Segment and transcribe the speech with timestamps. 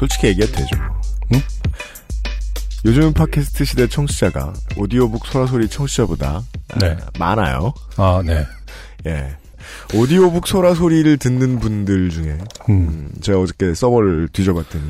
[0.00, 0.76] 솔직히 얘기해도 되죠.
[1.34, 1.42] 응?
[2.86, 6.42] 요즘 팟캐스트 시대 청취자가 오디오북 소라소리 청취자보다
[6.80, 6.96] 네.
[6.98, 7.74] 아, 많아요.
[7.96, 8.46] 아, 네.
[9.06, 9.36] 예.
[9.94, 12.38] 오디오북 소라소리를 듣는 분들 중에
[12.70, 12.70] 음.
[12.70, 14.84] 음, 제가 어저께 서버를 뒤져봤더니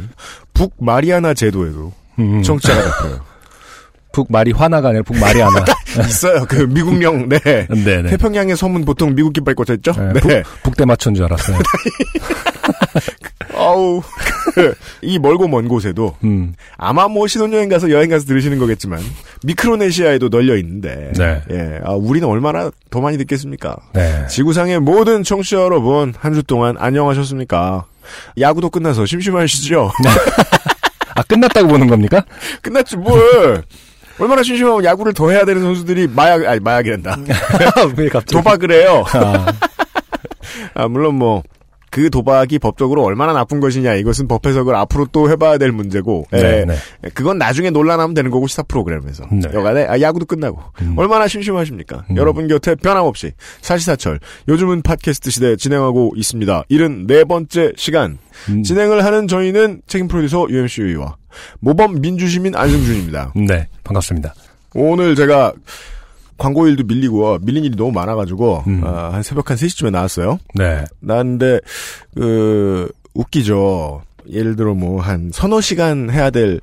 [0.54, 2.42] 북 마리아나 제도에도 음.
[2.44, 3.30] 청취자가 잡혀요.
[4.12, 5.64] 북말이 화나가 아니라 북 마리아나.
[6.08, 6.44] 있어요.
[6.46, 7.38] 그 미국령 네.
[7.68, 8.10] 네네.
[8.10, 9.92] 태평양의 섬은 보통 미국 깃발 꽂혀 있죠?
[9.92, 10.42] 네, 네.
[10.62, 11.58] 북대 맞춘 줄 알았어요.
[13.60, 14.02] 아우.
[15.02, 16.54] 이 멀고 먼 곳에도 음.
[16.76, 19.00] 아마 뭐 신혼여행 가서 여행 가서 들으시는 거겠지만
[19.44, 21.42] 미크로네시아에도 널려 있는데 네.
[21.50, 23.76] 예, 아, 우리는 얼마나 더 많이 듣겠습니까?
[23.92, 24.26] 네.
[24.28, 27.84] 지구상의 모든 청취자 여러분 한 주 동안 안녕하셨습니까?
[28.40, 29.90] 야구도 끝나서 심심하시죠?
[31.14, 32.24] 아, 끝났다고 보는 겁니까?
[32.62, 33.62] 끝났지 뭘?
[34.18, 37.18] 얼마나 심심하면 야구를 더 해야 되는 선수들이 마약 아니 마약이란다.
[37.96, 38.32] 왜 갑자기?
[38.32, 39.04] 도박을 해요.
[39.14, 39.52] 아,
[40.74, 41.42] 아, 물론 뭐,
[41.90, 46.60] 그 도박이 법적으로 얼마나 나쁜 것이냐, 이것은 법 해석을 앞으로 또 해봐야 될 문제고, 네,
[46.60, 46.76] 예, 네.
[47.14, 49.24] 그건 나중에 논란하면 되는 거고, 시사 프로그램에서.
[49.32, 49.48] 네.
[49.52, 50.60] 여간에, 아, 야구도 끝나고.
[50.82, 50.94] 음.
[50.96, 52.04] 얼마나 심심하십니까?
[52.10, 52.16] 음.
[52.16, 56.64] 여러분 곁에 변함없이, 사시사철, 요즘은 팟캐스트 시대 진행하고 있습니다.
[56.68, 58.18] 이른 네 번째 시간.
[58.48, 58.62] 음.
[58.62, 61.16] 진행을 하는 저희는 책임 프로듀서 UMCU와
[61.58, 63.32] 모범 민주시민 안승준입니다.
[63.36, 63.68] 네.
[63.84, 64.34] 반갑습니다.
[64.74, 65.52] 오늘 제가
[66.40, 68.82] 광고 일도 밀리고, 밀린 일이 너무 많아가지고, 음.
[68.84, 70.38] 아, 한 새벽 한 3시쯤에 나왔어요.
[70.54, 70.84] 네.
[71.00, 71.60] 나는데
[72.14, 74.02] 그 웃기죠.
[74.30, 76.60] 예를 들어 뭐 한 서너 시간 해야 될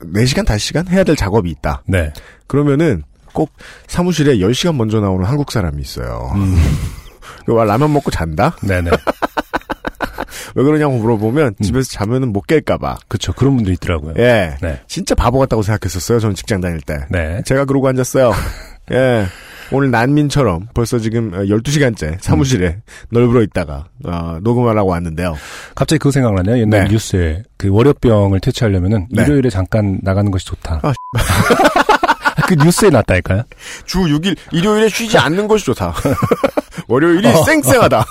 [0.00, 1.82] 4시간 5시간 해야 될 작업이 있다.
[1.86, 2.12] 네.
[2.46, 3.02] 그러면은
[3.32, 3.50] 꼭
[3.86, 6.32] 사무실에 10시간 먼저 나오는 한국 사람이 있어요.
[6.34, 6.56] 음.
[7.46, 8.56] 그 라면 먹고 잔다?
[8.62, 8.90] 네네.
[10.54, 11.64] 왜 그러냐고 물어보면 음.
[11.64, 12.98] 집에서 자면은 못 깰까봐.
[13.08, 13.32] 그쵸.
[13.32, 14.14] 그런 분들 있더라고요.
[14.18, 14.56] 예.
[14.60, 14.80] 네.
[14.86, 16.20] 진짜 바보 같다고 생각했었어요.
[16.20, 16.98] 전 직장 다닐 때.
[17.10, 17.42] 네.
[17.46, 18.32] 제가 그러고 앉았어요.
[18.92, 19.26] 예.
[19.70, 22.78] 오늘 난민처럼 벌써 지금 12시간째 사무실에
[23.10, 25.36] 널브러 있다가 어, 녹음하려고 왔는데요.
[25.74, 26.58] 갑자기 그거 생각나네요.
[26.58, 26.90] 옛날 네.
[26.90, 29.22] 뉴스에 그 월요병을 퇴치하려면은 네.
[29.22, 30.80] 일요일에 잠깐 나가는 것이 좋다.
[30.82, 30.92] 아,
[32.48, 33.42] 그 뉴스에 났다니까요.
[33.84, 35.92] 주 6일 일요일에 쉬지 않는 것이 좋다.
[36.88, 37.44] 월요일이 어.
[37.44, 38.04] 쌩쌩하다.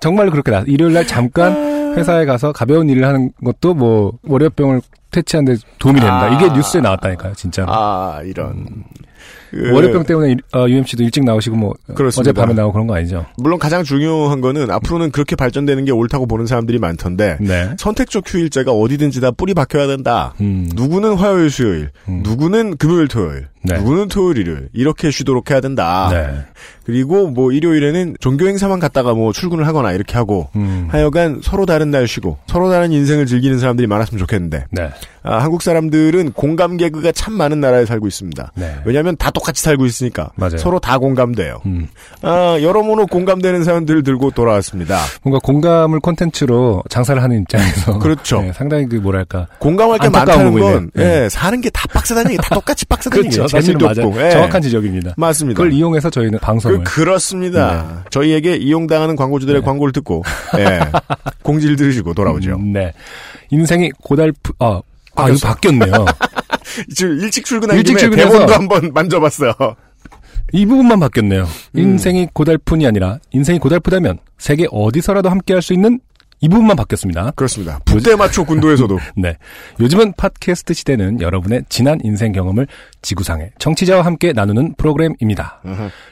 [0.00, 0.64] 정말 그렇게 나.
[0.66, 4.80] 일요일 날 잠깐 회사에 가서 가벼운 일을 하는 것도 뭐 월요병을
[5.14, 6.22] 퇴치하는 데 도움이 된다.
[6.22, 6.28] 아.
[6.34, 7.64] 이게 뉴스에 나왔다니까요, 진짜.
[7.68, 8.84] 아 이런.
[9.54, 12.30] 그, 월요병 때문에 일- 어, UMC도 일찍 나오시고 뭐 그렇습니다.
[12.30, 13.26] 어젯밤에 나오고 그런 거 아니죠?
[13.38, 17.70] 물론 가장 중요한 거는 앞으로는 그렇게 발전되는 게 옳다고 보는 사람들이 많던데 네.
[17.78, 20.34] 선택적 휴일제가 어디든지 다 뿌리 박혀야 된다.
[20.40, 20.68] 음.
[20.74, 22.22] 누구는 화요일 수요일, 음.
[22.24, 23.78] 누구는 금요일 토요일, 네.
[23.78, 26.08] 누구는 토요일 일요일 이렇게 쉬도록 해야 된다.
[26.10, 26.38] 네.
[26.84, 30.88] 그리고 뭐 일요일에는 종교 행사만 갔다가 뭐 출근을 하거나 이렇게 하고 음.
[30.90, 34.90] 하여간 서로 다른 날 쉬고 서로 다른 인생을 즐기는 사람들이 많았으면 좋겠는데 네.
[35.22, 38.52] 아, 한국 사람들은 공감 개그가 참 많은 나라에 살고 있습니다.
[38.56, 38.74] 네.
[38.84, 40.58] 왜냐하면 다 똑 같이 살고 있으니까 맞아요.
[40.58, 41.60] 서로 다 공감돼요.
[41.66, 41.88] 음.
[42.22, 44.98] 아, 여러모로 공감되는 사연들을 들고 돌아왔습니다.
[45.22, 48.40] 뭔가 공감을 콘텐츠로 장사를 하는 입장에서 그렇죠.
[48.40, 50.58] 네, 상당히 그 뭐랄까 공감할 게 많다는.
[50.58, 51.24] 건 네.
[51.24, 53.42] 예, 사는 게 다 빡세다는 얘기, 다 똑같이 빡세다는 그렇죠.
[53.42, 54.08] 얘기, 재미도 맞아요.
[54.08, 54.22] 없고.
[54.24, 54.30] 예.
[54.30, 55.14] 정확한 지적입니다.
[55.16, 55.56] 맞습니다.
[55.58, 58.04] 그걸 이용해서 저희는 방송을 그, 그렇습니다.
[58.10, 59.64] 저희에게 이용당하는 광고주들의 네.
[59.64, 60.22] 광고를 듣고
[60.58, 60.80] 예,
[61.42, 62.54] 공지를 들으시고 돌아오죠.
[62.54, 62.92] 음, 네.
[63.50, 64.80] 인생이 고달프 아,
[65.16, 65.46] 아 이거.
[65.48, 66.04] 바뀌었네요.
[66.94, 69.54] 지금 일찍 출근한 일찍 김에 대본도 한번 만져봤어요.
[70.52, 71.42] 이 부분만 바뀌었네요.
[71.42, 71.78] 음.
[71.78, 76.00] 인생이 고달픈이 아니라 인생이 고달프다면 세계 어디서라도 함께할 수 있는
[76.40, 77.32] 이 부분만 바뀌었습니다.
[77.32, 77.80] 그렇습니다.
[77.84, 79.36] 부대 맞춰 군도에서도 네.
[79.80, 82.66] 요즘은 팟캐스트 시대는 여러분의 지난 인생 경험을
[83.02, 85.62] 지구상의 청취자와 함께 나누는 프로그램입니다.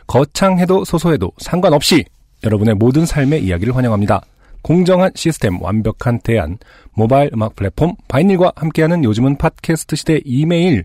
[0.06, 2.04] 거창해도 소소해도 상관없이
[2.44, 4.22] 여러분의 모든 삶의 이야기를 환영합니다.
[4.62, 6.58] 공정한 시스템, 완벽한 대안,
[6.94, 10.84] 모바일 음악 플랫폼 바이닐과 함께하는 요즘은 팟캐스트 시대 이메일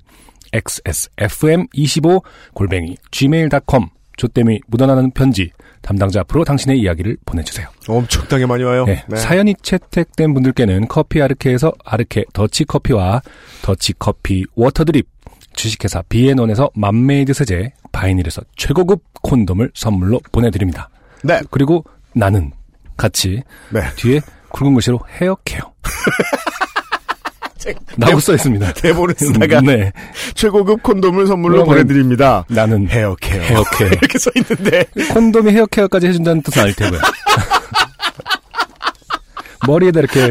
[0.53, 3.87] xsfm25 골뱅이 gmail.com
[4.17, 5.51] 조땜이 묻어나는 편지
[5.81, 7.67] 담당자 앞으로 당신의 이야기를 보내주세요.
[7.87, 8.85] 엄청나게 많이 와요.
[8.85, 9.15] 네, 네.
[9.15, 13.21] 사연이 채택된 분들께는 커피 아르케에서 아르케 더치 커피와
[13.61, 15.07] 더치 커피 water drip
[15.53, 20.89] 주식회사 비앤원에서 맘메이드 세제 바이닐에서 최고급 콘돔을 선물로 보내드립니다.
[21.23, 21.39] 네.
[21.49, 21.83] 그리고
[22.13, 22.51] 나는
[22.97, 23.81] 같이 네.
[23.95, 25.71] 뒤에 굵은 글씨로 헤어케어
[27.97, 28.73] 라고 써 있습니다.
[28.73, 29.91] 대본을 쓰다가 네.
[30.35, 32.45] 최고급 콘돔을 선물로 보내드립니다.
[32.49, 33.41] 나는 헤어케어.
[33.41, 33.87] 헤어케어.
[34.01, 36.99] 이렇게 써 있는데 콘돔이 헤어케어까지 해준다는 뜻은 아닐 테고요.
[39.67, 40.29] 머리에다 이렇게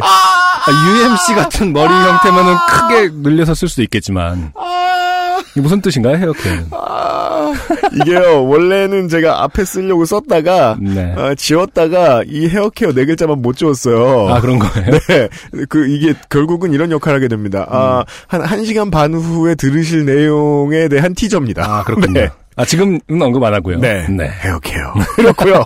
[0.68, 6.68] UMC 같은 머리 형태면은 크게 늘려서 쓸 수도 있겠지만 아, 이게 무슨 뜻인가요 헤어케어는?
[6.70, 7.35] 아,
[8.00, 11.14] 이게요, 원래는 제가 앞에 쓰려고 썼다가, 네.
[11.16, 14.28] 아, 지웠다가 이 헤어케어 네 글자만 못 지웠어요.
[14.28, 14.90] 아 그런 거예요?
[15.08, 15.28] 네.
[15.68, 17.66] 그, 이게 결국은 이런 역할을 하게 됩니다.
[17.68, 21.64] 아, 한, 한 시간 반 후에 들으실 내용에 대한 티저입니다.
[21.64, 22.12] 아 그렇군요.
[22.20, 22.28] 네.
[22.56, 23.78] 아 지금은 언급 안 하고요.
[23.78, 24.06] 네.
[24.08, 24.28] 네.
[24.28, 24.94] 헤어케어.
[25.16, 25.64] 그렇고요.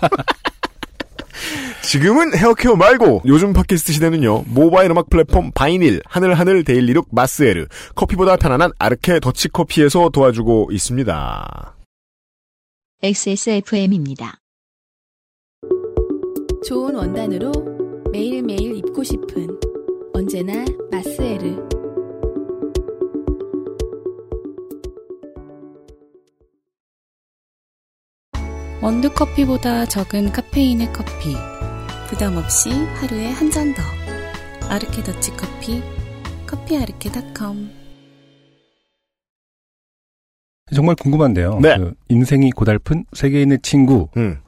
[1.83, 4.43] 지금은 헤어케어 말고 요즘 팟캐스트 시대는요.
[4.47, 11.75] 모바일 음악 플랫폼 바이닐, 하늘하늘 데일리룩 마스에르, 커피보다 편안한 아르케 더치커피에서 도와주고 있습니다.
[13.03, 14.37] XSFM입니다.
[16.65, 17.51] 좋은 원단으로
[18.11, 19.59] 매일매일 입고 싶은
[20.13, 21.57] 언제나 마스에르
[28.81, 31.35] 원두커피보다 적은 카페인의 커피
[32.11, 33.81] 부담 없이 하루에 한 잔 더
[34.69, 35.81] 아르케 더치 커피
[36.45, 37.69] 커피아르케닷컴
[40.73, 41.59] 정말 궁금한데요.
[41.61, 41.77] 네.
[41.77, 44.39] 그 인생이 고달픈 세계인의 친구라는 음.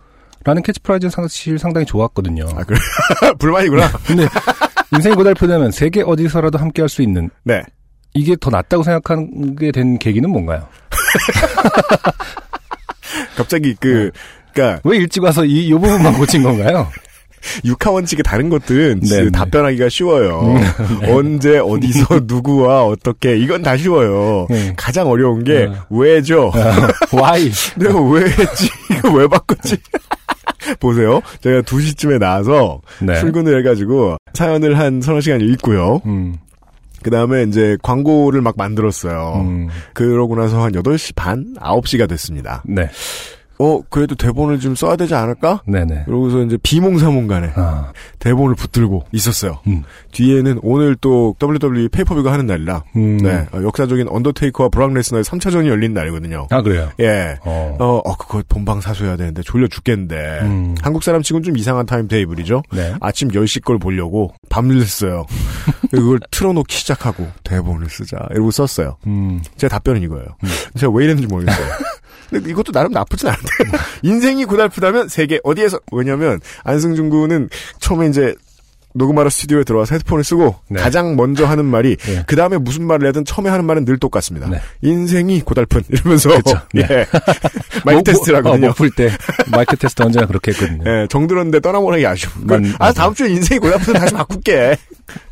[0.63, 2.45] 캐치프레이즈 사실 상당히 좋았거든요.
[2.55, 2.77] 아, 그래.
[3.39, 3.91] 불만이구나.
[4.05, 4.25] 근데
[4.93, 7.61] 인생이 고달프다면 세계 어디서라도 함께 할 수 있는 네.
[8.13, 10.67] 이게 더 낫다고 생각하게 된 계기는 뭔가요?
[13.35, 14.11] 갑자기 그,
[14.53, 16.87] 그니까, 왜 일찍 와서 이, 이 부분만 고친 건가요?
[17.65, 19.29] 육하 원칙에 다른 것들은 네, 그 네.
[19.31, 20.55] 답변하기가 쉬워요.
[21.07, 24.47] 언제, 어디서, 누구와, 어떻게, 이건 다 쉬워요.
[24.49, 24.73] 네.
[24.75, 25.73] 가장 어려운 게, 네.
[25.89, 26.51] 왜죠?
[27.13, 27.51] Why?
[27.77, 28.69] 내가 왜 했지?
[28.91, 29.77] 이거 왜 바꿨지?
[30.79, 31.21] 보세요.
[31.41, 33.19] 제가 2시쯤에 나와서 네.
[33.19, 36.01] 출근을 해가지고 사연을 한 서너 시간 읽고요.
[36.05, 36.37] 음,
[37.01, 39.41] 그 다음에 이제 광고를 막 만들었어요.
[39.41, 41.53] 음, 그러고 나서 한 8시 반?
[41.59, 42.63] 9시가 됐습니다.
[42.65, 42.89] 네,
[43.63, 45.61] 어, 그래도 대본을 좀 써야 되지 않을까?
[45.65, 46.03] 네네.
[46.05, 49.59] 그러고서 이제 비몽사몽간에 아, 대본을 붙들고 있었어요.
[49.67, 49.83] 음.
[50.11, 53.17] 뒤에는 오늘 또 WWE 페이퍼뷰가 하는 날이라, 음.
[53.17, 56.47] 네, 어, 역사적인 언더테이커와 브락 레스너의 3차전이 열린 날이거든요.
[56.49, 56.89] 아 그래요.
[56.99, 57.37] 예.
[57.45, 60.39] 어, 어, 어, 그거 본방 사수해야 되는데 졸려 죽겠는데.
[60.41, 60.75] 음.
[60.81, 62.63] 한국 사람 치고는 좀 이상한 timetable이죠.
[62.73, 62.93] 네.
[62.99, 65.25] 아침 10시 걸 보려고 밤늦었어요.
[65.89, 68.17] 그걸 틀어놓기 시작하고 대본을 쓰자.
[68.31, 68.97] 이러고 썼어요.
[69.07, 70.25] 음, 제 답변은 이거예요.
[70.77, 71.65] 제가 왜 이랬는지 모르겠어요.
[72.33, 73.47] 근데 이것도 나름 나쁘진 않은데.
[74.03, 75.79] 인생이 고달프다면 세계 어디에서.
[75.91, 77.49] 왜냐면 안승준 군은
[77.79, 78.35] 처음에 이제
[78.95, 80.79] 녹음하러 스튜디오에 들어와서 헤드폰을 쓰고 네.
[80.79, 82.23] 가장 먼저 하는 말이 네.
[82.27, 84.47] 그 다음에 무슨 말을 하든 처음에 하는 말은 늘 똑같습니다.
[84.47, 84.59] 네.
[84.83, 86.29] 인생이 고달픈 이러면서.
[86.75, 86.87] 네.
[86.91, 87.05] 예.
[87.85, 88.67] 마이크 목- 테스트를 목- 어, 하거든요.
[88.67, 89.09] 목풀 때
[89.47, 90.83] 마이크 테스트 언제나 그렇게 했거든요.
[90.85, 92.33] 예, 정들었는데 떠나보내기 아쉬워.
[92.41, 94.77] 만- 아, 다음 주에 인생이 고달프면 다시 바꿀게.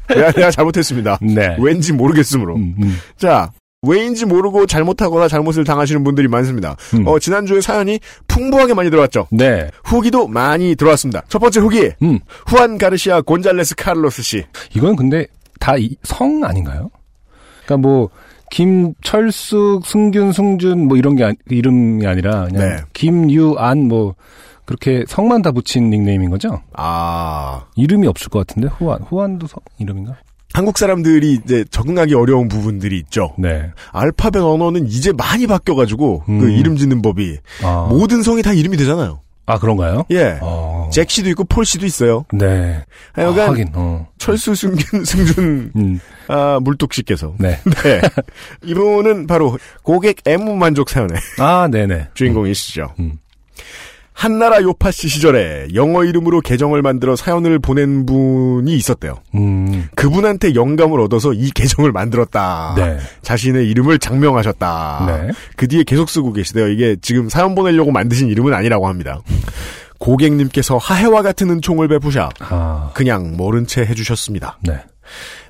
[0.10, 1.20] 내가, 내가 잘못했습니다.
[1.22, 1.56] 네.
[1.60, 2.56] 왠지 모르겠으므로.
[2.56, 2.98] 음, 음.
[3.18, 3.52] 자,
[3.86, 6.76] 왜인지 모르고 잘못하거나 잘못을 당하시는 분들이 많습니다.
[6.94, 7.08] 음.
[7.08, 9.28] 어, 지난주에 사연이 풍부하게 많이 들어왔죠.
[9.32, 9.70] 네.
[9.84, 11.24] 후기도 많이 들어왔습니다.
[11.30, 11.90] 첫 번째 후기.
[12.04, 12.20] 음.
[12.46, 14.44] 후안 가르시아 곤잘레스 카를로스 씨.
[14.76, 15.26] 이건 근데
[15.60, 15.74] 다
[16.04, 16.90] 성 아닌가요?
[17.66, 18.10] 그러니까 뭐
[18.52, 22.76] 김철숙, 승균, 승준 뭐 이런 게 아니- 이름이 아니라 그냥 네.
[22.94, 24.14] 김유안 뭐
[24.66, 26.62] 그렇게 성만 다 붙인 닉네임인 거죠?
[26.74, 27.66] 아.
[27.76, 30.18] 이름이 없을 것 같은데 후안 후안도 성 이름인가?
[30.54, 33.34] 한국 사람들이 이제 적응하기 어려운 부분들이 있죠.
[33.38, 33.72] 네.
[33.92, 36.40] 알파벳 언어는 이제 많이 바뀌어가지고 음.
[36.40, 39.22] 그 이름 짓는 법이 아, 모든 성이 다 이름이 되잖아요.
[39.48, 40.06] 아 그런가요?
[40.12, 40.38] 예.
[40.42, 40.90] 어.
[40.94, 42.26] 잭 씨도 있고 폴 씨도 있어요.
[42.32, 42.84] 네.
[43.14, 43.70] 하여간 아, 하긴.
[43.74, 44.08] 어.
[44.18, 46.00] 철수 승균 승준 음.
[46.28, 47.60] 아, 물뚝 씨께서 네.
[47.84, 48.02] 네.
[48.64, 52.10] 이분은 바로 고객 애무 만족 사연의 아, 네네.
[52.14, 52.94] 주인공이시죠.
[53.00, 53.18] 음.
[54.14, 59.16] 한나라 요파씨 시절에 영어 이름으로 계정을 만들어 사연을 보낸 분이 있었대요.
[59.36, 59.88] 음.
[59.96, 62.76] 그분한테 영감을 얻어서 이 계정을 만들었다.
[62.78, 62.98] 네.
[63.22, 65.06] 자신의 이름을 장명하셨다.
[65.08, 65.32] 네.
[65.56, 66.68] 그 뒤에 계속 쓰고 계시대요.
[66.68, 69.22] 이게 지금 사연 보내려고 만드신 이름은 아니라고 합니다.
[69.98, 72.92] 고객님께서 하해와 같은 은총을 베푸샤 아.
[72.94, 74.60] 그냥 모른 채 해주셨습니다.
[74.64, 74.80] 네.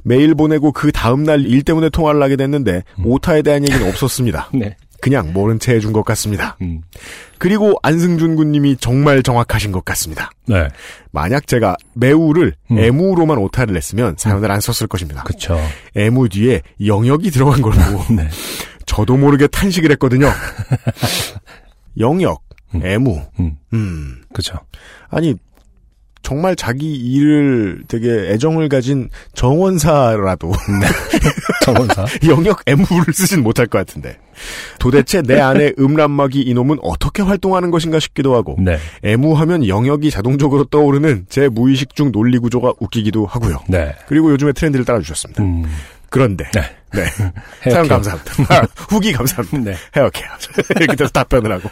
[0.04, 3.06] 메일 보내고 그 다음날 일 때문에 통화를 하게 됐는데 음.
[3.06, 4.50] 오타에 대한 얘기는 없었습니다.
[4.56, 4.76] 네.
[5.02, 6.56] 그냥 모른 채 해준 것 같습니다.
[6.62, 6.82] 음.
[7.40, 10.30] 그리고 안승준 군님이 정말 정확하신 것 같습니다.
[10.46, 10.68] 네.
[11.12, 12.78] 만약 제가 매우를 음.
[12.78, 15.24] 애무로만 오타를 냈으면 사연을 안 썼을 것입니다.
[15.24, 15.60] 그쵸.
[15.96, 18.30] 애무 뒤에 영역이 들어간 걸 보고 네.
[18.86, 20.30] 저도 모르게 탄식을 했거든요.
[21.98, 22.44] 영역,
[22.76, 22.86] 음.
[22.86, 23.58] 애무, 음.
[23.74, 24.22] 음.
[24.34, 24.58] 그쵸.
[25.10, 25.36] 아니,
[26.22, 30.52] 정말 자기 일을 되게 애정을 가진 정원사라도
[31.66, 32.06] 정원사.
[32.28, 34.18] 영역 애무를 쓰진 못할 것 같은데.
[34.80, 38.78] 도대체 내 안에 음란마귀 이놈은 어떻게 활동하는 것인가 싶기도 하고, 네.
[39.04, 43.60] 애무하면 영역이 자동적으로 떠오르는 제 무의식 중 논리 구조가 웃기기도 하고요.
[43.68, 43.94] 네.
[44.08, 45.44] 그리고 요즘에 트렌드를 따라주셨습니다.
[45.44, 45.66] 음.
[46.10, 46.62] 그런데, 네.
[46.94, 47.06] 네.
[47.72, 48.34] 사연 감사합니다.
[48.50, 49.72] 아, 후기 감사합니다.
[49.72, 49.78] 네.
[49.96, 50.28] 헤어케어.
[50.76, 51.70] 이렇게 돼서 답변을 하고.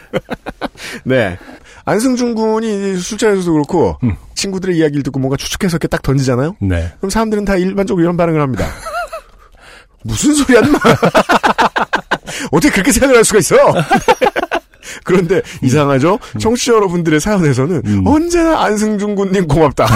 [1.04, 1.36] 네.
[1.90, 4.14] 안승준 군이 술자리에서도 그렇고 음.
[4.34, 6.54] 친구들의 이야기를 듣고 뭔가 추측해서 이렇게 딱 던지잖아요.
[6.60, 6.92] 네.
[6.98, 8.64] 그럼 사람들은 다 일반적으로 이런 반응을 합니다.
[10.04, 10.78] 무슨 소리야, 인마.
[12.52, 13.56] 어떻게 그렇게 생각을 할 수가 있어?
[15.04, 16.18] 그런데 이상하죠?
[16.38, 18.06] 청취자 여러분들의 사연에서는 음.
[18.06, 19.86] 언제나 안승준 군님 고맙다.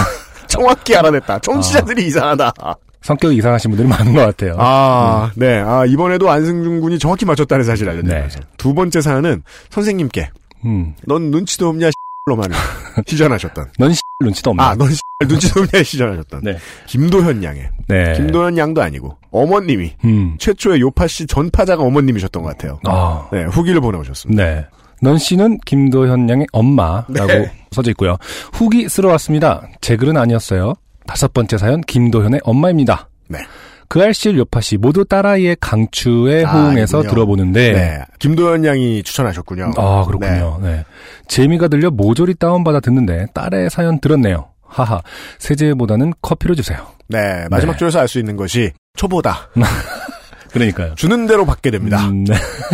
[0.47, 1.39] 정확히 알아냈다.
[1.39, 2.53] 청취자들이 이상하다.
[3.01, 4.55] 성격이 이상하신 분들이 많은 것 같아요.
[4.57, 5.59] 아, 네.
[5.59, 8.39] 아, 이번에도 안승준 군이 정확히 맞췄다는 사실을 알려드리면서.
[8.39, 8.45] 네.
[8.57, 10.29] 두 번째 사연은 선생님께
[10.65, 10.93] 음.
[11.05, 11.89] 넌 눈치도 없냐
[12.27, 12.49] 로만
[13.05, 13.71] 시전하셨던.
[13.77, 14.63] 넌 눈치도 없네.
[14.63, 14.89] 아, 넌
[15.27, 16.41] 눈치도 없냐 시전하셨던.
[16.43, 16.57] 네.
[16.87, 17.69] 김도현 양의.
[17.87, 18.13] 네.
[18.13, 20.35] 김도현 양도 아니고 어머님이 음.
[20.39, 22.79] 최초의 요파 씨 전파자가 어머님이셨던 것 같아요.
[22.85, 23.29] 아.
[23.31, 24.43] 네, 후기를 보내오셨습니다.
[24.43, 24.65] 네.
[25.01, 27.51] 넌 씨는 김도현 양의 엄마라고 네.
[27.71, 28.17] 써져 있고요.
[28.53, 29.67] 후기 쓸어왔습니다.
[29.81, 30.73] 제 글은 아니었어요.
[31.05, 33.07] 다섯 번째 사연 김도현의 엄마입니다.
[33.27, 33.39] 네.
[33.87, 37.13] 그 알실 요파 씨 모두 딸아이의 강추에 아, 호응해서 아니군요.
[37.13, 37.99] 들어보는데 네.
[38.19, 39.71] 김도현 양이 추천하셨군요.
[39.77, 40.59] 아 그렇군요.
[40.61, 40.83] 네.
[41.27, 44.49] 재미가 들려 모조리 다운받아 듣는데 딸의 사연 들었네요.
[44.67, 45.01] 하하
[45.39, 46.85] 세제보다는 커피로 주세요.
[47.07, 47.45] 네.
[47.49, 47.77] 마지막 네.
[47.79, 49.49] 줄에서 알 수 있는 것이 초보다.
[50.51, 50.95] 그러니까요.
[50.95, 52.07] 주는 대로 받게 됩니다.
[52.07, 52.33] 음, 네.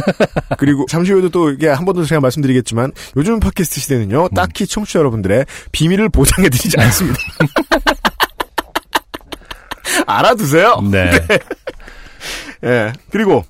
[0.60, 4.26] 그리고 잠시 후에도 또 이게 한 번 더 제가 말씀드리겠지만 요즘 팟캐스트 시대는요.
[4.26, 4.30] 음.
[4.36, 7.18] 딱히 청취자 여러분들의 비밀을 보장해드리지 않습니다.
[10.18, 10.82] 알아두세요.
[10.92, 11.12] 네.
[12.64, 12.94] 예.
[13.10, 13.44] 그리고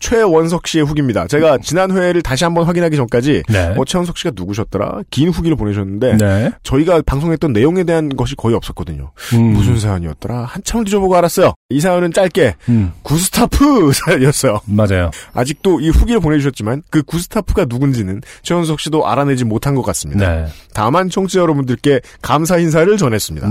[0.00, 1.26] 최원석 씨의 후기입니다.
[1.26, 3.74] 제가 지난 회를 다시 한번 확인하기 전까지 네.
[3.76, 5.02] 어, 최원석 씨가 누구셨더라?
[5.10, 6.50] 긴 후기를 보내셨는데 네.
[6.62, 9.12] 저희가 방송했던 내용에 대한 것이 거의 없었거든요.
[9.34, 10.44] 음, 무슨 사연이었더라?
[10.44, 11.52] 한참을 뒤져보고 알았어요.
[11.68, 14.60] 이 사연은 짧게 음, 구스타프 사연이었어요.
[14.64, 15.10] 맞아요.
[15.34, 20.34] 아직도 이 후기를 보내주셨지만 그 구스타프가 누군지는 최원석 씨도 알아내지 못한 것 같습니다.
[20.34, 20.46] 네.
[20.72, 23.50] 다만 청취자 여러분들께 감사 인사를 전했습니다.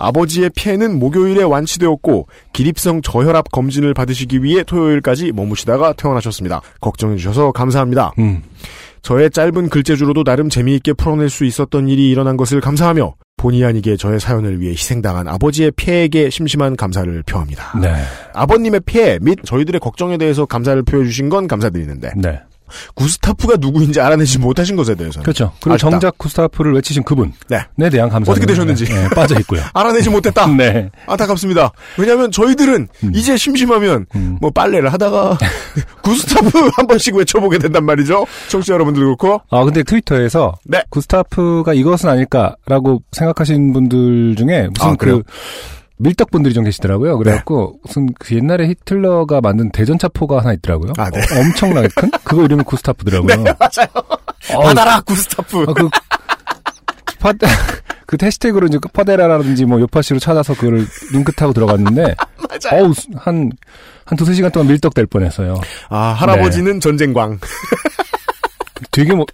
[0.00, 0.06] 네.
[0.06, 6.60] 아버지의 폐는 목요일에 완치되었고 기립성 저혈압 검진을 받으시기 위해 토요일까지 머무시다가 퇴원하셨습니다.
[6.80, 8.12] 걱정해 주셔서 감사합니다.
[8.18, 8.42] 음.
[9.02, 14.20] 저의 짧은 글재주로도 나름 재미있게 풀어낼 수 있었던 일이 일어난 것을 감사하며 본의 아니게 저의
[14.20, 17.78] 사연을 위해 희생당한 아버지의 폐에게 심심한 감사를 표합니다.
[17.80, 17.94] 네.
[18.34, 22.40] 아버님의 폐 및 저희들의 걱정에 대해서 감사를 표해 주신 건 감사드리는데 네.
[22.94, 25.52] 구스타프가 누구인지 알아내지 못하신 것에 대해서는 그렇죠.
[25.60, 25.90] 그리고 아쉽다.
[25.90, 27.30] 정작 구스타프를 외치신 그분에
[27.76, 27.90] 네.
[27.90, 28.84] 대한 감사 어떻게 되셨는지.
[28.84, 29.62] 네, 빠져 있고요.
[29.74, 30.46] 알아내지 못했다.
[30.56, 30.90] 네.
[31.06, 31.72] 안타깝습니다.
[31.98, 33.12] 왜냐하면 저희들은 음.
[33.14, 34.38] 이제 심심하면 음.
[34.40, 35.38] 뭐 빨래를 하다가
[36.02, 38.26] 구스타프 한 번씩 외쳐보게 된단 말이죠.
[38.48, 40.82] 청취자 여러분들 그렇고 아 근데 트위터에서 네.
[40.90, 44.94] 구스타프가 이것은 아닐까라고 생각하시는 분들 중에 무슨 아?
[44.98, 45.22] 그
[46.00, 47.18] 밀떡 분들이 좀 계시더라고요.
[47.18, 50.94] 그래갖고 무슨 그 옛날에 히틀러가 만든 대전차포가 하나 있더라고요.
[50.96, 51.20] 아, 네.
[51.20, 53.36] 어, 엄청나게 큰 그거 이름이 구스타프더라고요.
[53.36, 53.88] 네 맞아요.
[54.54, 55.66] 어, 받아라 구스타프.
[55.68, 55.88] 아, 그,
[57.18, 57.32] 파,
[58.06, 62.14] 그 해시태그로 이제 파데라라든지 뭐 요파시로 찾아서 그거를 링크타고 들어갔는데,
[62.48, 62.84] 맞아요.
[62.84, 63.50] 어우, 한,
[64.06, 65.60] 한 두세 시간 동안 밀떡 될 뻔했어요.
[65.90, 66.80] 아 할아버지는 네.
[66.80, 67.38] 전쟁광.
[68.90, 69.26] 되게 뭐,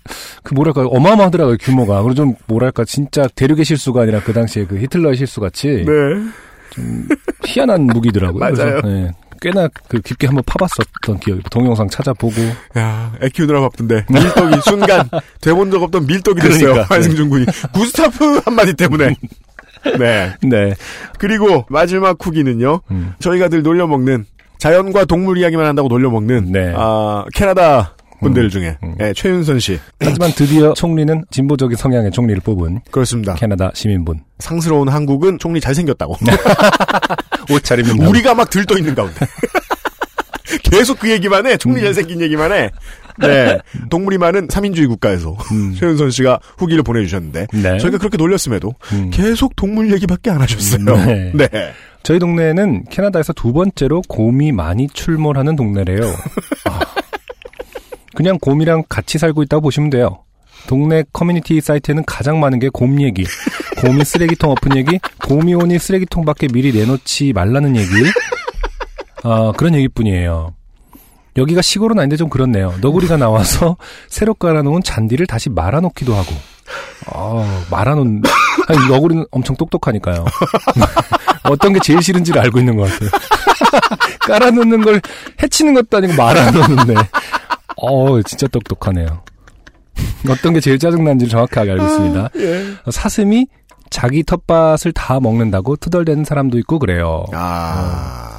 [0.42, 2.02] 그 뭐랄까, 어마어마하더라고요, 규모가.
[2.02, 5.92] 그리고 좀, 뭐랄까, 진짜 대륙의 실수가 아니라 그 당시에 그 히틀러의 실수 같이 네.
[7.44, 8.38] 희한한 무기더라고요.
[8.40, 8.80] 맞아요.
[8.80, 12.34] 그래서, 네, 꽤나 그 깊게 한번 파봤었던 기억이, 동영상 찾아보고.
[12.78, 15.08] 야, 애 키우느라 바쁜데 밀떡이 순간
[15.40, 16.72] 돼본 적 없던 밀떡이 됐어요.
[16.72, 16.94] 그러니까.
[16.94, 19.14] 한승준 군이 구스타프 한마디 때문에.
[19.98, 20.34] 네.
[20.42, 20.74] 네.
[21.18, 22.80] 그리고 마지막 후기는요.
[22.90, 23.14] 음.
[23.20, 24.24] 저희가 늘 놀려먹는
[24.58, 26.72] 자연과 동물 이야기만 한다고 놀려먹는 네.
[26.74, 28.94] 아 캐나다 분들 음, 중에 음.
[29.00, 33.34] 예, 최윤선 씨 하지만 드디어 총리는 진보적인 성향의 총리를 뽑은 그렇습니다.
[33.34, 34.20] 캐나다 시민분.
[34.38, 36.16] 상스러운 한국은 총리 잘생겼다고.
[37.50, 39.26] 옷차림은 우리가 막 들떠 있는 가운데.
[40.62, 41.52] 계속 그 얘기만 해.
[41.52, 41.58] 음.
[41.58, 42.70] 총리 잘생긴 얘기만 해.
[43.18, 43.58] 네.
[43.88, 45.36] 동물이 많은 3인주의 국가에서
[45.78, 47.62] 최윤선 씨가 후기를 보내주셨는데 음.
[47.62, 47.78] 네.
[47.78, 49.10] 저희가 그렇게 놀렸음에도 음.
[49.10, 50.84] 계속 동물 얘기밖에 안 하셨어요.
[50.84, 51.32] 네.
[51.34, 51.48] 네.
[52.02, 56.04] 저희 동네는 캐나다에서 두 번째로 곰이 많이 출몰하는 동네래요.
[56.66, 56.80] 아,
[58.16, 60.20] 그냥 곰이랑 같이 살고 있다고 보시면 돼요.
[60.66, 63.24] 동네 커뮤니티 사이트에는 가장 많은 게 곰 얘기,
[63.82, 67.88] 곰이 쓰레기통 엎은 얘기, 곰이 오니 쓰레기통 밖에 미리 내놓지 말라는 얘기,
[69.22, 70.54] 아, 그런 얘기뿐이에요.
[71.36, 72.74] 여기가 시골은 아닌데 좀 그렇네요.
[72.80, 73.76] 너구리가 나와서
[74.08, 76.32] 새로 깔아놓은 잔디를 다시 말아놓기도 하고.
[77.12, 78.22] 아, 말아놓은,
[78.66, 80.24] 아니, 너구리는 엄청 똑똑하니까요.
[81.44, 83.10] 어떤 게 제일 싫은지를 알고 있는 것 같아요.
[84.26, 85.00] 깔아놓는 걸
[85.42, 86.94] 해치는 것도 아니고 말아놓는데.
[87.76, 89.22] 어, 진짜 똑똑하네요.
[90.28, 92.28] 어떤 게 제일 짜증나는지를 정확하게 알고 있습니다.
[92.36, 92.64] 예.
[92.90, 93.46] 사슴이
[93.90, 97.24] 자기 텃밭을 다 먹는다고 투덜대는 사람도 있고 그래요.
[97.32, 98.32] 아.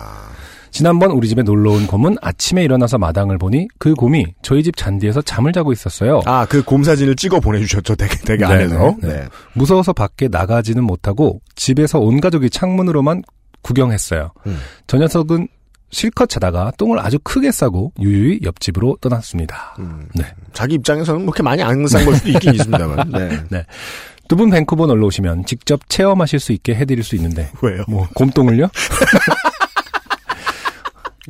[0.69, 5.21] 지난번 우리 집에 놀러 온 곰은 아침에 일어나서 마당을 보니 그 곰이 저희 집 잔디에서
[5.23, 6.21] 잠을 자고 있었어요.
[6.25, 7.95] 아, 그 곰 사진을 찍어 보내주셨죠.
[7.95, 8.95] 되게, 되게 네, 안에서.
[9.01, 9.25] 네, 네.
[9.53, 13.23] 무서워서 밖에 나가지는 못하고 집에서 온 가족이 창문으로만
[13.63, 14.31] 구경했어요.
[14.45, 14.59] 음.
[14.85, 15.47] 저 녀석은
[15.89, 19.75] 실컷 자다가 똥을 아주 크게 싸고 유유히 옆집으로 떠났습니다.
[19.79, 20.23] 음, 네.
[20.53, 23.11] 자기 입장에서는 뭐 그렇게 많이 안 싼 걸 수도 있긴 있습니다만.
[23.49, 23.63] 네.
[24.27, 27.83] 두 분 밴쿠버 놀러 오시면 직접 체험하실 수 있게 해드릴 수 있는데 왜요?
[27.87, 28.67] 뭐 곰똥을요?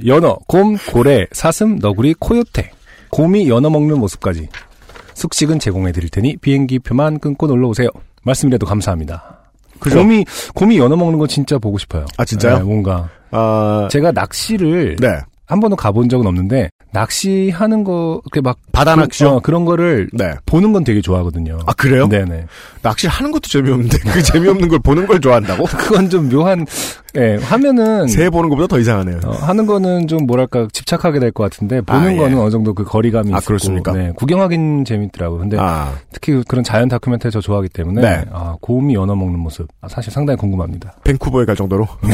[0.05, 2.71] 연어, 곰, 고래, 사슴, 너구리, 코요테
[3.09, 4.49] 곰이 연어 먹는 모습까지
[5.13, 7.89] 숙식은 제공해 드릴 테니 비행기 표만 끊고 놀러 오세요.
[8.23, 9.36] 말씀이라도 감사합니다.
[9.79, 9.97] 그죠?
[9.97, 12.05] 곰이 곰이 연어 먹는 거 진짜 보고 싶어요.
[12.17, 12.57] 아, 진짜요?
[12.57, 15.19] 네, 뭔가 아, 제가 낚시를 네.
[15.45, 19.25] 한 번도 가본 적은 없는데 낚시하는 거 이렇게 막 바다 낚시?
[19.25, 20.33] 어, 그런 거를 네.
[20.45, 21.59] 보는 건 되게 좋아하거든요.
[21.65, 22.07] 아, 그래요?
[22.07, 22.45] 네네.
[22.81, 25.65] 낚시를 하는 것도 재미없는데 그 재미없는 걸 보는 걸 좋아한다고?
[25.77, 26.65] 그건 좀 묘한
[27.17, 29.19] 예 하면은 새 보는 것보다 더 이상하네요.
[29.25, 32.17] 어, 하는 거는 좀 뭐랄까 집착하게 될 것 같은데 보는 아, 예.
[32.17, 33.91] 거는 어느 정도 그 거리감이 아, 있고 그렇습니까?
[33.91, 35.39] 네, 구경하긴 재밌더라고요.
[35.39, 38.25] 근데 아, 특히 그런 자연 다큐멘터리 저 좋아하기 때문에 네.
[38.31, 40.93] 아, 곰이 연어 먹는 모습 아, 사실 상당히 궁금합니다.
[41.03, 41.87] 밴쿠버에 갈 정도로.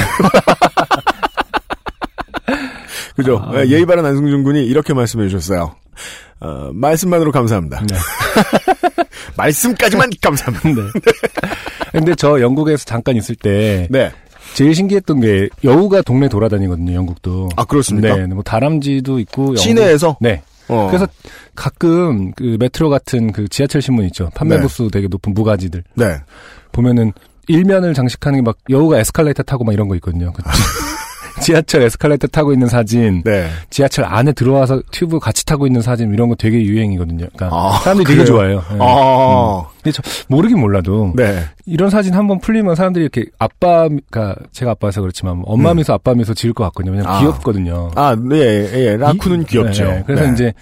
[3.16, 3.24] 네.
[3.24, 3.42] 그죠?
[3.44, 5.76] 아, 예, 예의 바른 안승준 군이 이렇게 말씀해 주셨어요.
[6.40, 7.82] 어, 말씀만으로 감사합니다.
[7.88, 7.96] 네.
[9.38, 10.82] 말씀까지만 감사합니다.
[10.94, 11.02] 네.
[11.92, 14.12] 근데 저 영국에서 잠깐 있을 때 네.
[14.56, 16.94] 제일 신기했던 게 여우가 동네 돌아다니거든요.
[16.94, 17.50] 영국도.
[17.56, 18.16] 아, 그렇습니까?
[18.16, 20.18] 네, 뭐 다람쥐도 있고 영국- 시내에서?
[20.20, 20.42] 네.
[20.68, 20.88] 어.
[20.88, 21.08] 그래서
[21.56, 24.30] 가끔 그 메트로 같은 그 지하철 신문 있죠.
[24.36, 24.62] 판매 네.
[24.62, 26.16] 부수 되게 높은 무가지들 네.
[26.72, 27.12] 보면은
[27.48, 30.32] 일면을 장식하는 게 막 여우가 에스컬레이터 타고 막 이런 거 있거든요.
[31.44, 33.48] 그 지하철 에스컬레이터 타고 있는 사진, 네.
[33.70, 37.28] 지하철 안에 들어와서 튜브 같이 타고 있는 사진 이런 거 되게 유행이거든요.
[37.36, 38.26] 그러니까 아, 사람들이 되게 그래요?
[38.26, 38.64] 좋아해요.
[38.72, 38.78] 네.
[38.82, 39.64] 아.
[39.84, 41.44] 근데 저 모르긴 몰라도 네.
[41.66, 45.78] 이런 사진 한번 풀리면 사람들이 이렇게 아빠, 그러니까 제가 아빠여서 그렇지만 엄마 음.
[45.78, 46.94] 미소 아빠 미소 지을 것 같거든요.
[46.94, 47.20] 왜냐면 아.
[47.20, 47.92] 귀엽거든요.
[47.96, 48.38] 아, 네,
[48.74, 48.98] 예, 예.
[48.98, 49.84] 라쿠는 이- 귀엽죠.
[49.86, 50.32] 네, 그래서 네.
[50.34, 50.54] 이제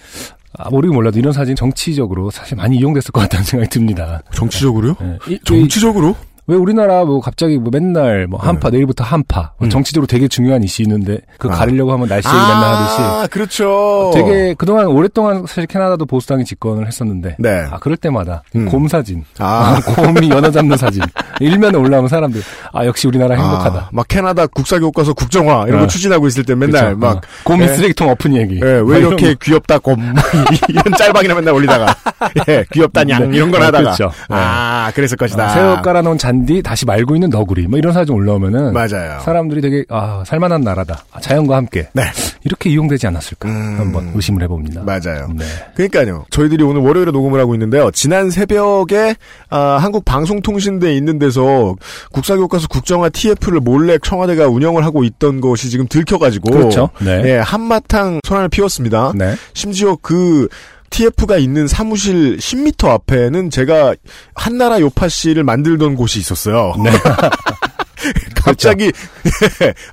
[0.58, 4.20] 아, 모르긴 몰라도 이런 사진 정치적으로 사실 많이 이용됐을 것 같다는 생각이 듭니다.
[4.34, 4.96] 정치적으로요?
[5.00, 5.18] 네.
[5.28, 6.14] 이- 정치적으로?
[6.48, 9.70] 왜 우리나라 뭐 갑자기 뭐 맨날 뭐 한파 내일부터 한파 뭐 음.
[9.70, 11.52] 정치적으로 되게 중요한 이슈 있는데 그 아.
[11.52, 14.10] 가리려고 하면 날씨 얘기 맨날 하듯이 아, 그렇죠.
[14.12, 17.66] 되게 그동안 오랫동안 사실 캐나다도 보수당이 집권을 했었는데 네.
[17.70, 18.66] 아 그럴 때마다 음.
[18.68, 19.80] 곰 사진 아.
[19.86, 21.02] 곰이 연어 잡는 사진
[21.38, 25.84] 일면에 올라오면 사람들 아 역시 우리나라 행복하다 아, 막 캐나다 국사 교과서 국정화 이런 거
[25.84, 25.86] 어.
[25.86, 26.98] 추진하고 있을 때 맨날 그쵸?
[26.98, 27.20] 막 어.
[27.44, 27.68] 곰이 예.
[27.68, 29.96] 쓰레기통 엎은 얘기 예, 막왜 이렇게 귀엽다 곰
[30.68, 31.94] 이런 짤방이나 맨날 올리다가
[32.48, 33.36] 예, 귀엽다냥 네.
[33.36, 34.04] 이런 걸 어, 하다가 그렇죠.
[34.28, 34.36] 네.
[34.36, 35.44] 아 그랬을 것이다.
[35.44, 39.20] 아, 새우 깔아놓은 잔디 다시 말고 있는 너구리 뭐 이런 사진 올라오면은 맞아요.
[39.20, 42.02] 사람들이 되게 아 살만한 나라다 아, 자연과 함께 네.
[42.44, 43.76] 이렇게 이용되지 않았을까 음.
[43.78, 44.82] 한번 의심을 해봅니다.
[44.82, 45.28] 맞아요.
[45.36, 45.44] 네.
[45.74, 46.24] 그러니까요.
[46.30, 47.90] 저희들이 오늘 월요일에 녹음을 하고 있는데요.
[47.92, 49.14] 지난 새벽에
[49.50, 51.76] 아, 한국 방송통신대에 있는 데서
[52.12, 56.90] 국사교과서 국정화 TF를 몰래 청와대가 운영을 하고 있던 것이 지금 들켜가지고 그렇죠.
[57.00, 57.22] 네.
[57.24, 59.12] 예, 한바탕 소란을 피웠습니다.
[59.14, 59.34] 네.
[59.54, 60.48] 심지어 그
[60.92, 63.96] TF가 있는 사무실 10m 앞에는 제가
[64.34, 66.74] 한나라 요파 씨를 만들던 곳이 있었어요.
[66.82, 66.90] 네.
[68.34, 68.90] 갑자기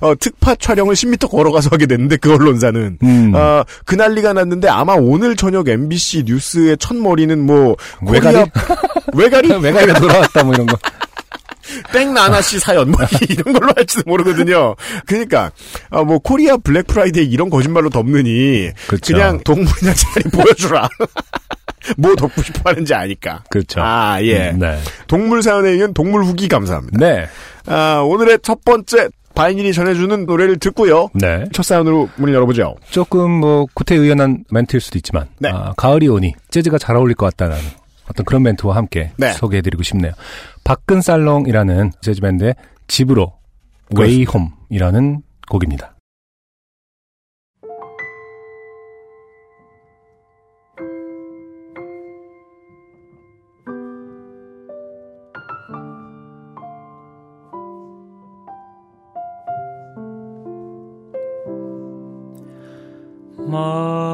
[0.00, 3.32] 어, 특파 촬영을 10m 걸어가서 하게 됐는데 그 언론사는 음.
[3.34, 8.36] 아, 그 난리가 났는데 아마 오늘 저녁 MBC 뉴스의 첫 머리는 뭐 외가리?
[8.36, 8.46] 코리아
[9.14, 10.76] 외가리 외가리가 돌아왔다 뭐 이런 거.
[11.92, 14.74] 땡나나 씨 사연 뭐 이런 걸로 할지도 모르거든요.
[15.06, 15.50] 그러니까
[15.90, 19.14] 아, 뭐 코리아 블랙 프라이데이 이런 거짓말로 덮느니 그렇죠.
[19.14, 20.88] 그냥 동물이나 차라리 보여주라.
[21.96, 23.42] 뭐 덮고 싶어 하는지 아니까.
[23.50, 23.80] 그렇죠.
[23.82, 24.52] 아, 예.
[24.52, 24.78] 네.
[25.06, 26.98] 동물 사연에 의한 동물 후기 감사합니다.
[26.98, 27.26] 네.
[27.66, 31.08] 아, 오늘의 첫 번째 바이닐이 전해주는 노래를 듣고요.
[31.14, 31.44] 네.
[31.52, 32.76] 첫 사연으로 문을 열어보죠.
[32.90, 35.50] 조금 뭐 구태의연한 멘트일 수도 있지만 네.
[35.50, 37.56] 아, 가을이 오니 재즈가 잘 어울릴 것 같다는
[38.10, 39.32] 어떤 그런 멘트와 함께 네.
[39.32, 40.12] 소개해드리고 싶네요.
[40.64, 42.54] 박근쌀롱이라는 재즈 밴드의
[42.88, 43.32] 집으로
[43.96, 45.94] Way Home이라는 곡입니다.
[63.48, 64.09] 멀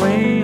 [0.00, 0.39] Wait.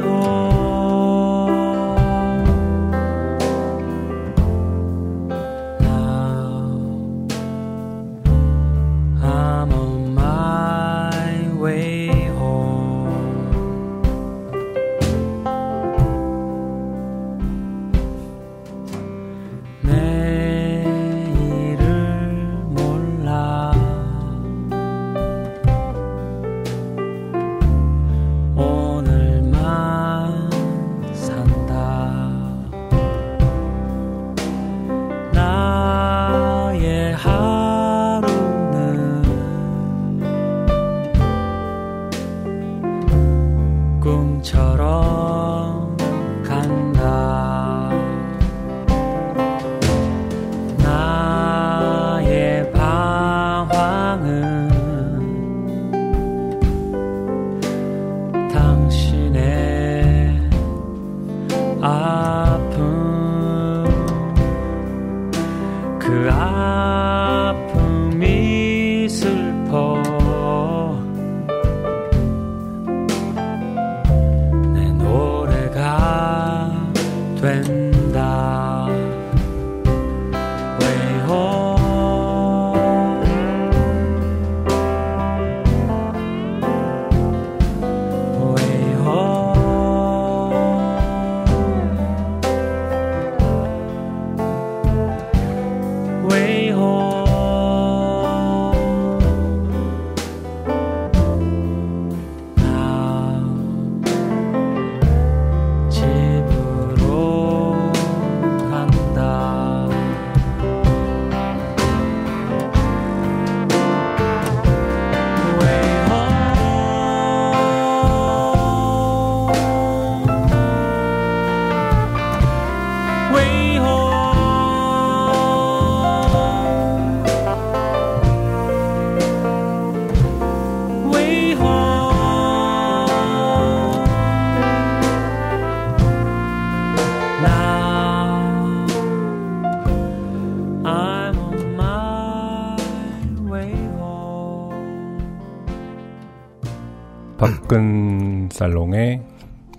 [147.67, 149.21] 박근 살롱의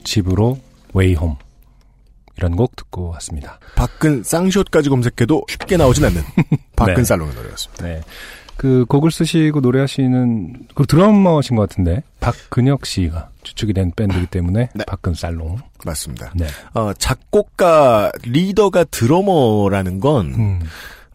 [0.03, 0.59] 집으로
[0.93, 1.37] 웨이홈
[2.35, 3.59] 이런 곡 듣고 왔습니다.
[3.77, 6.21] 박근 쌍시옷까지 검색해도 쉽게 나오진 않는
[6.75, 7.03] 박근 네.
[7.05, 7.85] 살롱의 노래였습니다.
[7.85, 8.01] 네.
[8.57, 14.83] 그 곡을 쓰시고 노래하시는 그 드러머신 것 같은데 박근혁 씨가 주축이 된 밴드이기 때문에 네.
[14.85, 15.59] 박근 살롱.
[15.85, 16.33] 맞습니다.
[16.35, 16.45] 네.
[16.73, 20.59] 어, 작곡가 리더가 드러머라는 건 음.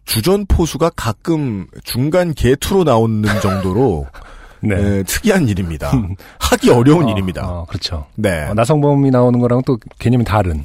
[0.05, 4.07] 주전 포수가 가끔 중간 개투로 나오는 정도로
[4.63, 4.75] 네.
[4.75, 5.91] 에, 특이한 일입니다.
[6.39, 7.47] 하기 어려운 어, 일입니다.
[7.47, 8.07] 어, 그렇죠.
[8.15, 8.47] 네.
[8.47, 10.63] 어, 나성범이 나오는 거랑 또 개념이 다른.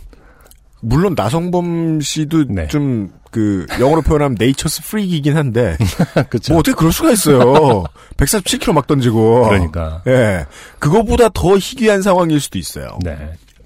[0.81, 2.69] 물론 나성범 씨도 네.
[2.69, 5.77] 좀 그 영어로 표현하면 nature's freak이긴 한데
[6.31, 6.53] 그렇죠.
[6.53, 7.85] 뭐 어떻게 그럴 수가 있어요.
[8.17, 9.49] 147km 막 던지고.
[9.49, 10.03] 그러니까.
[10.07, 10.47] 예.
[10.79, 12.99] 그거보다 더 희귀한 상황일 수도 있어요.
[13.03, 13.17] 네.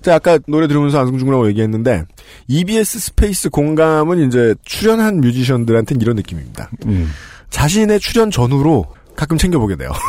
[0.01, 2.05] 자, 아까 노래 들으면서 안승준이라고 얘기했는데
[2.49, 6.71] EBS 스페이스 공감은 이제 출연한 뮤지션들한테는 이런 느낌입니다.
[6.87, 7.11] 음.
[7.51, 9.91] 자신의 출연 전후로 가끔 챙겨보게 돼요.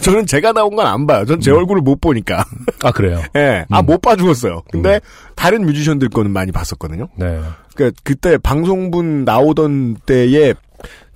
[0.00, 1.24] 저는 제가 나온 건 안 봐요.
[1.24, 2.44] 전 제 얼굴을 못 보니까.
[2.82, 3.22] 아 그래요.
[3.36, 3.64] 예.
[3.70, 3.86] 아, 음.
[3.86, 4.62] 못 봐 주겠어요.
[4.72, 5.00] 근데
[5.36, 7.08] 다른 뮤지션들 거는 많이 봤었거든요.
[7.16, 7.40] 네.
[7.76, 10.54] 그러니까 그때 방송분 나오던 때에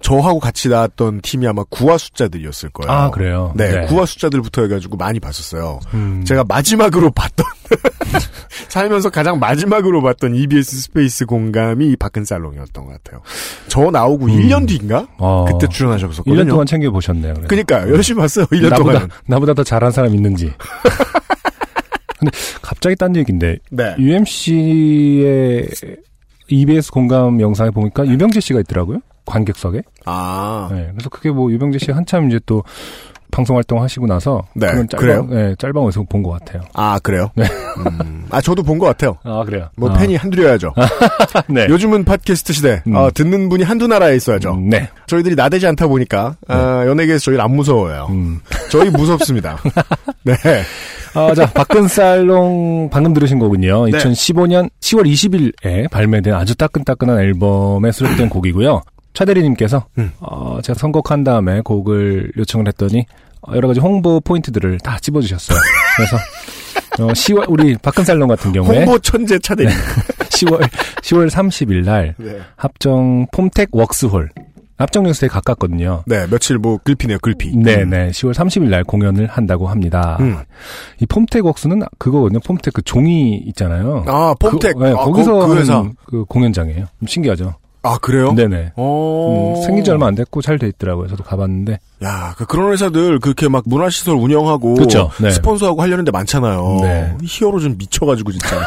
[0.00, 2.90] 저하고 같이 나왔던 팀이 아마 9와 숫자들이었을 거예요.
[2.92, 3.52] 아 그래요.
[3.56, 5.80] 네, 9와 숫자들부터 해가지고 많이 봤었어요.
[5.94, 6.22] 음.
[6.24, 7.46] 제가 마지막으로 봤던
[8.68, 13.22] 살면서 가장 마지막으로 봤던 EBS 스페이스 공감이 이 박근쌀롱이었던 것 같아요.
[13.68, 15.46] 저 나오고 1년 뒤인가 어.
[15.48, 16.44] 그때 출연하셨었거든요.
[16.44, 17.34] 1년 동안 챙겨 보셨네요.
[17.48, 18.46] 그러니까 열심히 봤어요.
[18.46, 19.08] 1년 나보다 동안.
[19.26, 20.52] 나보다 더 잘한 사람 있는지.
[22.18, 22.30] 근데
[22.62, 23.94] 갑자기 딴 얘기인데 네.
[23.98, 25.68] UMC의
[26.48, 29.00] EBS 공감 영상에 보니까 유병재 씨가 있더라고요.
[29.26, 29.82] 관객석에.
[30.06, 32.62] 아, 네, 그래서 그게 뭐 유병재 씨 한참 이제 또
[33.32, 35.16] 방송 활동 하시고 나서 네, 그런 그래요?
[35.22, 36.62] 짤방, 네, 짤방에서 본 것 같아요.
[36.74, 37.28] 아 그래요?
[37.34, 37.44] 네.
[38.00, 39.16] 음, 아 저도 본 것 같아요.
[39.24, 39.68] 아 그래요.
[39.76, 39.94] 뭐 아.
[39.94, 40.72] 팬이 한둘이어야죠.
[41.50, 41.66] 네.
[41.68, 42.82] 요즘은 팟캐스트 시대.
[42.86, 42.94] 음.
[42.94, 44.52] 어, 듣는 분이 한두 나라에 있어야죠.
[44.52, 44.88] 음, 네.
[45.08, 48.06] 저희들이 나대지 않다 보니까 아, 연예계에서 저희를 안 무서워요.
[48.10, 48.40] 음.
[48.70, 49.58] 저희 무섭습니다.
[50.24, 50.34] 네.
[51.14, 53.86] 아, 자, 박근살롱 방금 들으신 거군요.
[53.86, 53.92] 네.
[53.98, 58.82] 2015년 10월 20일에 발매된 아주 따끈따끈한 앨범에 수록된 곡이고요.
[59.16, 60.12] 차대리님께서 음.
[60.20, 63.04] 어, 제가 선곡한 다음에 곡을 요청을 했더니
[63.54, 65.58] 여러 가지 홍보 포인트들을 다 집어주셨어요.
[65.96, 66.16] 그래서
[67.00, 69.68] 어, 10월 우리 박근살롱 같은 경우에 홍보 천재 차대리.
[70.36, 70.60] 10월
[71.02, 72.38] 10월 30일 날 네.
[72.56, 74.30] 합정 폼텍 웍스홀
[74.78, 76.02] 합정역에서 되게 가깝거든요.
[76.06, 77.56] 네, 며칠 뭐 글피네요, 글피.
[77.56, 80.18] 네 네 10월 30일 날 공연을 한다고 합니다.
[80.20, 80.36] 음.
[81.00, 82.40] 이 폼텍 웍스는 그거거든요.
[82.40, 84.04] 폼텍 그 종이 있잖아요.
[84.06, 84.76] 아, 폼텍.
[84.76, 86.84] 그, 네, 아, 거기서 그, 그 그 공연장이에요.
[86.98, 87.54] 좀 신기하죠.
[87.86, 88.32] 아, 그래요?
[88.34, 88.72] 네네.
[88.76, 89.54] 어.
[89.56, 91.08] 음, 생긴 지 얼마 안 됐고 잘 돼 있더라고요.
[91.08, 91.78] 저도 가봤는데.
[92.04, 95.30] 야, 그 그런 회사들 그렇게 막 문화시설 운영하고 그쵸, 네.
[95.30, 96.78] 스폰서하고 하려는 데 많잖아요.
[96.82, 97.14] 네.
[97.22, 98.56] 히어로 좀 미쳐가지고 진짜.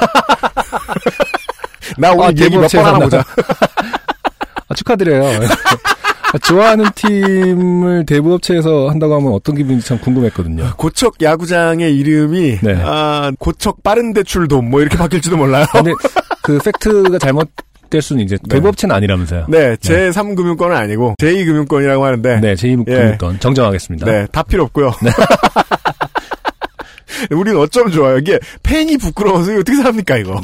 [1.97, 3.23] 나 오늘 아, 얘기 몇번 대부업체에서 하나 보자.
[4.69, 5.39] 아, 축하드려요.
[6.45, 10.73] 좋아하는 팀을 대부업체에서 한다고 하면 어떤 기분인지 참 궁금했거든요.
[10.77, 12.79] 고척 야구장의 이름이 네.
[12.85, 15.65] 아, 고척 빠른 대출돔 뭐 이렇게 바뀔지도 몰라요.
[15.73, 15.91] 근데
[16.43, 17.49] 그 팩트가 잘못
[17.89, 19.45] 될 수는 이제 대부업체는 아니라면서요.
[19.49, 24.05] 네, 제 3금융권은 아니고 제2금융권이라고 하는데 네, 제2금융권 정정하겠습니다.
[24.05, 24.93] 네, 다 필요 없고요.
[27.31, 28.17] 우린 어쩜 좋아요.
[28.17, 30.39] 이게 팬이 부끄러워서 이거 어떻게 삽니까 이거.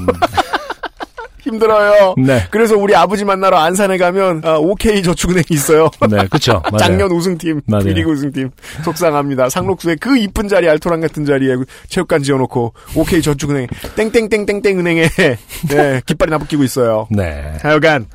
[1.46, 2.16] 힘들어요.
[2.18, 2.44] 네.
[2.50, 5.90] 그래서 우리 아버지 만나러 안산에 가면 아, OK 저축은행이 있어요.
[6.10, 6.18] 네.
[6.30, 6.62] 맞아요.
[6.78, 7.62] 작년 우승팀.
[7.66, 8.52] B리그 우승팀
[8.84, 9.50] 속상합니다.
[9.50, 11.56] 상록수에 그 이쁜 자리 알토란 같은 자리에
[11.88, 15.08] 체육관 지어놓고 OK 저축은행 땡땡땡땡땡 은행에
[15.70, 17.08] 네, 깃발이 나붙기고 있어요.
[17.12, 17.54] 네.
[17.62, 18.08] 하여간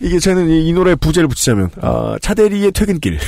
[0.00, 3.18] 이게 저는 이, 이 노래 부제를 붙이자면 어, 차대리의 퇴근길.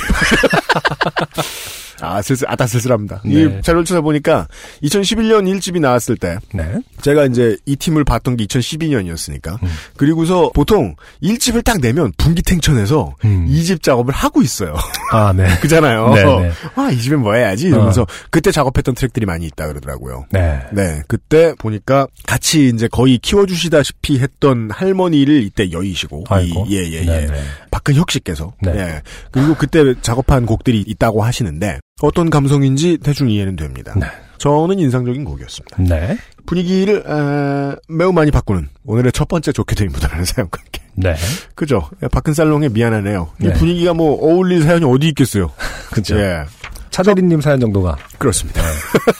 [2.05, 3.21] 아 슬슬 아다 슬슬합니다.
[3.25, 3.31] 네.
[3.31, 4.47] 이 자료를 찾아보니까
[4.83, 6.79] 2011년 1집이 나왔을 때 네.
[7.01, 9.69] 제가 이제 이 팀을 봤던 게 2012년이었으니까 음.
[9.97, 13.47] 그리고서 보통 1집을 딱 내면 분기탱천에서 음.
[13.49, 14.75] 2집 작업을 하고 있어요.
[15.11, 15.47] 아, 네.
[15.59, 16.13] 그잖아요.
[16.13, 16.51] 네, 네.
[16.75, 20.25] 아, 이 집엔 뭐 해야지 이러면서 그때 작업했던 트랙들이 많이 있다 그러더라고요.
[20.31, 20.61] 네.
[20.71, 26.65] 네, 그때 보니까 같이 이제 거의 키워주시다시피 했던 할머니를 이때 여의시고, 아이고.
[26.67, 27.05] 이, 예, 예, 예.
[27.05, 27.41] 네, 네.
[27.71, 28.71] 박근혁 씨께서, 네.
[28.75, 29.01] 예.
[29.31, 33.93] 그리고 그때 작업한 곡들이 있다고 하시는데, 어떤 감성인지 대충 이해는 됩니다.
[33.97, 34.05] 네.
[34.37, 35.77] 저는 인상적인 곡이었습니다.
[35.83, 36.17] 네.
[36.45, 40.81] 분위기를, 에, 매우 많이 바꾸는 오늘의 첫 번째 좋게 된 무다라는 사연과 함께.
[40.95, 41.15] 네.
[41.55, 41.89] 그죠?
[42.03, 43.31] 예, 박근살롱에 미안하네요.
[43.41, 43.53] 이 네.
[43.53, 45.51] 분위기가 뭐 어울릴 사연이 어디 있겠어요?
[45.91, 46.19] 그죠.
[46.19, 46.43] 예.
[46.91, 48.61] 차대리님 사연 정도가 그렇습니다.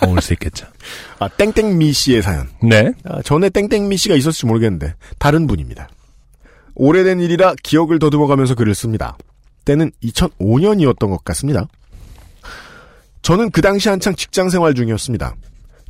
[0.05, 0.65] 어울 수 있겠죠.
[1.19, 2.47] 아, 땡땡미 씨의 사연.
[2.61, 2.91] 네.
[3.05, 5.89] 아, 전에 땡땡미 씨가 있었을지 모르겠는데 다른 분입니다.
[6.75, 9.17] 오래된 일이라 기억을 더듬어가면서 글을 씁니다.
[9.63, 11.67] 때는 2005년이었던 것 같습니다.
[13.25, 15.35] 저는 그 당시 한창 직장 생활 중이었습니다.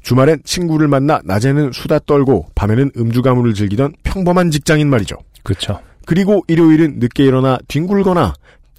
[0.03, 5.17] 주말엔 친구를 만나 낮에는 수다 떨고 밤에는 음주 가무를 즐기던 평범한 직장인 말이죠.
[5.43, 5.81] 그렇죠.
[6.05, 8.33] 그리고 일요일은 늦게 일어나 뒹굴거나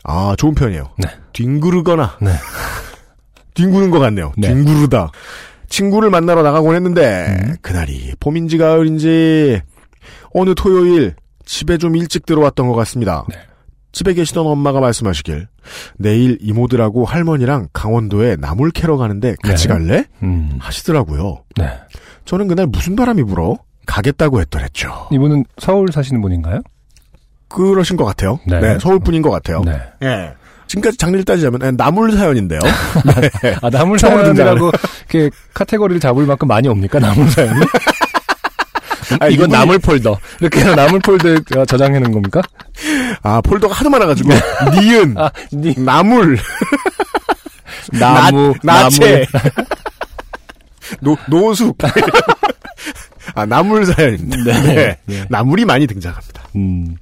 [0.04, 0.88] 아 좋은 편이에요.
[0.96, 1.08] 네.
[1.34, 2.30] 뒹구르거나 네.
[3.52, 4.32] 뒹구는 것 같네요.
[4.38, 4.48] 네.
[4.48, 5.10] 뒹구르다.
[5.68, 7.56] 친구를 만나러 나가곤 했는데 음.
[7.60, 9.60] 그날이 봄인지 가을인지
[10.32, 11.14] 어느 토요일
[11.44, 13.26] 집에 좀 일찍 들어왔던 것 같습니다.
[13.28, 13.36] 네.
[13.96, 15.48] 집에 계시던 엄마가 말씀하시길
[15.96, 19.72] 내일 이모들하고 할머니랑 강원도에 나물 캐러 가는데 같이 네.
[19.72, 20.04] 갈래?
[20.22, 20.50] 음.
[20.58, 21.44] 하시더라고요.
[21.56, 21.72] 네.
[22.26, 23.56] 저는 그날 무슨 바람이 불어?
[23.86, 25.08] 가겠다고 했더랬죠.
[25.12, 26.60] 이분은 서울 사시는 분인가요?
[27.48, 28.38] 그러신 것 같아요.
[28.46, 28.60] 네.
[28.60, 29.62] 네, 서울 분인 것 같아요.
[29.64, 29.80] 네.
[30.02, 30.34] 예.
[30.66, 32.60] 지금까지 장르를 따지자면 예, 나물 사연인데요.
[32.60, 33.56] 네.
[33.62, 34.72] 아, 나물 사연이라고
[35.08, 36.98] 이렇게 카테고리를 잡을 만큼 많이 옵니까?
[36.98, 37.60] 나물 사연이?
[39.20, 40.18] 아, 이건 나물 폴더.
[40.40, 41.36] 이렇게 해서 나물 폴더에
[41.68, 42.42] 저장해 놓은 겁니까?
[43.22, 44.30] 아 폴더가 하도 많아가지고
[44.80, 46.38] 니은 아, 니, 나물
[47.92, 49.26] 나무, 나, 나체.
[51.00, 51.76] 노 노숙
[53.34, 54.62] 아 나물 사연입니다.
[54.62, 54.98] 네.
[55.04, 55.24] 네.
[55.28, 56.42] 나물이 많이 등장합니다.
[56.56, 56.96] 음,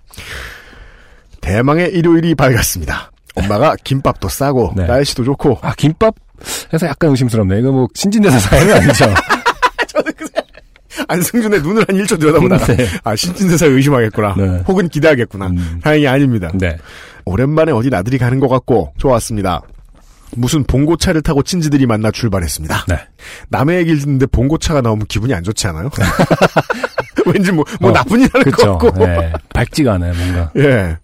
[1.40, 3.10] 대망의 일요일이 밝았습니다.
[3.36, 4.86] 엄마가 김밥도 싸고 네.
[4.86, 6.14] 날씨도 좋고 아, 김밥
[6.72, 7.58] 해서 약간 의심스럽네.
[7.58, 9.06] 이거 뭐 신진대사 사연이 아니죠?
[11.08, 12.86] 안승준의 눈을 한 1초 들여다보다가 네.
[13.02, 14.62] 아 신진대사 의심하겠구나 네.
[14.66, 15.80] 혹은 기대하겠구나 음.
[15.82, 16.50] 다행히 아닙니다.
[16.54, 16.76] 네.
[17.24, 19.62] 오랜만에 어디 나들이 가는 것 같고 좋았습니다.
[20.36, 22.86] 무슨 봉고차를 타고 친지들이 만나 출발했습니다.
[22.88, 22.98] 네.
[23.50, 25.90] 남의 얘기를 듣는데 봉고차가 나오면 기분이 안 좋지 않아요?
[27.26, 28.78] 왠지 뭐, 뭐 어, 나쁜 일 하는 그쵸.
[28.78, 29.06] 것 같고.
[29.06, 29.32] 네.
[29.52, 30.50] 밝지가 않아요, 뭔가.
[30.56, 30.96] 예.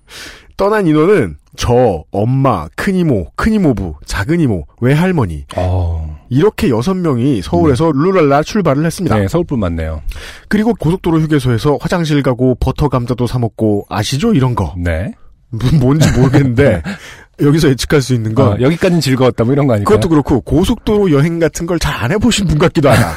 [0.56, 5.99] 떠난 인원은 저, 엄마, 큰이모, 큰이모부, 작은이모, 외할머니 어,
[6.30, 9.18] 이렇게 여섯 명이 서울에서 룰랄라 출발을 했습니다.
[9.18, 10.00] 네, 서울분 맞네요.
[10.48, 15.12] 그리고 고속도로 휴게소에서 화장실 가고 버터 감자도 사 먹고 아시죠 이런 거 네.
[15.50, 16.82] 뭐- 뭔지 모르겠는데
[17.42, 19.96] 여기서 예측할 수 있는 건 어, 여기까지는 즐거웠다, 뭐 이런 거 아닐까요?
[19.96, 23.14] 그것도 그렇고 고속도로 여행 같은 걸 잘 안 해보신 분 같기도 하다.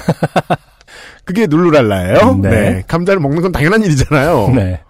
[1.25, 2.35] 그게 룰루랄라예요.
[2.41, 2.49] 네.
[2.49, 2.83] 네.
[2.87, 4.49] 감자를 먹는 건 당연한 일이잖아요.
[4.55, 4.81] 네.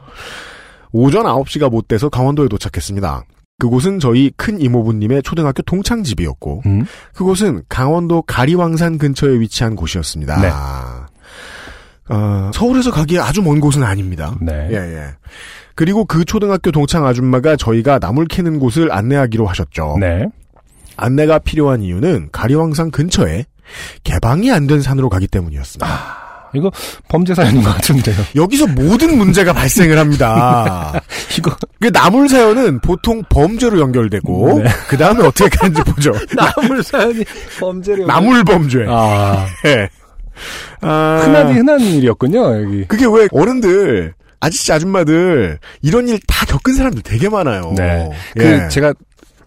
[0.92, 3.24] 오전 9시가 못 돼서 강원도에 도착했습니다.
[3.60, 6.86] 그곳은 저희 큰 이모부님의 초등학교 동창집이었고 음?
[7.14, 10.42] 그곳은 강원도 가리왕산 근처에 위치한 곳이었습니다.
[10.42, 10.50] 네.
[12.10, 14.36] 어, 서울에서 가기에 아주 먼 곳은 아닙니다.
[14.42, 14.68] 네.
[14.72, 15.04] 예, 예.
[15.76, 19.98] 그리고 그 초등학교 동창 아줌마가 저희가 나물 캐는 곳을 안내하기로 하셨죠.
[20.00, 20.26] 네.
[20.98, 23.46] 안내가 필요한 이유는 가리왕산 근처에
[24.04, 25.88] 개방이 안 된 산으로 가기 때문이었습니다.
[26.54, 26.72] 이거
[27.10, 28.16] 범죄 사연인 것 같은데요.
[28.36, 31.02] 여기서 모든 문제가 발생을 합니다.
[31.38, 34.70] 이거 그 나물 사연은 보통 범죄로 연결되고 네.
[34.88, 36.14] 그 다음에 어떻게 가는지 보죠.
[36.36, 37.24] 나물 사연이
[37.60, 38.86] 범죄를 나물 범죄.
[38.88, 39.90] 아 예.
[40.82, 42.86] 아, 흔하디 흔한 일이었군요 여기.
[42.88, 47.74] 그게 왜 어른들 아저씨 아줌마들 이런 일 다 겪은 사람들 되게 많아요.
[47.78, 48.10] 네.
[48.38, 48.68] 그 예.
[48.70, 48.94] 제가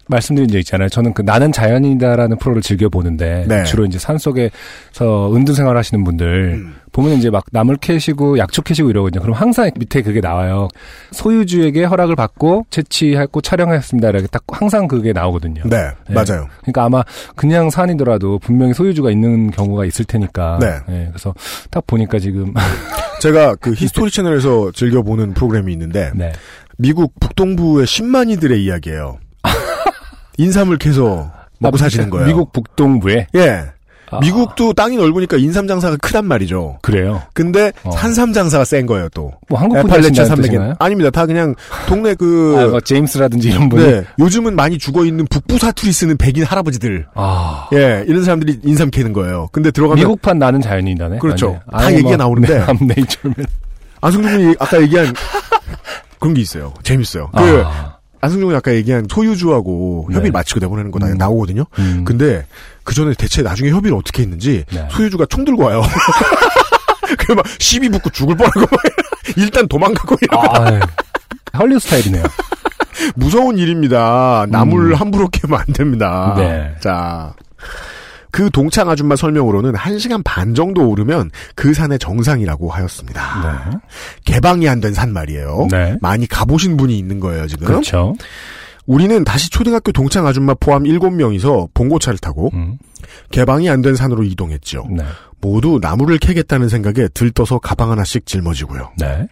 [0.07, 0.89] 말씀드린 적 있잖아요.
[0.89, 3.63] 저는 그 나는 자연이다라는 프로를 즐겨 보는데 네.
[3.63, 6.75] 주로 이제 산 속에서 은둔 생활 하시는 분들 음.
[6.91, 9.21] 보면 이제 막 나물 캐시고 약초 캐시고 이러거든요.
[9.21, 10.67] 그럼 항상 밑에 그게 나와요.
[11.11, 14.09] 소유주에게 허락을 받고 채취하고 촬영했습니다.
[14.09, 15.63] 이렇게 딱 항상 그게 나오거든요.
[15.65, 16.13] 네, 네.
[16.13, 16.47] 맞아요.
[16.61, 17.03] 그러니까 아마
[17.35, 20.59] 그냥 산이더라도 분명히 소유주가 있는 경우가 있을 테니까.
[20.59, 21.07] 네.
[21.09, 21.33] 그래서
[21.69, 22.53] 딱 보니까 지금
[23.21, 26.31] 제가 그 히스토리 채널에서 즐겨 보는 프로그램이 있는데 네.
[26.77, 29.17] 미국 북동부의 심마니들의 이야기예요.
[30.37, 32.27] 인삼을 캐서 먹고 아, 사시는 거예요.
[32.27, 33.63] 미국 북동부에 예.
[34.09, 36.79] 아, 미국도 땅이 넓으니까 인삼 장사가 크단 말이죠.
[36.81, 37.21] 그래요.
[37.33, 37.91] 근데 어.
[37.91, 39.33] 산삼 장사가 센 거예요 또.
[39.49, 40.73] 뭐 한국 하신다는 산맥에 뜻인가요?
[40.79, 41.09] 아닙니다.
[41.09, 41.55] 다 그냥
[41.87, 46.15] 동네 그 아, 뭐 제임스라든지 이런 분이 네, 요즘은 많이 죽어 있는 북부 사투리 쓰는
[46.15, 47.07] 백인 할아버지들.
[47.15, 47.67] 아.
[47.73, 49.49] 예, 이런 사람들이 인삼 캐는 거예요.
[49.51, 51.17] 근데 들어가면 미국판 나는 자연이다네.
[51.19, 51.59] 그렇죠.
[51.65, 51.71] 완전히.
[51.71, 52.59] 다 아예 얘기가 뭐, 나오는데.
[52.59, 53.35] 네, 암네이처면.
[53.99, 55.13] 안승준 군이 아까 얘기한
[56.19, 56.73] 그런 게 있어요.
[56.83, 57.29] 재밌어요.
[57.33, 57.96] 그 아.
[58.21, 60.15] 안승준 아까 얘기한 소유주하고 네.
[60.15, 61.17] 협의를 마치고 내보내는 거 나- 음.
[61.17, 61.65] 나오거든요.
[61.79, 62.03] 음.
[62.05, 62.45] 근데
[62.83, 64.87] 그 전에 대체 나중에 협의를 어떻게 했는지 네.
[64.91, 65.81] 소유주가 총 들고 와요.
[67.19, 68.69] 그래 막 시비 붙고 죽을 뻔하고 막
[69.37, 70.79] 일단 도망가고 이러 아, 예.
[71.57, 72.23] 헐리우드 스타일이네요.
[73.15, 74.45] 무서운 일입니다.
[74.49, 74.95] 나물 음.
[74.95, 76.33] 함부로 캐면 안 됩니다.
[76.37, 76.75] 네.
[76.79, 77.33] 자.
[78.37, 83.63] 그 동창 아줌마 설명으로는 1시간 반 정도 오르면 그 산의 정상이라고 하였습니다.
[83.71, 83.77] 네.
[84.25, 85.67] 개방이 안 된 산 말이에요.
[85.71, 85.97] 네.
[86.01, 87.65] 많이 가보신 분이 있는 거예요, 지금.
[87.65, 88.13] 그렇죠.
[88.85, 92.77] 우리는 다시 초등학교 동창 아줌마 포함 7명이서 봉고차를 타고 음.
[93.31, 94.85] 개방이 안 된 산으로 이동했죠.
[94.91, 95.03] 네.
[95.41, 98.91] 모두 나무를 캐겠다는 생각에 들떠서 가방 하나씩 짊어지고요.
[98.99, 99.27] 네.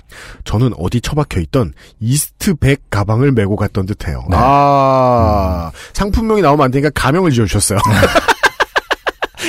[0.45, 4.23] 저는 어디 처박혀 있던 이스트백 가방을 메고 갔던 듯해요.
[4.31, 4.35] 네.
[4.39, 7.77] 아 상품명이 나오면 안 되니까 가명을 지어주셨어요.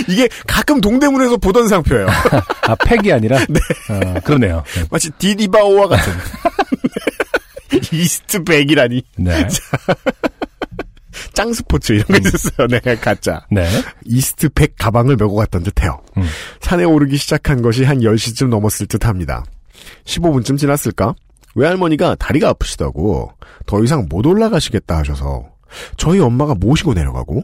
[0.09, 2.07] 이게 가끔 동대문에서 보던 상표예요.
[2.63, 3.39] 아, 팩이 아니라?
[3.49, 3.61] 네.
[3.91, 4.63] 어, 그러네요.
[4.91, 6.13] 마치 디디바오와 같은.
[7.93, 9.03] 이스트 백이라니.
[9.19, 9.49] 네.
[11.33, 12.67] 짱 스포츠 이런 거 있었어요.
[12.69, 13.45] 네, 가짜.
[13.51, 13.67] 네.
[14.05, 16.01] 이스트 백 가방을 메고 갔던 듯해요.
[16.19, 16.25] 음.
[16.61, 19.45] 산에 오르기 시작한 것이 한 10시쯤 넘었을 듯합니다.
[20.05, 21.15] 15분쯤 지났을까?
[21.55, 23.33] 외할머니가 다리가 아프시다고
[23.67, 25.47] 더 이상 못 올라가시겠다 하셔서
[25.97, 27.43] 저희 엄마가 모시고 내려가고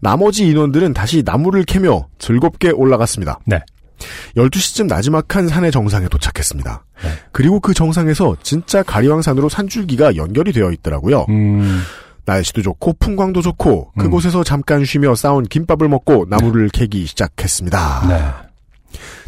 [0.00, 3.38] 나머지 인원들은 다시 나무를 캐며 즐겁게 올라갔습니다.
[3.46, 3.60] 네.
[4.36, 6.84] 12시쯤 나지막한 산의 정상에 도착했습니다.
[7.04, 7.10] 네.
[7.30, 11.26] 그리고 그 정상에서 진짜 가리왕산으로 산줄기가 연결이 되어 있더라고요.
[11.28, 11.82] 음,
[12.24, 13.98] 날씨도 좋고 풍광도 좋고 음.
[13.98, 18.06] 그곳에서 잠깐 쉬며 싸온 김밥을 먹고 나무를 캐기 시작했습니다.
[18.08, 18.51] 네.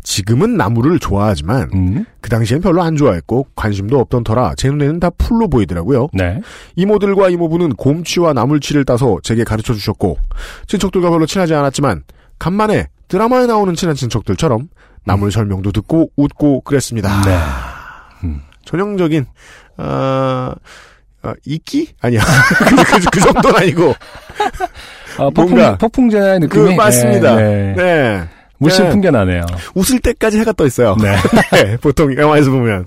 [0.04, 5.10] 지금은 나무를 좋아하지만 음, 그 당시엔 별로 안 좋아했고 관심도 없던 터라 제 눈에는 다
[5.10, 6.08] 풀로 보이더라고요.
[6.12, 6.40] 네.
[6.76, 10.18] 이모들과 이모부는 곰치와 나물치를 따서 제게 가르쳐 주셨고
[10.68, 12.04] 친척들과 별로 친하지 않았지만
[12.38, 14.68] 간만에 드라마에 나오는 친한 친척들처럼
[15.04, 17.22] 나물 설명도 듣고 웃고 그랬습니다.
[17.22, 17.38] 네.
[18.64, 19.26] 전형적인
[19.76, 20.54] 아
[21.24, 21.88] 아, 이끼?
[22.02, 22.20] 아니야.
[22.58, 23.94] 그, 그, 그 정도는 아니고.
[25.16, 26.76] 아, 폭풍, 뭔가 폭풍제의 그, 느낌이.
[26.76, 27.36] 맞습니다.
[27.36, 27.74] 네.
[27.74, 27.74] 네.
[27.76, 28.28] 네.
[28.64, 28.90] 물씬 네.
[28.90, 29.46] 풍겨나네요.
[29.74, 30.96] 웃을 때까지 해가 떠 있어요.
[30.96, 31.16] 네.
[31.52, 32.86] 네, 보통 영화에서 보면.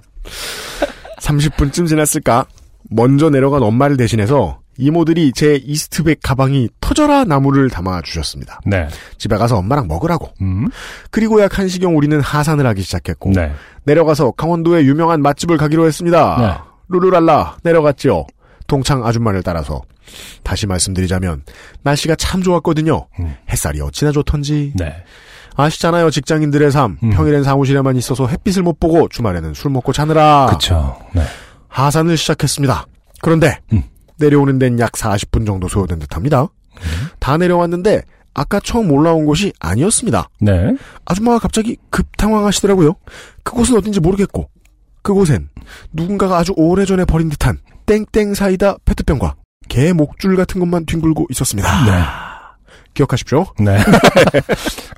[1.19, 2.45] 30분쯤 지났을까?
[2.89, 8.61] 먼저 내려간 엄마를 대신해서 이모들이 제 이스트백 가방이 터져라 나무를 담아 주셨습니다.
[8.65, 8.87] 네.
[9.17, 10.29] 집에 가서 엄마랑 먹으라고.
[10.41, 10.67] 음,
[11.09, 13.51] 그리고 약 1시경 우리는 하산을 하기 시작했고 네.
[13.83, 16.37] 내려가서 강원도의 유명한 맛집을 가기로 했습니다.
[16.39, 16.71] 네.
[16.89, 18.25] 루루랄라 내려갔지요.
[18.67, 19.81] 동창 아줌마를 따라서
[20.43, 21.43] 다시 말씀드리자면
[21.83, 23.07] 날씨가 참 좋았거든요.
[23.19, 23.35] 음.
[23.49, 24.95] 햇살이 어찌나 좋던지 네.
[25.57, 26.11] 아시잖아요.
[26.11, 26.97] 직장인들의 삶.
[27.03, 27.09] 음.
[27.09, 30.97] 평일엔 사무실에만 있어서 햇빛을 못 보고 주말에는 술 먹고 자느라 그쵸.
[31.13, 31.23] 네.
[31.67, 32.85] 하산을 시작했습니다.
[33.21, 33.83] 그런데 음.
[34.17, 36.47] 내려오는 데는 약 40분 정도 소요된 듯합니다.
[37.19, 38.03] 다 내려왔는데
[38.33, 40.29] 아까 처음 올라온 곳이 아니었습니다.
[40.41, 40.75] 네.
[41.05, 42.93] 아줌마가 갑자기 급 당황하시더라고요.
[43.43, 44.49] 그곳은 어딘지 모르겠고
[45.01, 45.49] 그곳엔
[45.91, 49.35] 누군가가 아주 오래전에 버린 듯한 땡땡 사이다 페트병과
[49.69, 51.85] 개 목줄 같은 것만 뒹굴고 있었습니다.
[51.85, 52.26] 네.
[52.97, 53.45] 기억하십시오.
[53.59, 53.77] 네.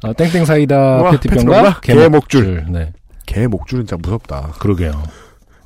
[0.04, 2.08] 어, 땡땡 사이다 페트병과 개.
[2.08, 2.66] 목줄.
[2.70, 2.94] 네.
[3.26, 4.54] 개 목줄은 진짜 무섭다.
[4.60, 4.92] 그러게요.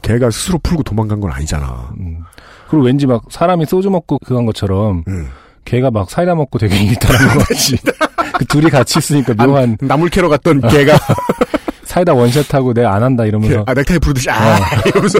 [0.02, 1.94] 개가 스스로 풀고 도망간 건 아니잖아.
[2.00, 2.20] 음.
[2.68, 5.30] 그리고 왠지 막 사람이 소주 먹고 그한 것처럼 음.
[5.64, 7.78] 개가 막 사이다 먹고 되게 일탈한 것 같이.
[8.38, 10.98] 그 둘이 같이 있으니까 묘한 나물 캐러 갔던 개가
[11.86, 14.58] 사이다 원샷하고 내가 안 한다 이러면서 아 넥타이 부르듯이 아
[14.88, 15.20] 이러면서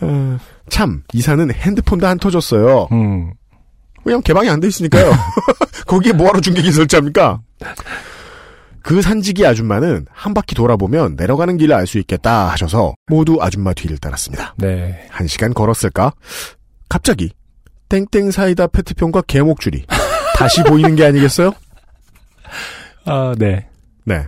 [0.00, 0.38] 어,
[0.68, 2.88] 참 이사는 핸드폰도 안 터졌어요.
[2.92, 3.32] 음.
[4.06, 5.10] 왜냐면 개방이 안 돼 있으니까요.
[5.86, 7.40] 거기에 뭐하러 중계기 설치합니까?
[8.82, 13.98] 그 산지기 아줌마는 한 바퀴 돌아보면 내려가는 길을 알 수 있겠다 하셔서 모두 아줌마 뒤를
[13.98, 14.54] 따랐습니다.
[14.58, 15.06] 네.
[15.10, 16.12] 한 시간 걸었을까?
[16.88, 17.32] 갑자기
[17.88, 19.84] 땡땡 사이다 페트병과 개목줄이
[20.36, 21.52] 다시 보이는 게 아니겠어요?
[23.06, 23.66] 아, 네.
[24.04, 24.24] 네.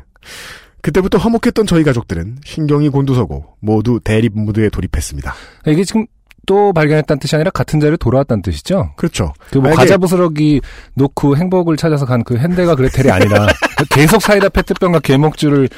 [0.83, 5.35] 그때부터 화목했던 저희 가족들은 신경이 곤두서고 모두 대립 무드에 돌입했습니다.
[5.67, 6.07] 이게 지금
[6.49, 8.95] 또 발견했다는 뜻이 아니라 같은 자리로 돌아왔다는 뜻이죠?
[8.97, 9.35] 그렇죠.
[9.51, 10.63] 그뭐 만약에- 과자 부스러기
[10.95, 13.47] 놓고 행복을 찾아서 간그 현대가 그레텔이 아니라
[13.91, 15.69] 계속 사이다 페트병과 개목줄을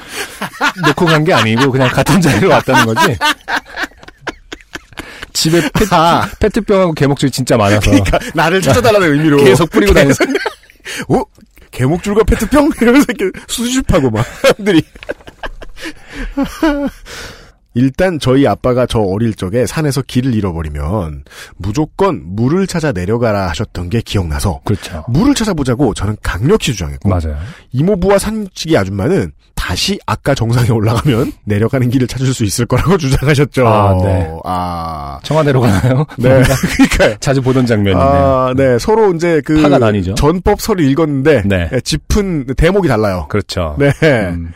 [0.87, 3.17] 놓고 간 게 아니고 그냥 같은 자리로 왔다는 거지.
[5.33, 6.27] 집에 페, 아.
[6.39, 10.23] 페트병하고 개목줄이 진짜 많아서 그러니까 나를 찾아달라는 의미로 계속 뿌리고 다니면서
[11.09, 11.21] 어?
[11.71, 12.69] 개목줄과 페트병?
[12.81, 14.81] 이러면서 이렇게 수집하고 막 사람들이
[17.73, 21.23] 일단 저희 아빠가 저 어릴 적에 산에서 길을 잃어버리면
[21.57, 25.05] 무조건 물을 찾아 내려가라 하셨던 게 기억나서 그렇죠.
[25.07, 27.37] 물을 찾아보자고 저는 강력히 주장했고 맞아요.
[27.71, 29.31] 이모부와 산지기 아줌마는
[29.71, 33.65] 다시 아까 정상에 올라가면 내려가는 길을 찾을 수 있을 거라고 주장하셨죠.
[33.65, 34.29] 아, 네.
[34.43, 36.05] 아, 청와대로 가나요?
[36.19, 36.43] 네.
[36.43, 37.15] 그러니까요.
[37.21, 38.03] 자주 보던 장면이네.
[38.03, 38.77] 아, 네.
[38.79, 40.15] 서로 이제 그 파가 나뉘죠.
[40.15, 41.69] 전법서를 읽었는데 네.
[41.71, 43.27] 예, 짚은 대목이 달라요.
[43.29, 43.77] 그렇죠.
[43.79, 43.93] 네.
[44.03, 44.51] 음,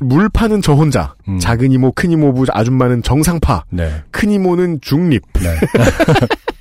[0.00, 1.38] 물 파는 저 혼자, 음.
[1.38, 3.90] 작은 이모, 큰 이모 부 아줌마는 정상파, 네.
[4.10, 5.56] 큰 이모는 중립 네.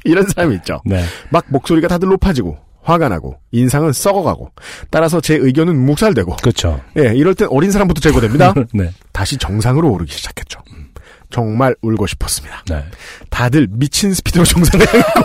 [0.05, 0.79] 이런 사람이 있죠.
[0.85, 1.03] 네.
[1.29, 2.57] 막 목소리가 다들 높아지고
[2.87, 4.51] 화가 나고 인상은 썩어가고
[4.89, 6.79] 따라서 제 의견은 묵살되고 그렇죠.
[6.97, 8.53] 예, 이럴 땐 어린 사람부터 제거됩니다.
[8.73, 8.91] 네.
[9.11, 10.61] 다시 정상으로 오르기 시작했죠.
[11.29, 12.63] 정말 울고 싶었습니다.
[12.69, 12.85] 네.
[13.29, 15.21] 다들 미친 스피드로 정상에 향했고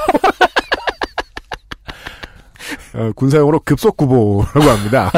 [2.98, 5.12] 어, 군사용어로 급속구보라고 합니다.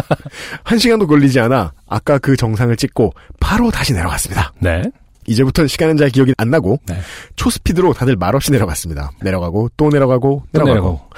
[0.65, 4.53] 한 시간도 걸리지 않아 아까 그 정상을 찍고 바로 다시 내려갔습니다.
[4.59, 4.83] 네.
[5.27, 6.99] 이제부터는 시간은 잘 기억이 안 나고 네.
[7.37, 9.13] 초스피드로 다들 말없이 내려갔습니다.
[9.23, 11.11] 내려가고 또 내려가고 또 내려가고 내려가고.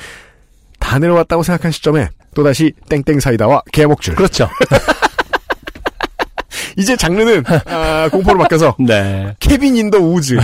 [0.87, 4.49] 다 내려왔다고 생각한 시점에 또다시 땡땡 사이다와 개목줄 그렇죠.
[6.78, 9.34] 이제 장르는 아, 공포로 바뀌어서 네.
[9.41, 10.37] Cabin in the Woods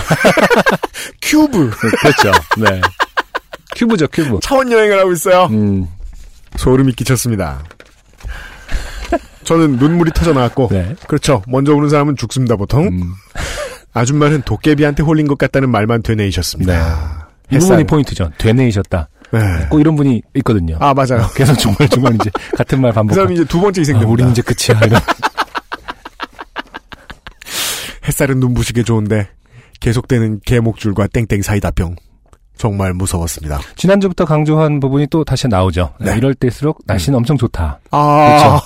[1.23, 2.33] 큐브 그렇죠.
[2.59, 2.81] 네.
[3.77, 4.41] 큐브죠, 큐브.
[4.43, 5.47] 차원 여행을 하고 있어요.
[5.53, 5.87] 음,
[6.57, 7.63] 소름이 끼쳤습니다.
[9.45, 10.97] 저는 눈물이 터져 나왔고 네.
[11.07, 11.45] 그렇죠.
[11.47, 12.89] 먼저 오는 사람은 죽습니다 보통.
[12.89, 13.15] 음,
[13.95, 17.29] 아줌마는 도깨비한테 홀린 것 같다는 말만 되뇌이셨습니다.
[17.53, 18.33] 이 부분이 포인트죠.
[18.39, 19.09] 되뇌이셨다.
[19.33, 19.67] 네.
[19.71, 20.77] 꼭 이런 분이 있거든요.
[20.81, 21.27] 아 맞아요.
[21.35, 23.15] 계속 중얼 중얼 이제 같은 말그 반복하고.
[23.15, 24.11] 사람이 이제 두 번째 아, 희생됩니다.
[24.13, 24.81] 우린 이제 끝이야.
[24.85, 25.01] 이런.
[28.07, 29.29] 햇살은 눈부시게 좋은데
[29.81, 31.97] 계속되는 개목줄과 땡땡 사이다병
[32.57, 33.61] 정말 무서웠습니다.
[33.77, 35.95] 지난주부터 강조한 부분이 또 다시 나오죠.
[36.01, 36.17] 네.
[36.17, 37.81] 이럴 때일수록 날씨는 엄청 좋다.
[37.91, 38.61] 아,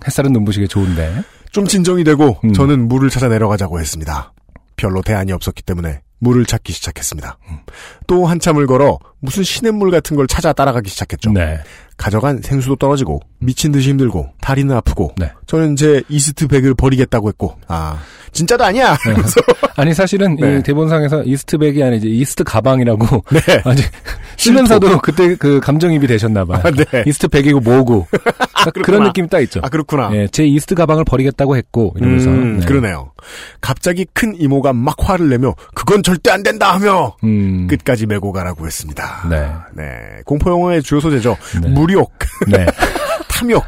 [0.06, 1.22] 햇살은 눈부시게 좋은데.
[1.50, 2.52] 좀 진정이 되고 음.
[2.52, 4.32] 저는 물을 찾아 내려가자고 했습니다.
[4.78, 7.38] 별로 대안이 없었기 때문에 물을 찾기 시작했습니다.
[7.50, 7.58] 음.
[8.06, 11.30] 또 한참을 걸어 무슨 시냇물 같은 걸 찾아 따라가기 시작했죠.
[11.32, 11.58] 네.
[11.96, 15.30] 가져간 생수도 떨어지고 미친 듯이 힘들고 다리는 아프고 네.
[15.46, 18.00] 저는 제 이스트 백을 버리겠다고 했고 아
[18.32, 18.96] 진짜도 아니야.
[19.06, 19.14] 네.
[19.76, 20.58] 아니 사실은 네.
[20.58, 23.40] 이 대본상에서 이스트 백이 아니지 이스트 가방이라고 네.
[23.64, 23.90] 아직
[24.38, 26.60] 쓰면서도 그때 그 감정이입이 되셨나 봐요.
[26.64, 27.04] 아, 네.
[27.06, 29.02] 이스트 백이고 뭐고 그러니까 그런.
[29.04, 29.60] 느낌이 딱 있죠.
[29.62, 30.10] 아 그렇구나.
[30.12, 32.66] 예, 제 이스트 가방을 버리겠다고 했고 이러면서 음, 네.
[32.66, 33.12] 그러네요.
[33.60, 38.66] 갑자기 큰 이모가 막 화를 내며 그건 절대 안 된다 하며 음, 끝까지 메고 가라고
[38.66, 39.26] 했습니다.
[39.28, 39.48] 네.
[39.74, 39.84] 네.
[40.24, 41.36] 공포 영화의 주요 소재죠.
[41.62, 41.68] 네.
[41.68, 42.12] 무욕,
[42.48, 42.66] 네.
[43.28, 43.64] 탐욕.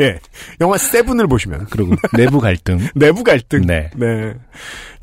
[0.00, 0.18] 예.
[0.60, 2.78] 영화 세븐을 보시면 그리고 내부 갈등.
[2.96, 3.66] 내부 갈등.
[3.66, 3.90] 네.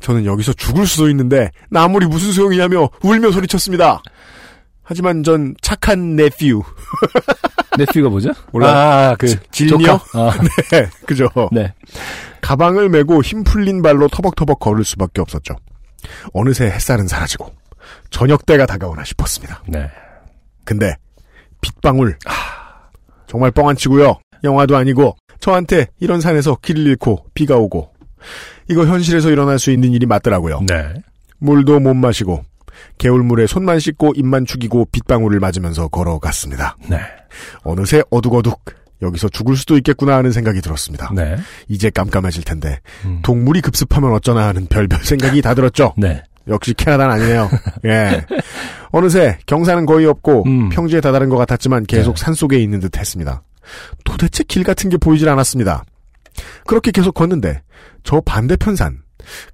[0.00, 4.02] 저는 여기서 죽을 수도 있는데 나물이 무슨 소용이냐며 울며 소리쳤습니다.
[4.90, 6.62] 하지만 전 착한 네퓨.
[7.78, 8.30] 네피가 뭐죠?
[8.50, 8.76] 몰라요.
[8.76, 9.28] 아, 그?
[9.52, 9.92] 조카?
[10.14, 10.32] 아,
[10.72, 10.88] 네.
[11.06, 11.28] 그죠.
[11.52, 11.72] 네.
[12.40, 15.54] 가방을 메고 힘 풀린 발로 터벅터벅 걸을 수밖에 없었죠.
[16.32, 17.52] 어느새 햇살은 사라지고
[18.10, 19.62] 저녁 때가 다가오나 싶었습니다.
[19.68, 19.88] 네.
[20.64, 20.96] 근데
[21.60, 22.18] 빗방울
[23.28, 24.18] 정말 뻥안 치고요.
[24.42, 27.92] 영화도 아니고 저한테 이런 산에서 길을 잃고 비가 오고
[28.68, 30.62] 이거 현실에서 일어날 수 있는 일이 맞더라고요.
[30.66, 30.94] 네.
[31.38, 32.44] 물도 못 마시고
[32.98, 36.76] 개울물에 손만 씻고 입만 축이고 빗방울을 맞으면서 걸어갔습니다.
[36.88, 36.98] 네.
[37.62, 38.60] 어느새 어둑어둑
[39.02, 41.10] 여기서 죽을 수도 있겠구나 하는 생각이 들었습니다.
[41.14, 41.36] 네.
[41.68, 43.20] 이제 깜깜해질 텐데 음.
[43.22, 45.94] 동물이 급습하면 어쩌나 하는 별별 생각이 다 들었죠.
[45.96, 46.22] 네.
[46.48, 47.50] 역시 캐나다는 아니네요.
[47.86, 48.24] 예.
[48.90, 50.68] 어느새 경사는 거의 없고 음.
[50.68, 52.24] 평지에 다다른 것 같았지만 계속 네.
[52.24, 53.42] 산속에 있는 듯 했습니다.
[54.04, 55.84] 도대체 길 같은 게 보이질 않았습니다.
[56.66, 57.62] 그렇게 계속 걷는데
[58.02, 59.02] 저 반대편 산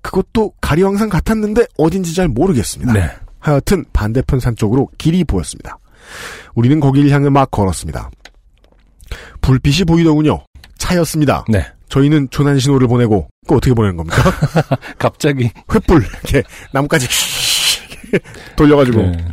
[0.02, 2.92] 그것도 가리왕산 같았는데 어딘지 잘 모르겠습니다.
[2.92, 3.10] 네.
[3.38, 5.78] 하여튼 반대편 산 쪽으로 길이 보였습니다.
[6.54, 8.10] 우리는 거기를 향해 막 걸었습니다.
[9.40, 10.44] 불빛이 보이더군요.
[10.78, 11.44] 차였습니다.
[11.48, 11.64] 네.
[11.88, 14.22] 저희는 조난 신호를 보내고 그 어떻게 보내는 겁니까?
[14.98, 17.06] 갑자기 횃불 이렇게 나뭇가지
[18.56, 19.28] 돌려가지고 네.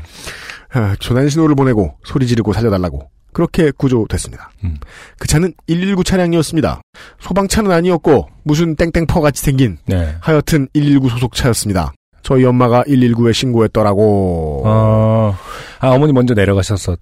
[0.73, 4.51] 아, 조난 신호를 보내고 소리 지르고 살려달라고 그렇게 구조됐습니다.
[4.63, 4.77] 음.
[5.17, 6.81] 그 차는 119 차량이었습니다.
[7.19, 10.15] 소방차는 아니었고 무슨 땡땡퍼 같이 생긴 네.
[10.19, 11.91] 하여튼 119 소속 차였습니다.
[12.21, 14.63] 저희 엄마가 119에 신고했더라고.
[14.65, 15.35] 어,
[15.79, 16.97] 아, 어머니 먼저 내려가셨었.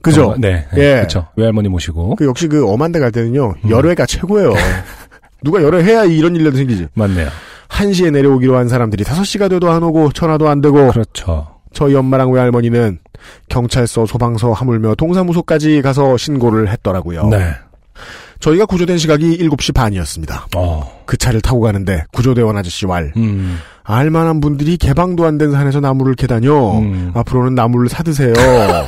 [0.00, 0.30] 그죠?
[0.30, 0.66] 어, 네.
[0.74, 0.80] 네.
[0.82, 0.94] 예.
[0.96, 1.26] 그렇죠.
[1.36, 2.16] 외할머니 모시고.
[2.16, 3.54] 그 역시 그 엄한 데 갈 때는요.
[3.64, 3.70] 음.
[3.70, 4.54] 열애가 최고예요.
[5.42, 6.88] 누가 열애해야 이런 일도 생기지.
[6.94, 7.28] 맞네요.
[7.68, 11.53] 1시에 내려오기로 한 사람들이 5시가 돼도 안 오고 전화도 안 되고 그렇죠.
[11.74, 12.98] 저희 엄마랑 외할머니는
[13.48, 17.28] 경찰서, 소방서, 하물며 동사무소까지 가서 신고를 했더라고요.
[17.28, 17.52] 네.
[18.40, 20.48] 저희가 구조된 시각이 7시 반이었습니다.
[20.56, 21.02] 어.
[21.06, 23.58] 그 차를 타고 가는데 구조대원 아저씨 왈 음.
[23.84, 26.78] 알만한 분들이 개방도 안 된 산에서 나무를 캐다뇨.
[26.78, 27.12] 음.
[27.14, 28.32] 앞으로는 나무를 사드세요.
[28.36, 28.86] 아,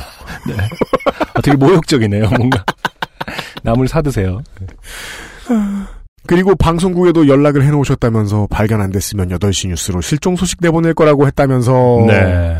[1.41, 2.63] 되게 모욕적이네요, 뭔가.
[3.63, 4.41] 나물 사드세요.
[6.27, 12.57] 그리고 방송국에도 연락을 해놓으셨다면서 발견 안 됐으면 8시 뉴스로 실종 소식 내보낼 거라고 했다면서 네.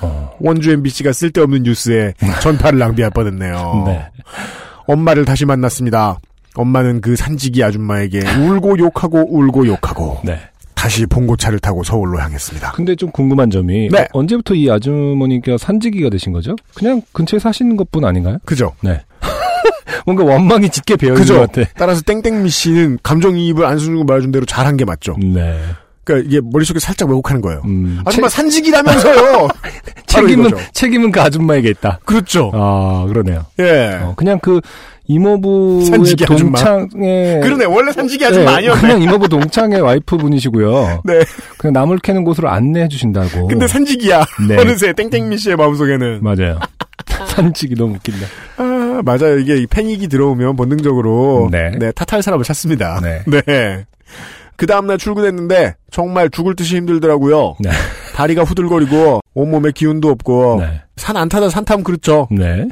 [0.00, 0.32] 어.
[0.40, 3.84] 원주 MBC가 쓸데없는 뉴스에 전파를 낭비할 뻔했네요.
[3.86, 4.04] 네.
[4.86, 6.18] 엄마를 다시 만났습니다.
[6.56, 10.38] 엄마는 그 산지기 아줌마에게 울고 욕하고 울고 욕하고 네.
[10.74, 12.72] 다시 봉고차를 타고 서울로 향했습니다.
[12.72, 14.06] 근데 좀 궁금한 점이 네.
[14.12, 16.54] 언제부터 이 아주머니가 산지기가 되신 거죠?
[16.74, 18.38] 그냥 근처에 사시는 것뿐 아닌가요?
[18.44, 18.72] 그죠?
[20.06, 21.26] 뭔가 원망이 짙게 배어 있는?
[21.26, 21.68] 것 같아.
[21.76, 25.16] 따라서 땡땡미 씨는 감정이입을 안승준 말해준 대로 잘한 게 맞죠.
[25.18, 25.58] 네.
[26.04, 27.62] 그러니까 이게 머릿속에 살짝 왜곡하는 거예요.
[27.64, 28.28] 음, 아줌마.
[30.06, 30.50] 책, 바로 책임은.
[30.72, 32.00] 책임은 그 아줌마에게 있다.
[32.04, 32.50] 그렇죠.
[32.54, 33.46] 아 그러네요.
[33.58, 33.98] 예.
[34.02, 34.60] 어, 그냥 그
[35.06, 36.58] 이모부의 산지기 아줌마.
[36.62, 37.64] 동창의 그러네.
[37.66, 38.80] 원래 산지기 아줌마 네, 아니었네.
[38.80, 41.02] 그냥 이모부 동창의 와이프 분이시고요.
[41.04, 41.20] 네.
[41.58, 43.48] 그냥 나물 캐는 곳으로 안내해 주신다고.
[43.48, 44.24] 근데 산지기야.
[44.48, 44.58] 네.
[44.58, 46.20] 어느새 땡땡미 씨의 마음속에는.
[46.22, 46.58] 맞아요.
[47.28, 48.26] 산지기 너무 웃긴다.
[48.94, 49.38] 아, 맞아요.
[49.38, 51.72] 이게 이 패닉이 들어오면 본능적으로 네.
[51.92, 53.00] 탓할 사람을 찾습니다.
[53.02, 53.22] 네.
[53.46, 53.84] 네.
[54.56, 57.56] 그 다음날 출근했는데 정말 죽을 듯이 힘들더라고요.
[57.58, 57.70] 네.
[58.14, 60.82] 다리가 후들거리고 온몸에 기운도 없고 네.
[60.96, 62.28] 산안 타다 산 타면 그렇죠.
[62.30, 62.68] 네.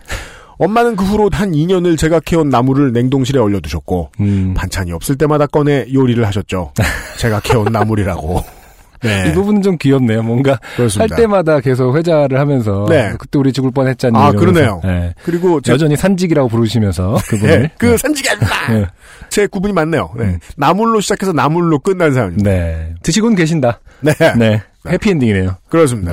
[0.58, 4.54] 엄마는 그 후로 한 2년을 제가 캐온 나무를 냉동실에 얼려두셨고 음.
[4.56, 6.72] 반찬이 없을 때마다 꺼내 요리를 하셨죠.
[7.18, 8.61] 제가 캐온 나물이라고.
[9.03, 9.28] 네.
[9.28, 10.22] 이 부분은 좀 귀엽네요.
[10.22, 11.14] 뭔가 그렇습니다.
[11.14, 13.12] 할 때마다 계속 회자를 하면서 네.
[13.18, 14.16] 그때 우리 죽을 뻔했잖니.
[14.16, 14.40] 아, 이러면서.
[14.40, 14.80] 그러네요.
[14.84, 15.14] 네.
[15.24, 17.62] 그리고 제, 여전히 산직이라고 부르시면서 그분을.
[17.62, 18.68] 네, 그 산지기 아줌마!
[18.68, 18.86] 네.
[19.28, 20.11] 제 구분이 많네요.
[20.16, 20.24] 네.
[20.24, 20.38] 음.
[20.57, 22.50] 나물로 시작해서 나물로 끝난 사연입니다.
[22.50, 22.94] 네.
[23.03, 23.80] 드시고는 계신다.
[24.00, 24.12] 네.
[24.38, 24.62] 네.
[24.88, 25.57] 해피엔딩이네요.
[25.68, 26.12] 그렇습니다.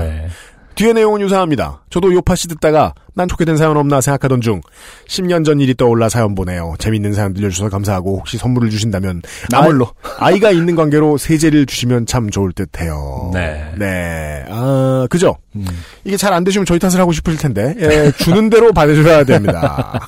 [0.80, 0.84] 네.
[0.86, 1.82] 뒤에 내용은 유사합니다.
[1.90, 4.62] 저도 요파씨 듣다가 난 좋게 된 사연 없나 생각하던 중
[5.10, 6.76] 10년 전 일이 떠올라 사연 보내요.
[6.80, 9.22] 재밌는 사연 들려주셔서 감사하고 혹시 선물을 주신다면
[9.52, 9.92] 나물로.
[10.20, 13.32] 아, 이가 있는 관계로 세제를 주시면 참 좋을 듯해요.
[13.34, 13.74] 네.
[13.78, 14.46] 네.
[14.50, 15.36] 아 그죠?
[15.56, 15.66] 음.
[16.06, 20.00] 이게 잘 안 되시면 저희 탓을 하고 싶을 텐데 예, 주는 대로 받으셔야 됩니다.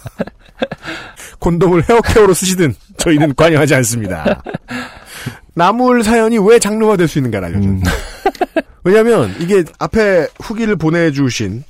[1.40, 4.42] 콘돔을 헤어케어로 쓰시든 저희는 관여하지 않습니다.
[5.54, 7.68] 나물 사연이 왜 장르화 될 수 있는가를 알려줘.
[7.68, 7.82] 음.
[8.84, 11.64] 왜냐하면 이게 앞에 후기를 보내주신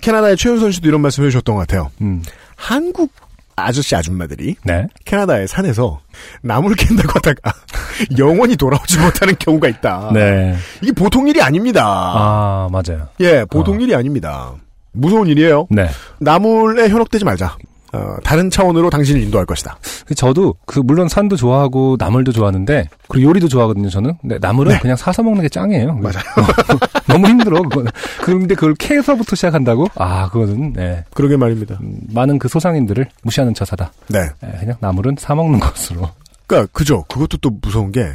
[0.00, 1.90] 캐나다의 최윤선 씨도 이런 말씀 해주셨던 것 같아요.
[2.00, 2.22] 음.
[2.56, 3.12] 한국
[3.56, 4.86] 아저씨 아줌마들이 네.
[5.04, 6.00] 캐나다의 산에서
[6.42, 7.52] 나무를 캔다고 하다가
[8.18, 10.10] 영원히 돌아오지 못하는 경우가 있다.
[10.14, 10.56] 네.
[10.80, 11.84] 이게 보통 일이 아닙니다.
[11.86, 13.08] 아, 맞아요.
[13.20, 13.80] 예, 보통 어.
[13.80, 14.54] 일이 아닙니다.
[14.92, 15.66] 무서운 일이에요.
[15.70, 15.88] 네.
[16.20, 17.56] 나물에 현혹되지 말자.
[17.92, 19.78] 어, 다른 차원으로 당신을 인도할 것이다.
[20.16, 24.14] 저도 그 물론 산도 좋아하고 나물도 좋아하는데 그리고 요리도 좋아하거든요 저는.
[24.20, 24.78] 근데 나물은 네.
[24.80, 25.94] 그냥 사서 먹는 게 짱이에요.
[25.94, 26.24] 맞아요.
[27.08, 27.90] 너무 힘들어 그거는.
[28.22, 29.88] 그런데 그걸 캐서부터 시작한다고?
[29.96, 31.04] 아 그거는 네.
[31.14, 31.78] 그러게 말입니다.
[31.80, 33.92] 음, 많은 그 소상인들을 무시하는 처사다.
[34.08, 34.28] 네.
[34.40, 36.08] 네, 그냥 나물은 사 먹는 것으로.
[36.46, 37.04] 그니까, 그죠.
[37.04, 38.08] 그것도 또 무서운 게,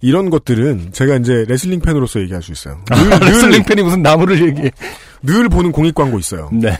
[0.00, 2.78] 이런 것들은 제가 이제 레슬링 팬으로서 얘기할 수 있어요.
[2.88, 4.70] 늘, 아, 레슬링 팬이 무슨 나물을 얘기해?
[5.22, 6.50] 늘 보는 공익 광고 있어요.
[6.52, 6.76] 네.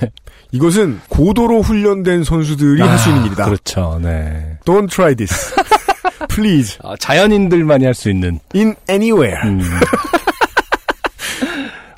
[0.53, 3.45] 이것은 고도로 훈련된 선수들이 할수 있는 일이다.
[3.47, 3.99] 그렇죠.
[4.03, 4.59] 네.
[4.65, 5.55] Don't try this.
[6.29, 6.79] Please.
[6.83, 8.39] 아, 자연인들만이 할 수 있는.
[8.55, 9.49] In anywhere.
[9.49, 9.61] 음,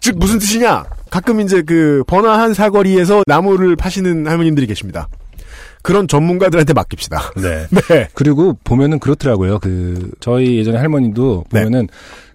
[0.00, 0.84] 즉, 무슨 뜻이냐?
[1.10, 5.08] 가끔 이제 그, 번화한 사거리에서 나물을 파시는 할머님들이 계십니다.
[5.82, 7.32] 그런 전문가들한테 맡깁시다.
[7.36, 7.66] 네.
[7.88, 8.08] 네.
[8.14, 9.58] 그리고 보면은 그렇더라고요.
[9.58, 11.64] 그 저희 예전에 할머니도 네.
[11.64, 11.88] 보면은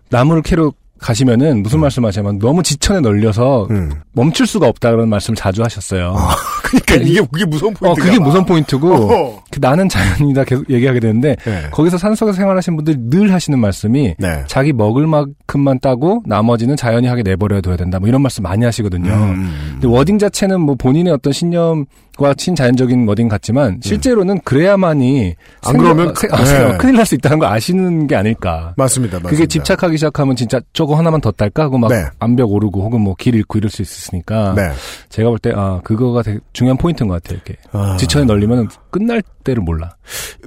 [0.10, 0.72] 나물을 캐러
[1.04, 3.92] 가시면은 무슨 말씀하시냐면 너무 지천에 널려서 음.
[4.16, 6.16] 멈출 수가 없다 그런 말씀을 자주 하셨어요.
[6.64, 8.06] 그러니까 이게, 그게 무서운 어, 포인트가.
[8.08, 9.44] 그게 무서운 포인트고 어허.
[9.52, 11.68] 그 나는 자연이다 계속 얘기하게 되는데 네.
[11.72, 14.44] 거기서 산속에서 생활하시는 분들이 늘 하시는 말씀이 네.
[14.48, 18.00] 자기 먹을 만큼만 따고 나머지는 자연이 하게 내버려 둬야 된다.
[18.00, 19.12] 뭐 이런 말씀 많이 하시거든요.
[19.14, 19.54] 음.
[19.74, 25.36] 근데 wording 자체는 뭐 본인의 어떤 신념과 친자연적인 wording 같지만 실제로는 그래야만이
[25.66, 26.78] 안 생겨- 그러면 세- 그- 아, 네.
[26.78, 28.74] 큰일 날 수 있다는 거 아시는 게 아닐까.
[28.78, 29.18] 맞습니다.
[29.18, 29.30] 맞습니다.
[29.30, 32.04] 그게 집착하기 시작하면 진짜 저거 하나만 더 딸까 하고 막 네.
[32.20, 34.72] 암벽 오르고 혹은 뭐 길 잃고 이럴 수 있 으니까 네.
[35.10, 37.40] 제가 볼 때 아 그거가 되게 중요한 포인트인 것 같아요.
[37.46, 37.96] 이렇게 아.
[37.98, 39.96] 지천에 널리면 끝날 때를 몰라.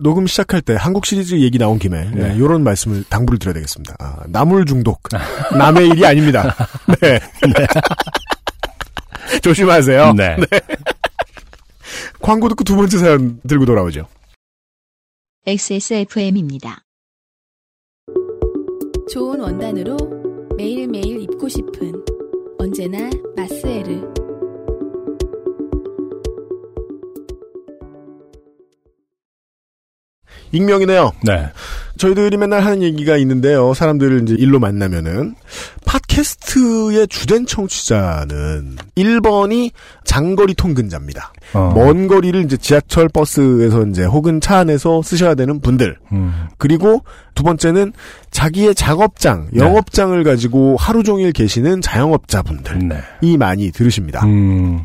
[0.01, 2.29] 녹음 시작할 때 한국 시리즈 얘기 나온 김에 네.
[2.29, 3.97] 네, 이런 말씀을 당부를 드려야 되겠습니다.
[3.99, 5.03] 아, 나물 중독
[5.57, 6.55] 남의 일이 아닙니다.
[7.01, 7.19] 네.
[9.43, 10.13] 조심하세요.
[10.15, 10.37] 네.
[12.21, 14.07] 광고 듣고 두 번째 사연 들고 돌아오죠.
[15.47, 16.83] XSFM입니다.
[19.13, 19.97] 좋은 원단으로
[20.57, 22.05] 매일매일 입고 싶은
[22.79, 23.09] 언제나
[30.57, 31.13] 익명이네요.
[31.23, 31.51] 네.
[31.97, 33.73] 저희들이 맨날 하는 얘기가 있는데요.
[33.73, 35.35] 사람들을 이제 일로 만나면은
[35.87, 39.71] 팟캐스트의 주된 청취자는 1번이
[40.05, 41.33] 장거리 통근자입니다.
[41.55, 41.73] 어.
[41.75, 45.97] 먼 거리를 이제 지하철 버스에서 이제 혹은 차 안에서 쓰셔야 되는 분들.
[46.13, 46.49] 음.
[46.59, 47.03] 그리고
[47.35, 47.93] 두 번째는
[48.31, 49.61] 자기의 작업장, 네.
[49.65, 53.37] 영업장을 가지고 하루 종일 계시는 자영업자분들이 네.
[53.39, 54.25] 많이 들으십니다.
[54.27, 54.85] 음.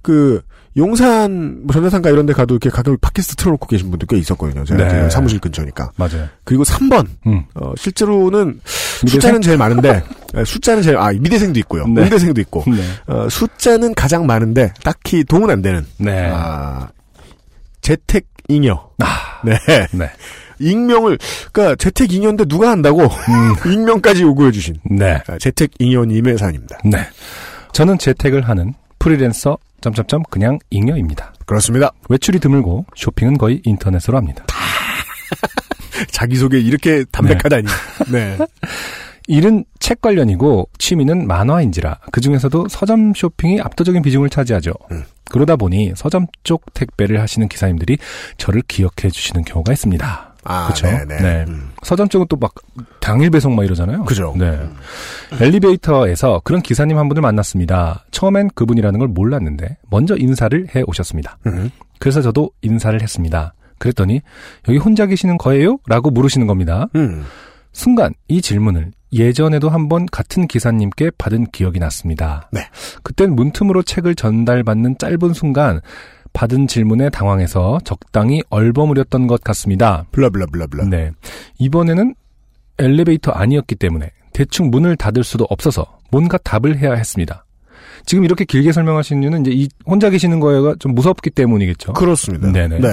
[0.00, 0.42] 그
[0.76, 4.64] 용산 뭐 전자상가 이런 데 가도 이렇게 가끔 팟캐스트 틀어놓고 계신 분들 꽤 있었거든요.
[4.64, 5.02] 제가 네.
[5.02, 5.92] 그 사무실 근처니까.
[5.96, 6.28] 맞아요.
[6.44, 7.42] 그리고 3번 음.
[7.54, 8.60] 어, 실제로는
[9.04, 9.20] 미대생?
[9.20, 10.02] 숫자는 제일 많은데
[10.34, 11.86] 에, 숫자는 제일 아 미대생도 있고요.
[11.86, 12.02] 네.
[12.02, 12.82] 음대생도 있고 네.
[13.06, 16.30] 어, 숫자는 가장 많은데 딱히 도움은 안 되는 네.
[16.32, 16.88] 아,
[17.82, 18.90] 재택 잉여.
[19.00, 19.40] 아.
[19.44, 19.58] 네.
[19.92, 20.10] 네.
[20.58, 21.18] 익명을
[21.52, 23.08] 그러니까 재택 잉여인데 누가 한다고
[23.66, 25.20] 익명까지 요구해 주신 네.
[25.26, 26.78] 아, 재택 잉여 님의 사연입니다.
[26.84, 26.98] 네.
[27.72, 31.34] 저는 재택을 하는 프리랜서 점점점 그냥 잉여입니다.
[31.44, 31.92] 그렇습니다.
[32.08, 34.44] 외출이 드물고 쇼핑은 거의 인터넷으로 합니다.
[36.10, 37.66] 자기소개 이렇게 담백하다니.
[38.10, 38.38] 네.
[39.28, 44.72] 일은 책 관련이고 취미는 만화인지라 그 중에서도 서점 쇼핑이 압도적인 비중을 차지하죠.
[44.90, 45.04] 음.
[45.30, 47.98] 그러다 보니 서점 쪽 택배를 하시는 기사님들이
[48.36, 50.31] 저를 기억해 주시는 경우가 있습니다.
[50.44, 50.86] 아, 그쵸?
[50.86, 51.16] 네네.
[51.20, 51.44] 네.
[51.48, 51.70] 음.
[51.82, 52.52] 서점 쪽은 또 막
[53.00, 54.04] 당일 배송 막 이러잖아요.
[54.04, 54.34] 그죠.
[54.36, 54.58] 네.
[55.40, 58.04] 엘리베이터에서 그런 기사님 한 분을 만났습니다.
[58.10, 61.38] 처음엔 그분이라는 걸 몰랐는데 먼저 인사를 해 오셨습니다.
[61.46, 61.70] 음.
[61.98, 63.54] 그래서 저도 인사를 했습니다.
[63.78, 64.20] 그랬더니
[64.68, 65.78] 여기 혼자 계시는 거예요?
[65.86, 66.86] 라고 물으시는 겁니다.
[66.94, 67.24] 음.
[67.72, 72.48] 순간 이 질문을 예전에도 한번 같은 기사님께 받은 기억이 났습니다.
[72.52, 72.62] 네.
[73.02, 75.80] 그땐 문틈으로 책을 전달받는 짧은 순간
[76.32, 80.04] 받은 질문에 당황해서 적당히 얼버무렸던 것 같습니다.
[80.12, 80.84] 블라블라블라블라.
[80.86, 81.10] 네.
[81.58, 82.14] 이번에는
[82.78, 87.44] 엘리베이터 아니었기 때문에 대충 문을 닫을 수도 없어서 뭔가 답을 해야 했습니다.
[88.06, 91.92] 지금 이렇게 길게 설명하신 이유는 이제 이 혼자 계시는 거가 좀 무섭기 때문이겠죠.
[91.92, 92.50] 그렇습니다.
[92.50, 92.80] 네네.
[92.80, 92.88] 네.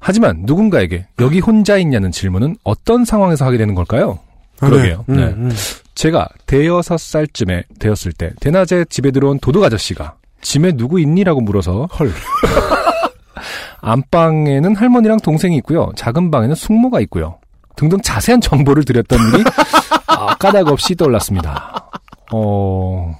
[0.00, 4.18] 하지만 누군가에게 여기 혼자 있냐는 질문은 어떤 상황에서 하게 되는 걸까요?
[4.60, 5.04] 아, 그러게요.
[5.08, 5.14] 네.
[5.14, 5.24] 음, 네.
[5.24, 5.50] 음.
[5.94, 12.12] 제가 대여섯 살쯤에 되었을 때 대낮에 집에 들어온 도둑 아저씨가 집에 누구 있니라고 물어서 헐.
[13.80, 15.90] 안방에는 할머니랑 동생이 있고요.
[15.96, 17.38] 작은 방에는 숙모가 있고요.
[17.76, 19.44] 등등 자세한 정보를 드렸던 일이
[20.08, 21.90] 아, 까닭 없이 떠올랐습니다.
[22.32, 23.16] 어,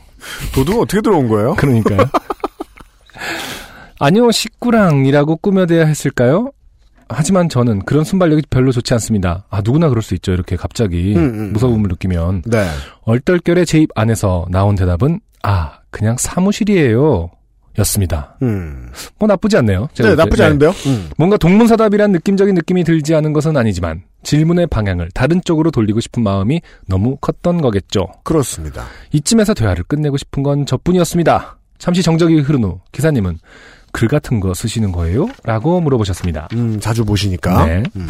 [0.54, 1.54] 도둑은 어떻게 들어온 거예요?
[1.54, 1.98] 그러니까요.
[4.00, 6.50] 아니요, 식구랑이라고 꾸며대야 했을까요?
[7.08, 9.44] 하지만 저는 그런 순발력이 별로 좋지 않습니다.
[9.50, 10.32] 아, 누구나 그럴 수 있죠.
[10.32, 12.42] 이렇게 갑자기 음, 음, 무서움을 느끼면.
[12.46, 12.66] 네.
[13.02, 17.30] 얼떨결에 제 입 안에서 나온 대답은, 아, 그냥 사무실이에요.
[17.78, 18.36] 였습니다.
[18.42, 18.90] 음.
[19.20, 19.88] 뭐 나쁘지 않네요.
[19.94, 20.14] 제가 네.
[20.16, 20.46] 나쁘지 네.
[20.46, 20.70] 않은데요?
[20.86, 21.10] 음.
[21.16, 26.60] 뭔가 동문서답이란 느낌적인 느낌이 들지 않은 것은 아니지만 질문의 방향을 다른 쪽으로 돌리고 싶은 마음이
[26.88, 28.08] 너무 컸던 거겠죠.
[28.24, 28.84] 그렇습니다.
[29.12, 31.58] 이쯤에서 대화를 끝내고 싶은 건 저뿐이었습니다.
[31.78, 33.38] 잠시 정적이 흐른 후 기사님은
[33.92, 35.28] 글 같은 거 쓰시는 거예요?
[35.44, 36.48] 라고 물어보셨습니다.
[36.54, 37.66] 음, 자주 보시니까.
[37.66, 37.82] 네.
[37.96, 38.08] 음.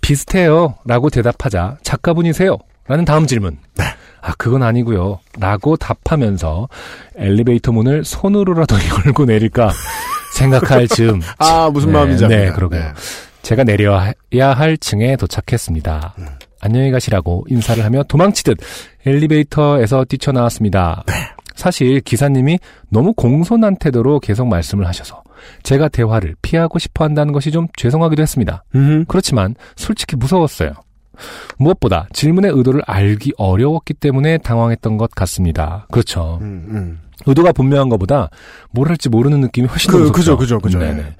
[0.00, 0.74] 비슷해요.
[0.84, 2.56] 라고 대답하자 작가분이세요?
[2.86, 3.58] 라는 다음 질문.
[3.76, 3.84] 네.
[4.20, 5.18] 아, 그건 아니고요.
[5.38, 6.68] 라고 답하면서
[7.16, 9.70] 엘리베이터 문을 손으로라도 열고 내릴까
[10.34, 11.20] 생각할 즈음.
[11.38, 12.42] 아, 무슨 네, 마음인지 압니다.
[12.44, 12.92] 네, 그러게요.
[13.42, 14.12] 제가 내려야
[14.54, 16.14] 할 층에 도착했습니다.
[16.18, 16.26] 음.
[16.60, 18.58] 안녕히 가시라고 인사를 하며 도망치듯
[19.06, 21.04] 엘리베이터에서 뛰쳐나왔습니다.
[21.06, 21.14] 네.
[21.58, 25.24] 사실 기사님이 너무 공손한 태도로 계속 말씀을 하셔서
[25.64, 28.62] 제가 대화를 피하고 싶어 한다는 것이 좀 죄송하기도 했습니다.
[28.76, 29.04] 음.
[29.08, 30.72] 그렇지만 솔직히 무서웠어요.
[31.58, 35.88] 무엇보다 질문의 의도를 알기 어려웠기 때문에 당황했던 것 같습니다.
[35.90, 36.38] 그렇죠.
[36.42, 37.00] 음, 음.
[37.26, 38.30] 의도가 분명한 것보다
[38.70, 40.36] 뭘 할지 모르는 느낌이 훨씬 더 그, 무섭죠.
[40.36, 40.78] 그죠, 그죠, 그죠.
[40.78, 41.16] 네네.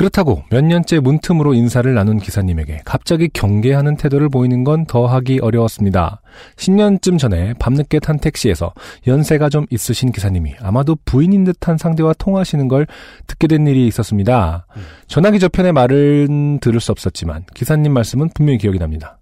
[0.00, 6.22] 그렇다고 몇 년째 문틈으로 인사를 나눈 기사님에게 갑자기 경계하는 태도를 보이는 건 더하기 어려웠습니다.
[6.56, 8.72] 10년쯤 전에 밤늦게 탄 택시에서
[9.06, 12.86] 연세가 좀 있으신 기사님이 아마도 부인인 듯한 상대와 통화하시는 걸
[13.26, 14.66] 듣게 된 일이 있었습니다.
[15.06, 19.18] 전화기 저편의 말은 들을 수 없었지만 기사님 말씀은 분명히 기억이 납니다.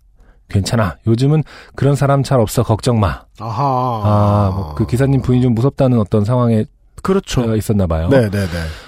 [0.49, 0.97] 괜찮아.
[1.09, 1.43] 요즘은
[1.75, 2.63] 그런 사람 잘 없어.
[2.63, 3.23] 걱정 마.
[3.41, 4.03] 아하.
[4.05, 6.67] 아, 뭐 그 기사님 부인이 좀 무섭다는 어떤 상황에
[7.03, 7.51] 그렇죠.
[7.51, 8.09] 어, 있었나 봐요.
[8.11, 8.88] 네, 네, 네.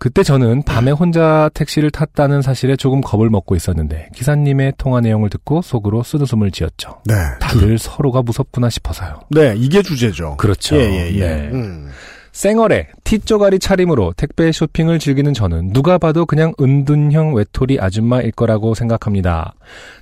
[0.00, 5.60] 그때 저는 밤에 혼자 택시를 탔다는 사실에 조금 겁을 먹고 있었는데 기사님의 통화 내용을 듣고
[5.60, 7.02] 속으로 쓰드숨을 지었죠.
[7.04, 7.14] 네.
[7.38, 9.20] 다들 서로가 무섭구나 싶어서요.
[9.28, 10.38] 네, 이게 주제죠.
[10.38, 10.76] 그렇죠.
[10.76, 11.20] 예, 예, 예.
[11.20, 11.50] 네.
[11.52, 11.90] 음.
[12.32, 19.52] 쌩얼에 티쪼가리 차림으로 택배 쇼핑을 즐기는 저는 누가 봐도 그냥 은둔형 외톨이 아줌마일 거라고 생각합니다.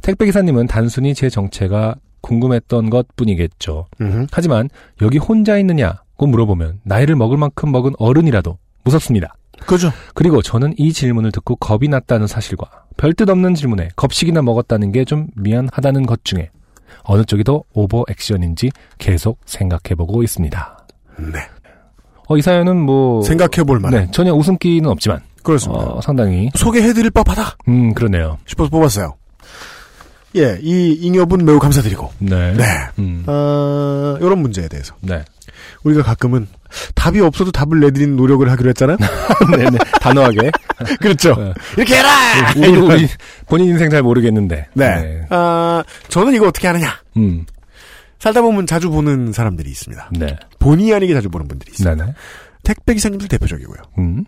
[0.02, 3.86] 택배 기사님은 단순히 제 정체가 궁금했던 것 뿐이겠죠.
[4.30, 4.68] 하지만
[5.02, 9.34] 여기 혼자 있느냐 물어보면 나이를 먹을 만큼 먹은 어른이라도 무섭습니다.
[9.66, 9.92] 그죠.
[10.14, 15.26] 그리고 저는 이 질문을 듣고 겁이 났다는 사실과 별뜻 없는 질문에 겁식이나 먹었다는 게 좀
[15.36, 16.50] 미안하다는 것 중에
[17.04, 20.86] 어느 쪽이 더 오버 액션인지 계속 생각해보고 있습니다.
[21.32, 21.38] 네.
[22.28, 24.00] 어, 이 사연은 뭐 생각해볼 만한.
[24.04, 25.84] 네, 전혀 웃음기는 없지만 그렇습니다.
[25.84, 28.38] 어, 상당히 소개해드릴 법하다 음 그러네요.
[28.46, 29.14] 싶어서 뽑았어요.
[30.36, 32.10] 예, 이 잉여분 매우 감사드리고.
[32.18, 32.52] 네.
[32.52, 32.64] 네.
[32.98, 34.94] 음, 아, 이런 문제에 대해서.
[35.00, 35.24] 네.
[35.84, 36.46] 우리가 가끔은
[36.94, 38.96] 답이 없어도 답을 내드리는 노력을 하기로 했잖아요?
[39.56, 39.78] 네네.
[40.00, 40.50] 단호하게.
[41.00, 41.34] 그렇죠.
[41.34, 41.52] 네.
[41.76, 42.08] 이렇게 해라!
[42.56, 43.08] 우리, 우리
[43.46, 44.66] 본인 인생 잘 모르겠는데.
[44.74, 45.22] 네.
[45.30, 46.98] 아, 저는 이거 어떻게 하느냐?
[47.16, 47.46] 음.
[48.18, 50.10] 살다 보면 자주 보는 사람들이 있습니다.
[50.18, 50.36] 네.
[50.58, 51.94] 본의 아니게 자주 보는 분들이 있어요.
[51.94, 52.14] 네네.
[52.64, 53.78] 택배 기사님들 대표적이고요.
[53.98, 54.24] 음.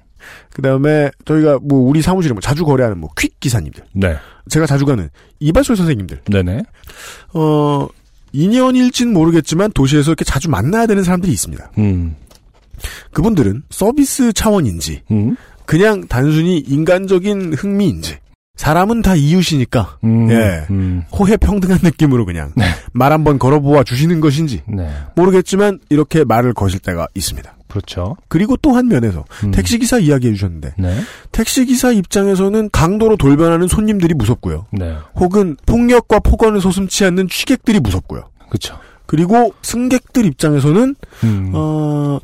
[0.52, 3.82] 그 다음에 저희가 뭐 우리 사무실에 뭐 자주 거래하는 뭐 퀵 기사님들.
[3.94, 4.16] 네.
[4.48, 5.08] 제가 자주 가는
[5.40, 6.20] 이발소 선생님들.
[6.30, 6.62] 네네.
[7.34, 7.88] 어,
[8.32, 11.72] 인연일진 모르겠지만 도시에서 이렇게 자주 만나야 되는 사람들이 있습니다.
[11.78, 12.16] 음.
[13.12, 15.36] 그분들은 서비스 차원인지 음.
[15.66, 18.18] 그냥 단순히 인간적인 흥미인지
[18.56, 20.30] 사람은 다 이웃이니까 음.
[20.30, 20.66] 예.
[20.70, 21.04] 음.
[21.12, 22.64] 호혜 평등한 느낌으로 그냥 네.
[22.92, 24.90] 말 한번 걸어보아 주시는 것인지 네.
[25.16, 27.54] 모르겠지만 이렇게 말을 거실 때가 있습니다.
[27.68, 28.16] 그렇죠.
[28.28, 29.52] 그리고 또 한 면에서 음.
[29.52, 30.96] 택시 기사 이야기해 주셨는데 네.
[31.32, 34.66] 택시 기사 입장에서는 강도로 돌변하는 손님들이 무섭고요.
[34.72, 34.96] 네.
[35.14, 38.28] 혹은 폭력과 폭언을 서슴치 않는 취객들이 무섭고요.
[38.48, 38.76] 그렇죠.
[39.06, 41.50] 그리고 승객들 입장에서는 음.
[41.54, 42.18] 어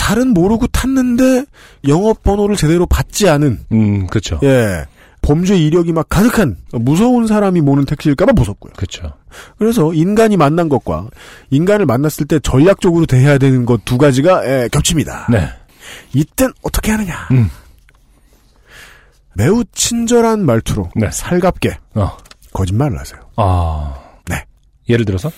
[0.00, 1.44] 잘은 모르고 탔는데
[1.88, 4.06] 영업 번호를 제대로 받지 않은 음.
[4.06, 4.40] 그렇죠.
[4.42, 4.86] 예
[5.22, 8.72] 범죄 이력이 막 가득한 무서운 사람이 모는 택시일까봐 무섭고요.
[8.76, 9.12] 그렇죠.
[9.58, 11.08] 그래서 인간이 만난 것과
[11.50, 15.26] 인간을 만났을 때 전략적으로 대해야 되는 것 두 가지가 예, 겹칩니다.
[15.30, 15.48] 네.
[16.14, 17.28] 이땐 어떻게 하느냐?
[17.32, 17.50] 음.
[19.34, 21.10] 매우 친절한 말투로 네.
[21.12, 22.16] 살갑게 어.
[22.54, 23.20] 거짓말을 하세요.
[23.36, 23.94] 아.
[24.26, 24.44] 네.
[24.88, 25.30] 예를 들어서?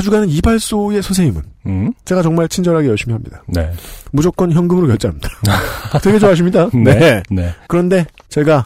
[0.00, 1.92] 자주 가는 이발소의 선생님은 음.
[2.06, 3.42] 제가 정말 친절하게 열심히 합니다.
[3.46, 3.70] 네.
[4.12, 5.28] 무조건 현금으로 결제합니다.
[6.02, 6.70] 되게 좋아하십니다.
[6.74, 6.94] 네.
[6.98, 7.22] 네.
[7.30, 7.54] 네.
[7.68, 8.64] 그런데 제가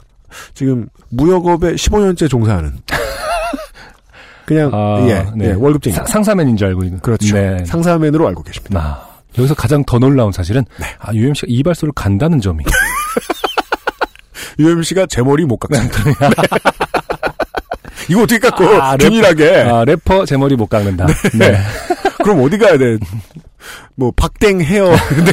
[0.55, 2.79] 지금 무역업에 15년째 종사하는
[4.47, 5.49] 그냥 아, 예, 네.
[5.49, 7.01] 예, 월급쟁이 사- 상사맨인 줄 알고 있는.
[7.01, 7.35] 그렇죠.
[7.35, 7.65] 네.
[7.65, 8.79] 상사맨으로 알고 계십니다.
[8.79, 10.65] 아, 여기서 가장 더 놀라운 사실은
[11.01, 12.63] 아, UMC가 이발소를 간다는 점이.
[14.85, 16.31] 씨가 제 머리 못 깎습니다.
[18.09, 18.13] 네.
[18.13, 19.09] 이거 어떻게 깎고 아, 래퍼.
[19.09, 19.57] 균일하게?
[19.63, 21.07] 아, 래퍼 제 머리 못 깎는다.
[21.39, 21.59] 네.
[22.23, 22.97] 그럼 어디 가야 돼?
[23.95, 25.33] 뭐 박댕 헤어 근데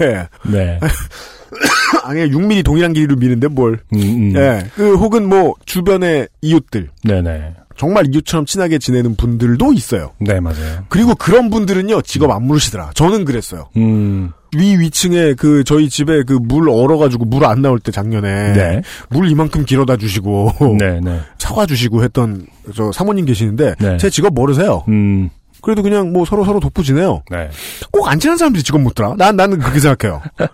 [0.00, 0.28] 네.
[0.50, 0.80] 네.
[2.04, 3.80] 아니 6mm 동일한 길이로 미는데 뭘?
[3.94, 4.32] 음, 음.
[4.36, 4.66] 예.
[4.74, 7.54] 그 혹은 뭐 주변의 이웃들 네네.
[7.76, 10.10] 정말 이웃처럼 친하게 지내는 분들도 있어요.
[10.18, 10.84] 네, 맞아요.
[10.88, 12.90] 그리고 그런 분들은요 직업 안 물으시더라.
[12.94, 13.68] 저는 그랬어요.
[13.76, 18.82] 음, 위 위층에 그 저희 집에 그 물 얼어가지고 물 안 나올 때 작년에 네.
[19.10, 21.20] 물 이만큼 길어다 주시고 네, 네.
[21.38, 23.96] 사과 주시고 했던 저 사모님 계시는데 네.
[23.98, 24.84] 제 직업 모르세요.
[24.88, 25.28] 음,
[25.62, 27.22] 그래도 그냥 뭐 서로 서로 돋부지네요.
[27.30, 27.50] 네.
[27.90, 29.14] 꼭안 친한 사람들이 직업 묻더라.
[29.18, 30.22] 난 나는 그렇게 생각해요.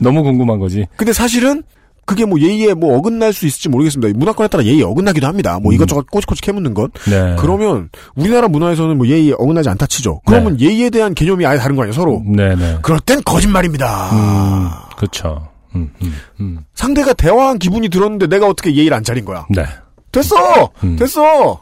[0.00, 0.86] 너무 궁금한 거지.
[0.96, 1.62] 근데 사실은
[2.04, 4.18] 그게 뭐 예의에 뭐 어긋날 수 있을지 모르겠습니다.
[4.18, 5.58] 문화권에 따라 예의 어긋나기도 합니다.
[5.60, 5.74] 뭐 음.
[5.74, 6.90] 이것저것 꼬치꼬치 캐묻는 건.
[7.08, 7.36] 네.
[7.38, 10.20] 그러면 우리나라 문화에서는 뭐 예의에 어긋나지 않다 치죠.
[10.26, 12.22] 그러면 예의에 대한 개념이 아예 다른 거 아니에요, 서로.
[12.26, 12.78] 네, 네.
[12.82, 14.10] 그럴 땐 거짓말입니다.
[14.12, 15.48] 음, 그렇죠.
[15.74, 16.64] 음, 음, 음.
[16.74, 19.46] 상대가 대화한 기분이 들었는데 내가 어떻게 예의를 안 차린 거야.
[19.50, 19.64] 네.
[20.10, 20.70] 됐어!
[20.84, 20.96] 음.
[20.96, 21.60] 됐어!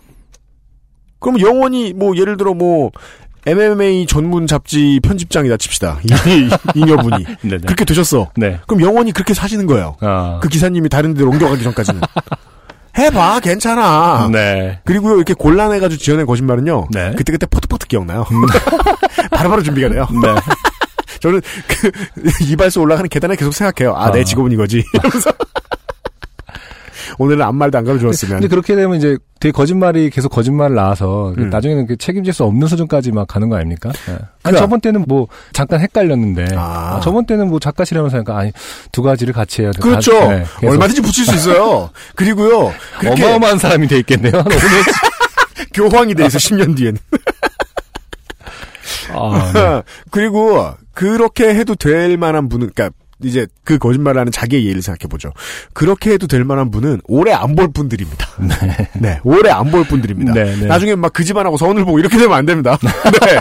[1.21, 2.91] 그럼 영원히 뭐 예를 들어 뭐
[3.47, 5.99] MMA 전문 잡지 편집장이다 칩시다.
[6.05, 7.25] 이, 잉여분이.
[7.43, 7.59] 네, 네.
[7.59, 8.31] 그렇게 되셨어.
[8.37, 8.61] 네.
[8.67, 9.97] 그럼 영원히 그렇게 사시는 거예요.
[10.01, 10.39] 아.
[10.43, 12.01] 그 기사님이 다른 데로 옮겨가기 전까지는.
[12.99, 14.29] 해봐, 괜찮아.
[14.33, 14.81] 네.
[14.85, 16.89] 그리고요, 이렇게 곤란해가지고 지어낸 거짓말은요.
[16.91, 17.13] 네.
[17.17, 18.27] 그때그때 퍼뜩퍼뜩 기억나요.
[19.31, 20.07] 바로바로 준비가 돼요.
[20.11, 20.35] 네.
[21.21, 21.91] 저는 그,
[22.51, 23.95] 이발소 올라가는 계단에 계속 생각해요.
[23.95, 24.25] 아, 내 아.
[24.25, 24.83] 직업은 이거지.
[24.95, 25.31] 이러면서.
[27.21, 28.37] 오늘은 아무 말도 안 가르쳐줬으면.
[28.41, 31.51] 근데 그렇게 되면 이제 되게 거짓말이 계속 거짓말을 낳아서 음.
[31.51, 33.93] 나중에는 그 책임질 수 없는 수준까지 막 가는 거 아닙니까?
[34.07, 34.13] 네.
[34.43, 34.59] 아니 그래.
[34.59, 36.97] 저번 때는 뭐 잠깐 헷갈렸는데 아.
[36.97, 38.53] 아, 저번 때는 뭐 작가시라면서 하니까 아니
[38.91, 39.81] 두 가지를 같이 해야 돼.
[39.81, 40.13] 그렇죠.
[40.19, 40.67] 다- 네.
[40.67, 41.91] 얼마든지 붙일 수 있어요.
[42.17, 42.73] 그리고요.
[43.07, 44.33] 어마어마한 사람이 돼 있겠네요.
[45.75, 46.99] 교황이 돼 있어, 10년 뒤에는.
[49.13, 49.83] 아, 네.
[50.11, 55.33] 그리고 그렇게 해도 될 만한 분은, 그러니까 이제 그 거짓말을 하는 자기의 예를 생각해 보죠.
[55.73, 58.27] 그렇게 해도 될 만한 분은 오래 안 볼 분들입니다.
[59.01, 59.21] 네.
[59.25, 60.33] 오래 안 볼 분들입니다.
[60.33, 60.67] 네, 네.
[60.67, 62.79] 나중에 막 그 집안하고 선을 보고 이렇게 되면 안 됩니다.
[62.81, 63.41] 네.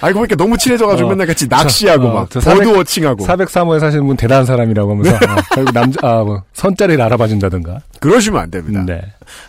[0.00, 4.16] 알고 보니까 너무 친해져가지고 어, 맨날 같이 낚시하고 저, 어, 막 버드워칭하고 403호에 사시는 분
[4.16, 7.80] 대단한 사람이라고 하면서 어, 결국 남자 아, 뭐 선자리를 알아봐 준다든가.
[8.00, 8.84] 그러시면 안 됩니다.
[8.84, 9.00] 네.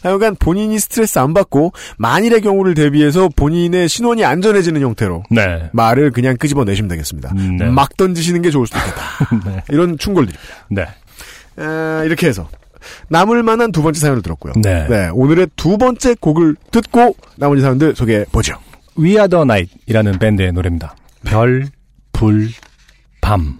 [0.03, 5.69] 하여간 본인이 스트레스 안 받고 만일의 경우를 대비해서 본인의 신원이 안전해지는 형태로 네.
[5.73, 7.31] 말을 그냥 끄집어 내시면 되겠습니다.
[7.35, 7.65] 음, 네.
[7.65, 9.01] 막 던지시는 게 좋을 수도 있겠다.
[9.51, 9.63] 네.
[9.69, 10.43] 이런 충골들입니다.
[10.69, 10.85] 네.
[11.57, 12.47] 아, 이렇게 해서
[13.09, 14.53] 남을 만한 두 번째 사연을 들었고요.
[14.57, 15.09] 네.
[15.13, 18.57] 오늘의 두 번째 곡을 듣고 나머지 사연들 소개해 보죠.
[18.99, 20.95] We Are the Night이라는 밴드의 노래입니다.
[21.23, 21.67] 별,
[22.13, 22.49] 불,
[23.21, 23.59] 밤.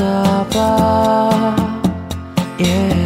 [0.00, 1.56] 쳐다봐
[2.58, 2.99] yeah.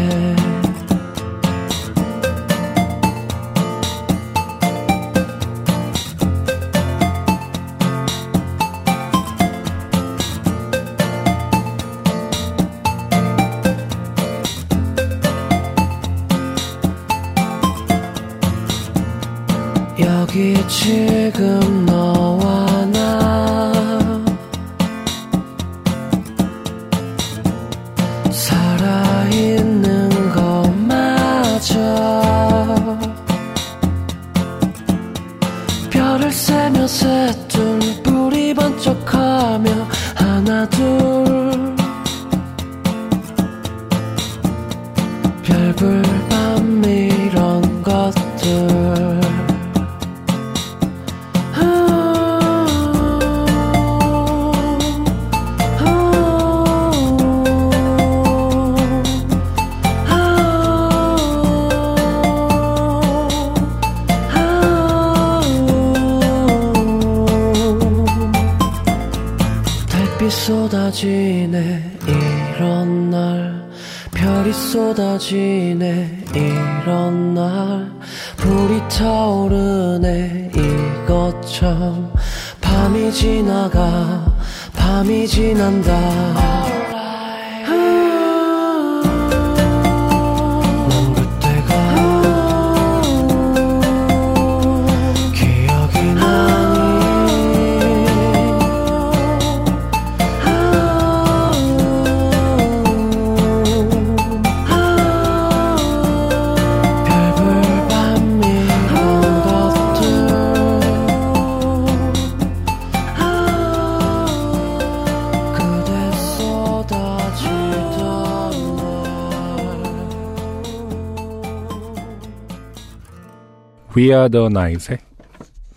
[124.05, 124.99] We Are the Night의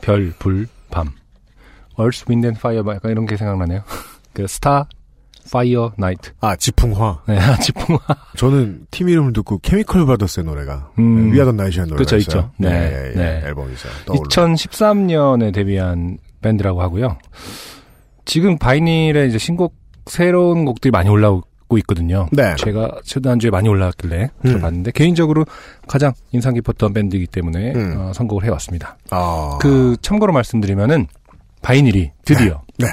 [0.01, 1.11] 별, 불, 밤.
[1.97, 3.83] Earth, Wind and Fire, 막 약간 이런 게 생각나네요.
[4.33, 4.89] 그 star,
[5.49, 6.33] fire, night.
[6.41, 7.23] 아, 지풍화.
[7.25, 7.99] 네, 지풍화.
[8.35, 11.31] 저는 팀 이름을 듣고 케미컬 브라더스의 노래가 음.
[11.31, 12.39] We Are the Night이란 노래가 그쵸, 있어요.
[12.41, 12.51] 있죠.
[12.57, 13.41] 네, 예, 예, 네.
[13.45, 13.87] 앨범이죠.
[14.05, 14.23] 떠올라.
[14.23, 17.17] 2013년에 데뷔한 밴드라고 하고요.
[18.25, 19.73] 지금 바이닐에 이제 신곡
[20.05, 21.47] 새로운 곡들이 많이 올라오고
[21.79, 22.27] 있거든요.
[22.31, 22.55] 네.
[22.57, 24.47] 제가 지난주에 많이 올라왔길래 음.
[24.47, 25.45] 들어봤는데 개인적으로
[25.87, 27.95] 가장 인상 깊었던 밴드이기 때문에 음.
[27.97, 28.97] 어, 선곡을 해왔습니다.
[29.09, 29.57] 아.
[29.59, 31.07] 그 참고로 말씀드리면은
[31.61, 32.87] 바이닐이 드디어 네.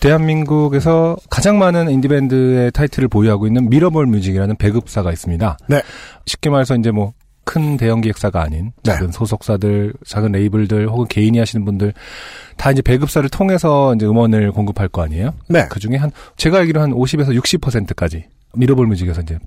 [0.00, 5.56] 대한민국에서 가장 많은 인디밴드의 타이틀을 보유하고 있는 미러볼 뮤직이라는 배급사가 있습니다.
[5.68, 5.80] 네.
[6.26, 7.12] 쉽게 말해서 이제 뭐
[7.44, 8.92] 큰 대형 기획사가 아닌 네.
[8.92, 11.92] 작은 소속사들, 작은 레이블들 혹은 개인이 하시는 분들
[12.56, 15.34] 다 이제 배급사를 통해서 이제 음원을 공급할 거 아니에요?
[15.48, 15.66] 네.
[15.68, 19.38] 그 중에 한 제가 알기로 한 50에서 60%까지 미러볼 뮤직에서 이제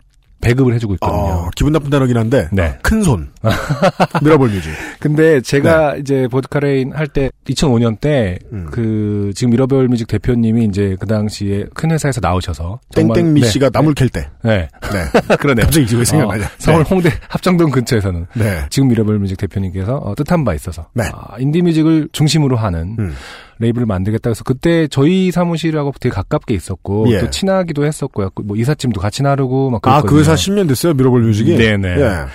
[0.41, 1.17] 배급을 해주고 있거든요.
[1.17, 2.77] 어, 기분 나쁜 단어긴 한데 네.
[2.83, 3.29] 큰 손.
[4.21, 4.69] 미러볼 뮤직.
[4.99, 8.49] 근데 제가 이제 보드카레인 할 때 2005년 때 네.
[8.51, 8.67] 음.
[8.71, 13.47] 그 지금 미러볼 뮤직 대표님이 이제 그 당시에 큰 회사에서 나오셔서 정말- 땡땡 미 네,
[13.47, 14.29] 씨가 나물 캘 때.
[14.43, 15.35] 네, 네.
[15.37, 15.65] 그러네요.
[15.65, 16.45] 갑자기 지금 생각나냐.
[16.45, 18.65] 어, 서울 홍대 합정동 근처에서는 네.
[18.69, 21.05] 지금 미러볼 뮤직 대표님께서 어, 뜻한 바 있어서 네.
[21.13, 23.15] 아, indie music을 중심으로 하는 음.
[23.59, 27.19] 레이블을 만들겠다 해서 그때 저희 사무실하고 되게 가깝게 있었고 예.
[27.19, 28.31] 또 친하기도 했었고요.
[28.31, 30.09] 그뭐 이삿짐도 같이 나르고 막 아, 그랬거든요.
[30.09, 31.55] 그 회사 10년 됐어요, 미러볼 뮤직이?
[31.55, 31.95] 네 네.
[31.99, 32.25] 예.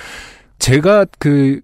[0.59, 1.61] 제가 그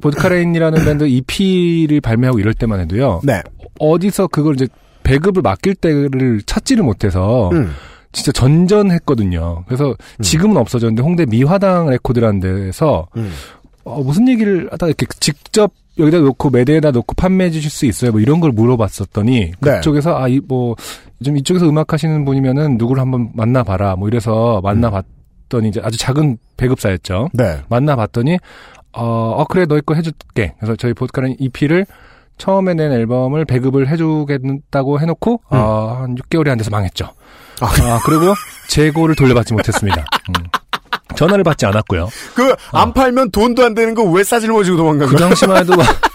[0.00, 3.20] 보드카레인이라는 밴드 EP를 발매하고 이럴 때만 해도요.
[3.24, 3.42] 네.
[3.78, 4.66] 어디서 그걸 이제
[5.02, 7.72] 배급을 맡길 데를 찾지를 못해서 음.
[8.12, 9.64] 진짜 전전했거든요.
[9.66, 13.30] 그래서 지금은 없어졌는데 홍대 미화당 레코드라는 데서 음.
[13.84, 18.10] 어, 무슨 얘기를 하다 이렇게 직접 여기다 놓고 매대에다 놓고 판매해 주실 수 있어요?
[18.12, 19.52] 뭐 이런 걸 물어봤었더니 네.
[19.76, 20.74] 그쪽에서 아 이 뭐
[21.22, 25.04] 좀 이쪽에서 음악 하시는 분이면은 누구를 한번 만나봐라 뭐 이래서 만나봤
[25.50, 27.28] 만나봤더니 이제 아주 작은 배급사였죠.
[27.34, 27.58] 네.
[27.68, 28.38] 만나봤더니
[28.92, 29.04] 어,
[29.36, 30.54] 어, 그래 너희 거 해줄게.
[30.58, 31.84] 그래서 저희 보드카는 EP를
[32.38, 37.04] 처음에 낸 앨범을 배급을 해주겠다고 해놓고 어, 한 6개월이 안 돼서 망했죠.
[37.60, 37.66] 아.
[37.66, 38.32] 아, 그리고
[38.68, 40.02] 재고를 돌려받지 못했습니다.
[40.30, 40.46] 음.
[41.16, 42.08] 전화를 받지 않았고요.
[42.34, 45.28] 그안 팔면 돈도 안 되는 거 왜 싸질 모지고 도망간 그 거야?
[45.28, 45.86] 당시만 해도 막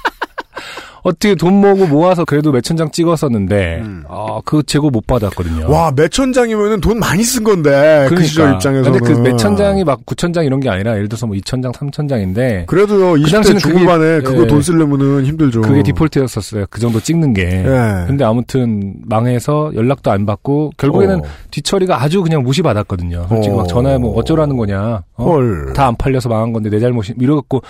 [1.05, 4.03] 어떻게 돈 모으고 모아서 그래도 몇천 장 찍었었는데 음.
[4.09, 5.69] 아, 그 재고 못 받았거든요.
[5.71, 8.07] 와, 몇천 장이면은 돈 많이 쓴 건데.
[8.09, 8.91] 그 시절 입장에서는.
[8.99, 9.05] 그러니까.
[9.13, 11.71] 근데 그 몇천 장이 막 구천 장 이런 게 아니라 예를 들어서 뭐 이천 장,
[11.73, 14.47] 삼천 장인데 그래도요, 20대 당시는 중후반에 그게- 그거 예.
[14.47, 15.61] 돈 쓰려면은 힘들죠.
[15.61, 16.65] 그게 디폴트였었어요.
[16.71, 17.43] 그 정도 찍는 게.
[17.43, 18.05] 예.
[18.07, 21.23] 근데 아무튼 망해서 연락도 안 받고 결국에는 어.
[21.51, 23.27] 뒤처리가 아주 그냥 무시받았거든요.
[23.29, 23.57] 솔직히 어.
[23.57, 25.03] 막 전화해 뭐 어쩌라는 거냐.
[25.17, 25.23] 어?
[25.23, 25.71] 헐.
[25.75, 27.61] 다 안 팔려서 망한 건데 내 잘못이 이러갖고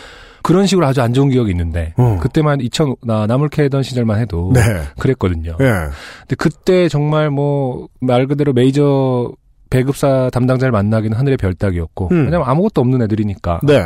[0.45, 2.19] 그런 식으로 아주 안 좋은 기억이 있는데 어.
[2.21, 4.61] 그때만 2000 나 나물캐 하던 시절만 해도 네.
[4.99, 5.57] 그랬거든요.
[5.59, 5.65] 예.
[5.65, 9.31] 근데 그때 정말 뭐 말 그대로 메이저
[9.71, 12.25] 배급사 담당자를 만나기는 하늘의 별따기였고 음.
[12.25, 13.81] 왜냐면 아무것도 없는 애들이니까 네.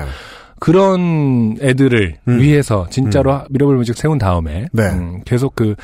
[0.60, 2.39] 그런 애들을 음.
[2.41, 4.84] 위해서 진짜로 미러볼 뮤직 세운 다음에 네.
[4.89, 5.76] 음, 계속 그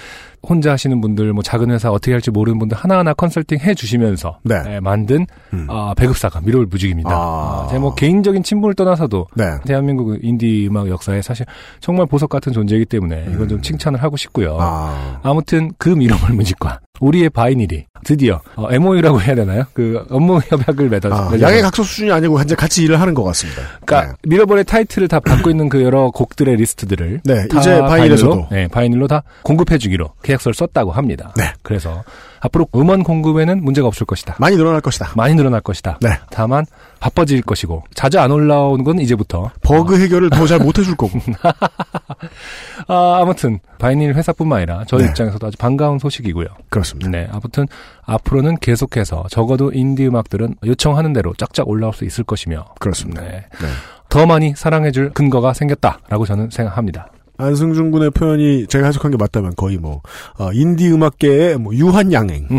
[0.47, 4.55] 혼자 하시는 분들 뭐 작은 회사 어떻게 할지 모르는 분들 하나하나 컨설팅 해 주시면서 네.
[4.67, 5.65] 예, 만든 음.
[5.69, 7.09] 아, 배급사가 미러볼 뮤직입니다.
[7.11, 7.65] 아.
[7.65, 9.45] 아, 제 뭐 개인적인 친분을 떠나서도 네.
[9.65, 11.45] 대한민국 인디 음악 역사에 사실
[11.79, 14.55] 정말 보석 같은 존재이기 때문에 이건 좀 칭찬을 하고 싶고요.
[14.55, 14.59] 음.
[14.61, 15.19] 아.
[15.23, 19.63] 아무튼 그 미러볼 뮤직과 우리의 바이닐이 드디어 어, MOU라고 해야 되나요?
[19.73, 23.23] 그 업무 협약을 맺어 아, 맺어서- 양해 각서 수준이 아니고 이제 같이 일을 하는 것
[23.23, 23.61] 같습니다.
[23.85, 28.29] 그러니까 미러볼의 타이틀을 다 받고 있는 그 여러 곡들의 리스트들을 네, 다 이제 바이닐에서도.
[28.29, 31.33] 바이닐로, 네, 바이닐로 다 공급해주기로 계약서를 썼다고 합니다.
[31.37, 31.53] 네.
[31.61, 32.03] 그래서
[32.39, 34.35] 앞으로 음원 공급에는 문제가 없을 것이다.
[34.39, 35.11] 많이 늘어날 것이다.
[35.15, 35.97] 많이 늘어날 것이다.
[36.01, 36.09] 네.
[36.29, 36.65] 다만
[36.99, 41.19] 바빠질 것이고 자주 안 올라오는 건 이제부터 버그 해결을 더 잘 못 해줄 거고.
[42.87, 45.09] 아, 아무튼 바이닐 회사뿐만 아니라 저희 네.
[45.09, 46.47] 입장에서도 아주 반가운 소식이고요.
[46.69, 47.09] 그렇습니다.
[47.09, 47.67] 네, 아무튼
[48.03, 53.21] 앞으로는 계속해서 적어도 인디 음악들은 요청하는 대로 쫙쫙 올라올 수 있을 것이며 그렇습니다.
[53.21, 53.29] 네.
[53.29, 53.67] 네.
[54.09, 57.09] 더 많이 사랑해줄 근거가 생겼다라고 저는 생각합니다.
[57.37, 60.01] 안승준 군의 표현이 제가 해석한 게 맞다면 거의 뭐
[60.37, 62.47] 어, 인디 음악계의 뭐 유한양행.
[62.49, 62.57] 네.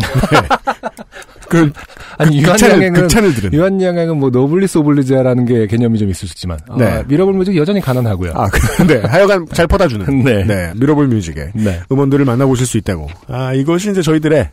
[1.49, 1.71] 그
[2.17, 3.53] 아니 극찬을, 유한양행은 극찬을 들은.
[3.53, 7.03] 유한양행은 뭐 노블레스 오블리주라는 게 개념이 좀 있을 수 있지만 아, 네.
[7.07, 8.33] 미러볼 뮤직 여전히 가난하고요.
[8.35, 8.47] 아,
[8.77, 10.05] 근데 하여간 잘 퍼다주는.
[10.23, 10.43] 네.
[10.43, 10.73] 네.
[10.75, 11.81] 미러볼 뮤직의 네.
[11.91, 13.07] 음원들을 만나보실 수 있다고.
[13.27, 14.49] 아, 이것이 이제 저희들의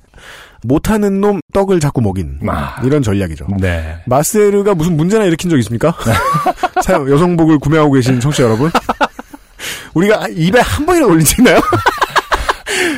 [0.62, 2.80] 못하는 놈 떡을 자꾸 먹인 아.
[2.84, 3.46] 이런 전략이죠.
[3.60, 3.96] 네.
[4.06, 5.94] 마세르가 무슨 문제나 일으킨 적 있습니까?
[6.88, 8.70] 여성복을 구매하고 계신 청취자 여러분.
[9.94, 11.60] 우리가 입에 한 번이나 올린 적 있나요?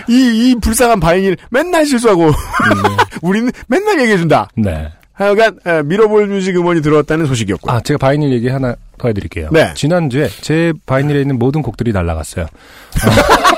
[0.08, 2.30] 이, 이 불쌍한 바이닐 맨날 실수하고
[3.22, 4.48] 우리는 맨날 얘기해준다.
[4.56, 4.90] 네.
[5.12, 7.74] 하여간 에, 미러볼 뮤직 음원이 들어왔다는 소식이었고요.
[7.74, 9.48] 아, 제가 바이닐 얘기 하나 더 해드릴게요.
[9.50, 9.72] 네.
[9.74, 12.46] 지난주에 제 바이닐에 있는 모든 곡들이 날라갔어요.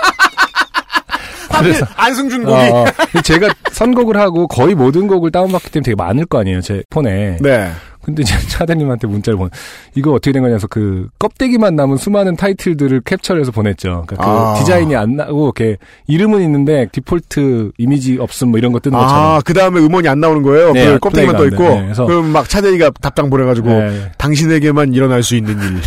[1.58, 2.54] 그래서 안승준 곡이.
[2.70, 3.20] 어, 어.
[3.22, 7.38] 제가 선곡을 하고 거의 모든 곡을 다운받기 때문에 되게 많을 거 아니에요, 제 폰에.
[7.40, 7.72] 네.
[8.08, 9.50] 근데 이제 차대리님한테 문자를 보내.
[9.94, 14.04] 이거 어떻게 된 거냐서 그 껍데기만 남은 수많은 타이틀들을 캡처를 해서 보냈죠.
[14.06, 14.54] 그러니까 그 아.
[14.54, 19.22] 디자인이 안 나고 이렇게 이름은 있는데 디폴트 이미지 없음 뭐 이런 거 뜨는 것처럼.
[19.24, 20.72] 아, 그 다음에 음원이 안 나오는 거예요?
[20.72, 21.62] 네, 그 껍데기만 떠 있고.
[21.64, 24.10] 네, 그래서- 그럼 막 차대리가 답장 보내가지고, 네.
[24.16, 25.80] 당신에게만 일어날 수 있는 일.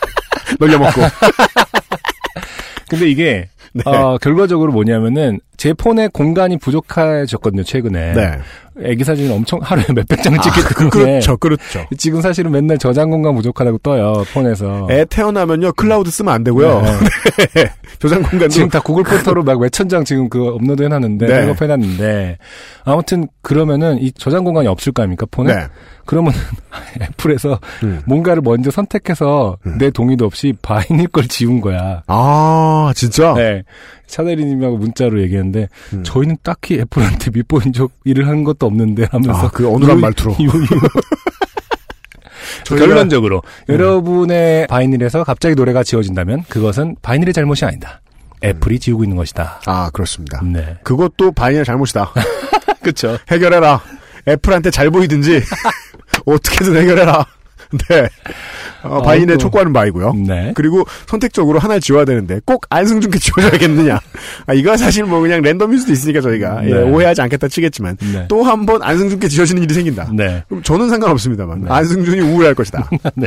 [0.58, 1.02] 놀려먹고.
[2.88, 3.82] 근데 이게 네.
[3.84, 8.14] 어, 결과적으로 뭐냐면은 제 폰에 공간이 부족해졌거든요 최근에.
[8.14, 8.38] 네.
[8.82, 10.90] 애기 사진을 엄청 하루에 몇백 장을 찍기 그, 때문에.
[10.90, 11.86] 그렇죠, 그렇죠.
[11.98, 14.88] 지금 사실은 맨날 저장 공간 부족하다고 떠요 폰에서.
[14.90, 16.82] 애 태어나면요, 클라우드 쓰면 안 되고요.
[17.54, 17.66] 네.
[17.98, 18.48] 저장 공간도.
[18.48, 21.40] 지금 다 구글 포토로 막 몇천 장 지금 그 업로드 해놨는데 네.
[21.40, 22.38] 백업 해놨는데
[22.84, 25.54] 아무튼 그러면은 이 저장 공간이 없을 거 아닙니까 폰에?
[25.54, 25.66] 네.
[26.06, 26.32] 그러면
[27.00, 28.02] 애플에서 음.
[28.06, 32.02] 뭔가를 먼저 선택해서 내 동의도 없이 바이닐 걸 지운 거야.
[32.06, 33.34] 아, 진짜?
[33.34, 33.62] 네.
[34.10, 36.02] 차대리님하고 문자로 얘기했는데 음.
[36.04, 40.36] 저희는 딱히 애플한테 밑보인 적 일을 한 것도 없는데 하면서 아, 그 어눌한 요- 말투로.
[42.66, 48.00] 결론적으로 여러분의 바이닐에서 갑자기 노래가 지워진다면 그것은 바이닐의 잘못이 아니다.
[48.44, 49.60] 애플이 지우고 있는 것이다.
[49.66, 50.40] 아, 그렇습니다.
[50.42, 50.76] 네.
[50.82, 52.12] 그것도 바이닐의 잘못이다.
[52.80, 53.18] 그렇죠.
[53.30, 53.82] 해결해라.
[54.28, 55.42] 애플한테 잘 보이든지,
[56.26, 57.26] 어떻게든 해결해라.
[57.88, 58.08] 네.
[58.82, 59.36] 어, 아이고.
[59.36, 60.14] 촉구하는 바이고요.
[60.26, 60.52] 네.
[60.54, 64.00] 그리고 선택적으로 하나를 지워야 되는데 꼭 안승준께 지워줘야겠느냐.
[64.46, 66.82] 아, 이거 사실 뭐 그냥 랜덤일 수도 있으니까 저희가 예, 네.
[66.82, 68.26] 오해하지 않겠다 치겠지만 네.
[68.28, 70.10] 또한 번 안승준께 지워지는 일이 생긴다.
[70.14, 70.42] 네.
[70.48, 71.70] 그럼 저는 상관없습니다만 네.
[71.70, 72.88] 안승준이 우울할 것이다.
[73.16, 73.26] 네.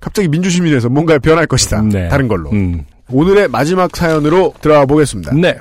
[0.00, 1.82] 갑자기 민주시민에서 뭔가 변할 것이다.
[1.82, 2.08] 네.
[2.08, 2.50] 다른 걸로.
[2.50, 2.84] 음.
[3.10, 5.32] 오늘의 마지막 사연으로 들어가 보겠습니다.
[5.34, 5.56] 네.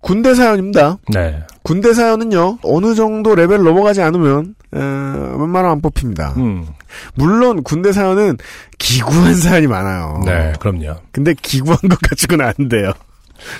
[0.00, 0.98] 군대 사연입니다.
[1.12, 1.40] 네.
[1.62, 6.34] 군대 사연은요 어느 정도 레벨 넘어가지 않으면 에, 웬만하면 안 뽑힙니다.
[6.38, 6.66] 음.
[7.14, 8.38] 물론 군대 사연은
[8.78, 10.22] 기구한 사연이 많아요.
[10.24, 10.52] 네.
[10.60, 10.96] 그럼요.
[11.12, 12.92] 근데 기구한 것 가지고는 안 돼요.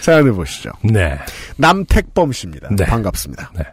[0.00, 0.70] 사연을 보시죠.
[0.82, 1.18] 네.
[1.56, 2.68] 남택범 씨입니다.
[2.76, 2.84] 네.
[2.84, 3.52] 반갑습니다.
[3.56, 3.64] 네.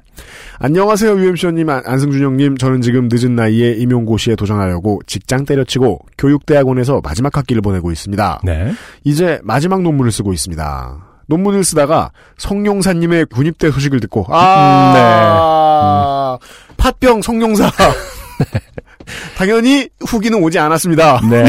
[0.59, 2.57] 안녕하세요, UMC님, 안승준 형님.
[2.57, 8.41] 저는 지금 늦은 나이에 임용고시에 도전하려고 직장 때려치고 교육대학원에서 마지막 학기를 보내고 있습니다.
[8.43, 8.73] 네.
[9.03, 10.97] 이제 마지막 논문을 쓰고 있습니다.
[11.27, 16.39] 논문을 쓰다가 성룡사님의 군입대 소식을 듣고 아,
[16.77, 17.69] 팥병 성룡사.
[19.37, 21.21] 당연히 후기는 오지 않았습니다.
[21.29, 21.45] 네.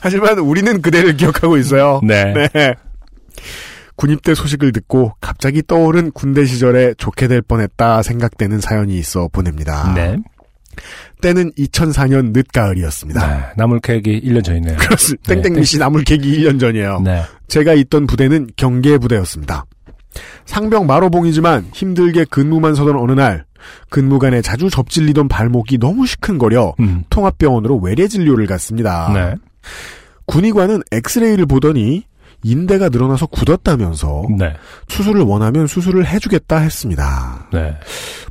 [0.00, 2.00] 하지만 우리는 그대를 기억하고 있어요.
[2.02, 2.32] 네.
[2.52, 2.74] 네.
[3.96, 9.92] 군입대 소식을 듣고 갑자기 떠오른 군대 시절에 좋게 될 뻔했다 생각되는 사연이 있어 보냅니다.
[9.94, 10.16] 네.
[11.20, 13.26] 때는 2004년 늦가을이었습니다.
[13.26, 13.44] 네.
[13.56, 14.76] 나물캐기 1년 전이네요.
[14.76, 15.34] 그렇습니다.
[15.34, 15.42] 네.
[15.42, 17.00] 땡땡미 씨 나물캐기 1년 전이에요.
[17.04, 17.22] 네.
[17.48, 19.66] 제가 있던 부대는 경계 부대였습니다.
[20.46, 23.44] 상병 마로봉이지만 힘들게 근무만 서던 어느 날
[23.88, 27.04] 근무간에 자주 접질리던 발목이 너무 시큰거려 음.
[27.10, 29.10] 통합병원으로 외래 진료를 갔습니다.
[29.12, 29.34] 네.
[30.26, 32.04] 군의관은 엑스레이를 보더니
[32.42, 34.54] 인대가 늘어나서 굳었다면서 네.
[34.88, 37.41] 수술을 원하면 수술을 해주겠다 했습니다.
[37.52, 37.74] 네.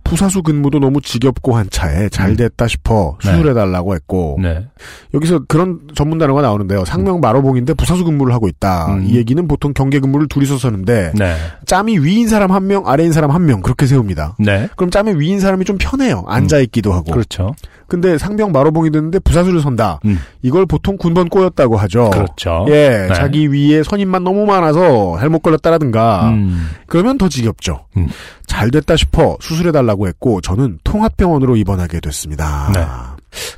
[0.03, 3.31] 부사수 근무도 너무 지겹고 한 차에 잘 됐다 싶어 네.
[3.31, 4.67] 수술해달라고 했고 네.
[5.13, 6.83] 여기서 그런 전문 단어가 나오는데요.
[6.85, 8.93] 상명 마로봉인데 부사수 근무를 하고 있다.
[8.95, 9.05] 음.
[9.05, 11.35] 이 얘기는 보통 경계 근무를 둘이서 서는데 네.
[11.65, 14.35] 짬이 위인 사람 한 명, 아래인 사람 한 명 그렇게 세웁니다.
[14.39, 14.69] 네.
[14.75, 16.23] 그럼 짬이 위인 사람이 좀 편해요.
[16.27, 17.11] 앉아 있기도 하고.
[17.11, 17.55] 그렇죠.
[17.91, 19.99] 근데 상병 마로봉이 됐는데 부사수를 선다.
[20.05, 20.17] 음.
[20.41, 22.09] 이걸 보통 군번 꼬였다고 하죠.
[22.11, 22.65] 그렇죠.
[22.69, 23.13] 예, 네.
[23.13, 26.69] 자기 위에 선임만 너무 많아서 잘못 걸렸다라든가 음.
[26.87, 27.87] 그러면 더 지겹죠.
[27.97, 28.07] 음.
[28.47, 32.71] 잘 됐다 싶어 수술해달라고 했고 저는 통합병원으로 입원하게 됐습니다.
[32.73, 32.85] 네.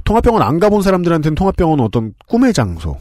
[0.04, 2.98] 통합병원 안 가본 사람들한테는 통합병원은 어떤 꿈의 장소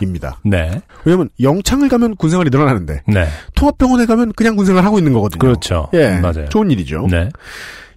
[0.00, 0.40] 입니다.
[0.46, 0.80] 네.
[1.04, 3.26] 왜냐면 영창을 가면 군생활이 늘어나는데 네.
[3.56, 5.38] 통합병원에 가면 그냥 군생활 하고 있는 거거든요.
[5.38, 5.90] 그렇죠.
[5.92, 6.48] 예, 맞아요.
[6.48, 7.08] 좋은 일이죠.
[7.10, 7.28] 네.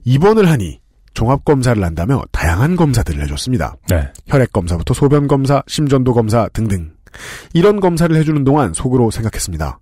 [0.04, 0.82] 입원을 하니
[1.18, 3.76] 종합 검사를 한다며 다양한 검사들을 해줬습니다.
[3.90, 4.08] 네.
[4.28, 6.92] 혈액 검사부터 소변 검사, 심전도 검사 등등.
[7.56, 9.80] 이런 검사를 해주는 동안 속으로 생각했습니다.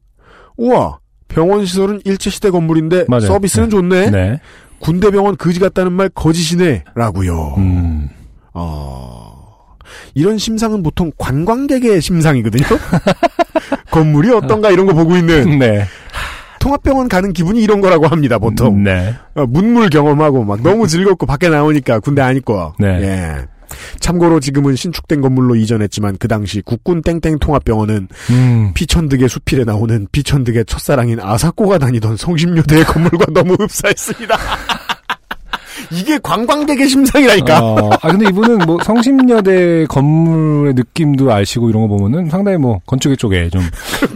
[0.56, 3.26] 우와, 병원 시설은 일제 시대 건물인데 맞아요.
[3.28, 3.70] 서비스는 네.
[3.70, 4.10] 좋네.
[4.12, 4.42] 네.
[4.80, 6.86] 군대 병원 그지 같다는 말 거짓이네.
[6.96, 7.56] 라고요.
[7.58, 8.08] 음.
[8.54, 9.76] 어,
[10.14, 12.64] 이런 심상은 보통 관광객의 심상이거든요.
[13.92, 15.84] 건물이 어떤가 이런 거 보고 있는 네.
[16.66, 18.40] 통합병원 가는 기분이 이런 거라고 합니다.
[18.40, 19.14] 보통 네.
[19.36, 22.74] 어, 문물 경험하고 막 너무 즐겁고 밖에 나오니까 군대 안 있고.
[22.80, 22.88] 네.
[22.88, 23.46] 예.
[24.00, 28.72] 참고로 지금은 신축된 건물로 이전했지만 그 당시 국군 땡땡 통합병원은 음.
[28.74, 34.36] 피천득의 수필에 나오는 피천득의 첫사랑인 아사코가 다니던 성심여대의 건물과 너무 흡사했습니다.
[35.92, 37.60] 이게 관광객의 심상이라니까.
[37.64, 43.18] 어, 아 근데 이분은 뭐 성심여대 건물의 느낌도 아시고 이런 거 보면은 상당히 뭐 건축의
[43.18, 43.62] 쪽에 좀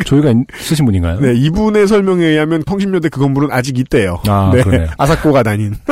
[0.05, 1.19] 조예가 있으신 분인가요?
[1.19, 4.21] 네, 이분의 설명에 의하면 성심여대 그 건물은 아직 있대요.
[4.27, 4.89] 아, 네, 그러네요.
[4.97, 5.75] 아사코가 다닌.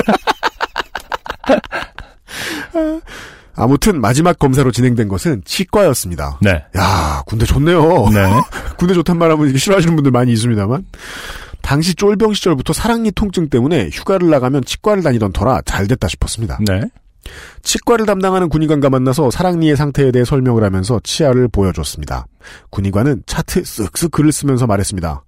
[3.59, 6.37] 아무튼 마지막 검사로 진행된 것은 치과였습니다.
[6.41, 6.63] 네.
[6.77, 8.09] 야, 군대 좋네요.
[8.13, 8.23] 네.
[8.77, 10.85] 군대 좋단 말하면 싫어하시는 분들 많이 있습니다만.
[11.67, 16.59] 당시 쫄병 시절부터 사랑니 통증 때문에 휴가를 나가면 치과를 다니던 터라 잘 됐다 싶었습니다.
[16.65, 16.79] 네.
[17.61, 22.25] 치과를 담당하는 군의관과 만나서 사랑니의 상태에 대해 설명을 하면서 치아를 보여줬습니다.
[22.69, 25.25] 군의관은 차트 쓱쓱 글을 쓰면서 말했습니다.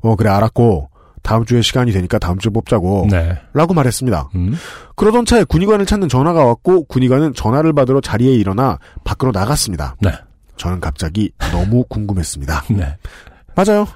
[0.00, 0.88] 어, 그래, 알았고,
[1.22, 3.08] 다음 주에 시간이 되니까 다음 주에 뽑자고.
[3.10, 3.38] 네.
[3.52, 4.30] 라고 말했습니다.
[4.36, 4.54] 음.
[4.96, 9.96] 그러던 차에 군의관을 찾는 전화가 왔고, 군의관은 전화를 받으러 자리에 일어나 밖으로 나갔습니다.
[10.00, 10.12] 네.
[10.56, 12.64] 저는 갑자기 너무 궁금했습니다.
[12.72, 12.96] 네.
[13.54, 13.86] 맞아요.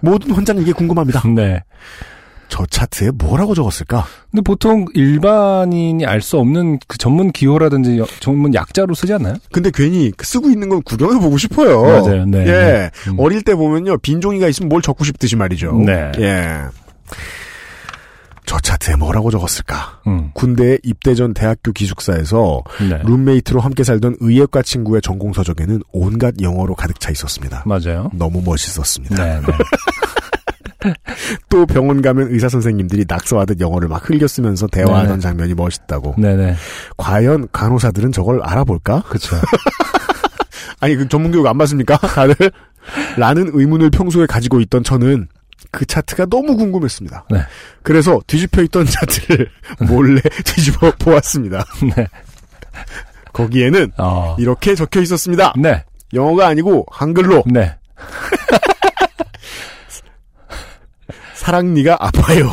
[0.00, 1.22] 모든 환자는 이게 궁금합니다.
[1.34, 1.62] 네.
[2.48, 4.04] 저 차트에 뭐라고 적었을까?
[4.30, 9.34] 근데 보통 일반인이 알 수 없는 그 전문 기호라든지 여- 전문 약자로 쓰지 않나요?
[9.52, 11.82] 근데 괜히 그 쓰고 있는 건 구경해 보고 싶어요.
[11.82, 12.24] 맞아요.
[12.26, 12.38] 네.
[12.40, 12.44] 예.
[12.52, 12.90] 네.
[13.08, 13.14] 음.
[13.20, 13.98] 어릴 때 보면요.
[13.98, 15.74] 빈 종이가 있으면 뭘 적고 싶듯이 말이죠.
[15.86, 16.10] 네.
[16.18, 16.56] 예.
[18.50, 20.00] 저 차트에 뭐라고 적었을까?
[20.08, 20.32] 음.
[20.34, 23.00] 군대에 입대 전 대학교 기숙사에서 네.
[23.04, 27.62] 룸메이트로 함께 살던 의예과 친구의 전공 서적에는 온갖 영어로 가득 차 있었습니다.
[27.64, 28.10] 맞아요.
[28.12, 29.24] 너무 멋있었습니다.
[29.24, 29.40] 네.
[29.40, 30.94] 네.
[31.48, 35.20] 또 병원 가면 의사 선생님들이 낙서하듯 영어를 막 흘겨 쓰면서 대화하던 네.
[35.20, 36.16] 장면이 멋있다고.
[36.18, 36.56] 네네.
[36.96, 39.02] 과연 간호사들은 저걸 알아볼까?
[39.02, 39.36] 그쵸.
[40.80, 41.98] 아니 그 전문 교육 안 받습니까?
[41.98, 42.34] 다들
[43.16, 45.28] 라는 의문을 평소에 가지고 있던 저는
[45.70, 47.26] 그 차트가 너무 궁금했습니다.
[47.30, 47.40] 네.
[47.82, 49.50] 그래서 뒤집혀 있던 차트를
[49.88, 51.64] 몰래 뒤집어 보았습니다.
[51.96, 52.06] 네.
[53.32, 54.36] 거기에는 어.
[54.38, 55.52] 이렇게 적혀 있었습니다.
[55.56, 55.84] 네.
[56.12, 57.76] 영어가 아니고 한글로 네.
[61.34, 62.50] 사랑니가 아파요.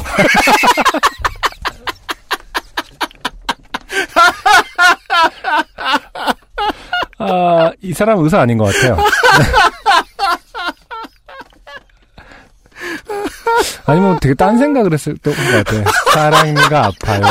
[7.19, 8.97] 아, 이 사람 의사 아닌 것 같아요.
[13.85, 15.83] 아니면 되게 딴 생각을 했을 것 같아요.
[16.13, 17.21] 사랑니가 아파요.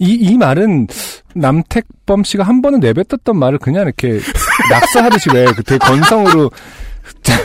[0.00, 0.86] 이, 이 말은
[1.34, 4.20] 남택범 씨가 한 번은 내뱉었던 말을 그냥 이렇게
[4.70, 6.50] 낙서하듯이 왜그 되게 건성으로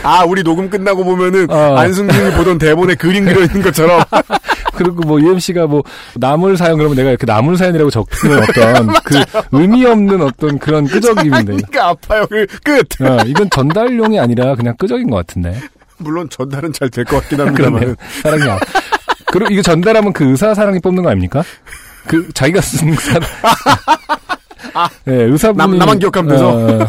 [0.02, 1.76] 아, 우리 녹음 끝나고 보면은 어.
[1.76, 4.02] 안승준이 보던 대본에 그림 그려 있는 것처럼
[4.74, 5.82] 그리고 뭐 UMC가 뭐
[6.14, 9.22] 나물 사연 그러면 내가 이렇게 나물 사연이라고 적는 어떤 그
[9.52, 11.44] 의미 없는 어떤 그런 끄적임인데.
[11.44, 12.26] 그러니까 아파요.
[12.28, 13.00] 그 끝.
[13.00, 15.54] 어, 이건 전달용이 아니라 그냥 끄적인 것 같은데.
[15.98, 17.96] 물론 전달은 잘 될 것 같긴 합니다만.
[18.22, 18.58] 사랑이 안.
[19.32, 21.42] 그리고 이거 전달하면 그 의사 사랑이 뽑는 거 아닙니까?
[22.06, 23.22] 그 자기가 쓴 사람.
[25.04, 26.50] 네, 의사분이 남- 나만 기억하면 돼서?
[26.50, 26.88] 어,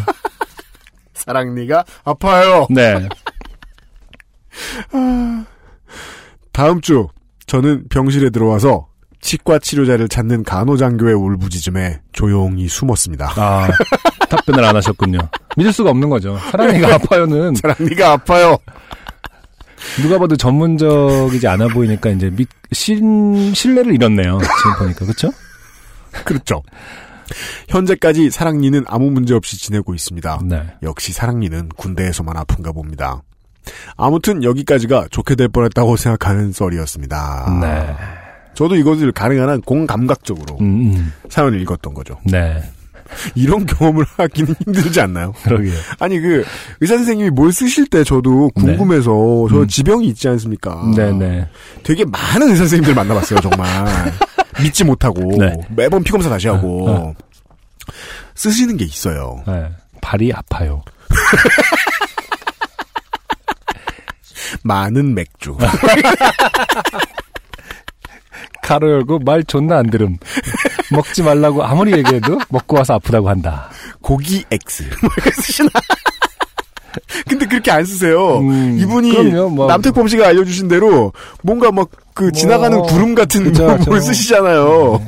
[1.14, 2.66] 사랑 니가 아파요.
[2.70, 3.08] 네.
[6.52, 7.08] 다음 주
[7.46, 8.88] 저는 병실에 들어와서
[9.26, 13.32] 치과 치료자를 찾는 간호장교의 울부짖음에 조용히 숨었습니다.
[13.34, 13.68] 아,
[14.30, 15.18] 답변을 안 하셨군요.
[15.56, 16.38] 믿을 수가 없는 거죠.
[16.52, 18.56] 사랑이가 아파요는 사랑 니가 아파요.
[20.00, 24.38] 누가 봐도 전문적이지 않아 보이니까 이제 믿, 신, 신뢰를 잃었네요.
[24.38, 25.06] 지금 보니까.
[25.06, 25.32] 그쵸?
[26.24, 26.62] 그렇죠.
[27.68, 30.42] 현재까지 사랑니는 아무 문제 없이 지내고 있습니다.
[30.44, 30.62] 네.
[30.84, 33.22] 역시 사랑니는 군대에서만 아픈가 봅니다.
[33.96, 37.58] 아무튼 여기까지가 좋게 될 뻔했다고 생각하는 썰이었습니다.
[37.60, 38.25] 네.
[38.56, 41.12] 저도 이것을 가능한 한 공감각적으로 음, 음.
[41.28, 42.18] 사연을 읽었던 거죠.
[42.24, 42.62] 네.
[43.36, 45.32] 이런 경험을 하기는 힘들지 않나요?
[45.44, 45.74] 그러게요.
[46.00, 46.44] 아니 그
[46.80, 49.68] 의사 선생님이 뭘 쓰실 때 저도 궁금해서 저 음.
[49.68, 50.90] 지병이 있지 않습니까?
[50.96, 51.46] 네네.
[51.84, 54.12] 되게 많은 의사 선생님들 만나봤어요 정말
[54.60, 55.54] 믿지 못하고 네.
[55.76, 57.14] 매번 피 검사 다시 하고 어,
[58.34, 59.42] 쓰시는 게 있어요.
[59.46, 59.68] 네.
[60.00, 60.82] 발이 아파요.
[64.62, 65.56] 많은 맥주.
[68.66, 70.16] 가로 열고 말 존나 안 들음.
[70.90, 73.70] 먹지 말라고 아무리 얘기해도 먹고 와서 아프다고 한다.
[74.02, 74.82] 고기 X.
[75.02, 75.68] 뭐 쓰시나?
[77.28, 78.38] 근데 그렇게 안 쓰세요.
[78.38, 79.12] 음, 이분이
[79.50, 79.66] 뭐.
[79.68, 81.12] 남태범 씨가 알려주신 대로
[81.42, 84.00] 뭔가 막그 지나가는 구름 같은 뭘 그죠.
[84.00, 85.00] 쓰시잖아요.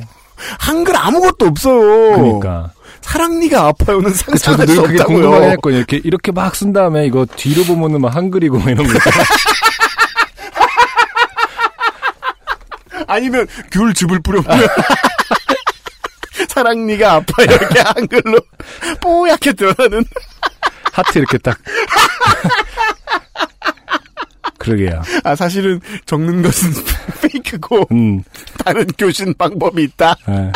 [0.59, 2.15] 한글 아무것도 없어요.
[2.15, 2.71] 그러니까.
[3.01, 5.05] 사랑니가 아파요는 그 상상할 늘수 없다고요.
[5.05, 5.77] 궁금하긴 했거든요.
[5.79, 8.93] 이렇게, 이렇게 막 쓴 다음에 이거 뒤로 보면은 막 한글이고 막 이런 거.
[13.09, 14.67] 아니면 귤즙을 뿌려보면
[16.47, 18.39] 사랑니가 아파요 이렇게 한글로
[19.01, 20.03] 뽀얗게 드러나는
[20.93, 21.57] 하트 이렇게 딱.
[24.57, 25.01] 그러게요.
[25.23, 26.71] 아 사실은 적는 것은
[27.21, 28.23] 페이크고 음.
[28.63, 30.15] 다른 교신 방법이 있다.
[30.27, 30.51] 네.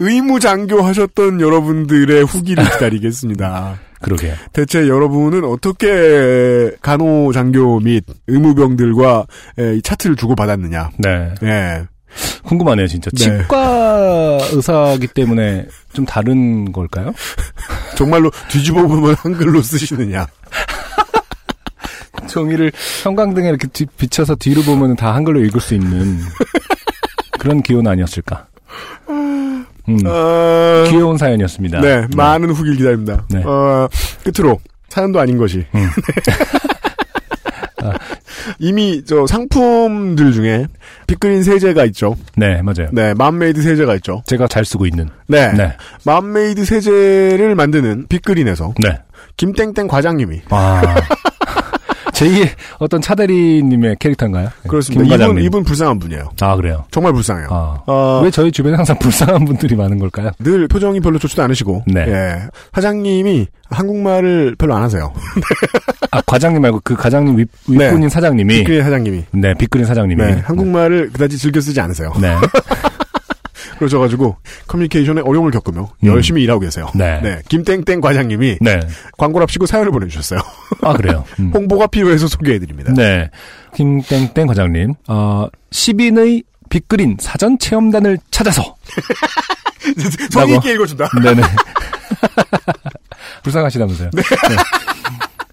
[0.00, 3.78] 의무장교 하셨던 여러분들의 후기를 기다리겠습니다.
[4.00, 4.34] 그러게요.
[4.52, 9.26] 대체 여러분은 어떻게 간호장교 및 의무병들과
[9.82, 10.90] 차트를 주고받았느냐.
[10.98, 11.34] 네.
[11.42, 11.86] 예.
[12.44, 13.10] 궁금하네요, 진짜.
[13.10, 13.18] 네.
[13.42, 17.12] 치과 의사기 때문에 좀 다른 걸까요?
[17.96, 20.26] 정말로 뒤집어 보면 한글로 쓰시느냐.
[22.28, 22.72] 종이를
[23.02, 26.18] 형광등에 이렇게 뒤- 비춰서 뒤로 보면 다 한글로 읽을 수 있는
[27.38, 28.46] 그런 기운 아니었을까.
[29.88, 31.80] 음, 어, 귀여운 사연이었습니다.
[31.80, 33.24] 네, 많은 후기를 기다립니다.
[33.30, 33.42] 네.
[33.44, 33.88] 어,
[34.24, 34.58] 끝으로
[34.88, 35.88] 사연도 아닌 것이 음.
[38.58, 40.66] 이미 저 상품들 중에
[41.06, 42.16] 빅그린 세제가 있죠.
[42.36, 42.88] 네, 맞아요.
[42.92, 44.22] 네, 맘메이드 세제가 있죠.
[44.26, 45.08] 제가 잘 쓰고 있는.
[45.26, 45.76] 네, 네.
[46.04, 48.98] 맘메이드 세제를 만드는 빅그린에서 네.
[49.36, 50.82] 김땡땡 과장님이 아.
[52.18, 54.48] 제2의 어떤 차대리님의 캐릭터인가요?
[54.66, 55.02] 그렇습니다.
[55.04, 55.44] 김 이분 과장님.
[55.44, 56.30] 이분 불쌍한 분이에요.
[56.40, 56.84] 아, 그래요.
[56.90, 57.48] 정말 불쌍해요.
[57.50, 57.82] 아.
[57.86, 60.30] 어, 왜 저희 주변에 항상 불쌍한 분들이 많은 걸까요?
[60.40, 62.04] 늘 표정이 별로 좋지도 않으시고, 네.
[62.08, 62.38] 예,
[62.74, 65.12] 사장님이 한국말을 별로 안 하세요.
[66.10, 67.86] 아, 과장님 말고 그 과장님 윗, 네.
[67.86, 68.58] 윗분인 사장님이.
[68.58, 70.22] 빅그린 사장님이 네, 빅그린 사장님이.
[70.22, 72.12] 네, 한국말을 그다지 즐겨 쓰지 않으세요.
[72.20, 72.34] 네.
[73.78, 74.36] 그러셔가지고
[74.66, 76.08] 커뮤니케이션에 어려움을 겪으며 음.
[76.08, 76.90] 열심히 일하고 계세요.
[76.94, 77.40] 네.
[77.48, 78.80] 김땡땡 과장님이 네.
[79.16, 80.40] 광고랍시고 사연을 보내주셨어요.
[80.82, 81.24] 아, 그래요.
[81.40, 81.50] 음.
[81.54, 82.92] 홍보가 필요해서 소개해드립니다.
[82.94, 83.30] 네.
[83.74, 88.76] 김땡땡 과장님, 어, 10인의 빅그린 사전 체험단을 찾아서.
[90.30, 90.56] 성의.
[90.56, 91.08] 있게 읽어준다.
[91.22, 91.42] 네네.
[93.42, 94.10] 불쌍하시다면서요.
[94.12, 94.22] 네.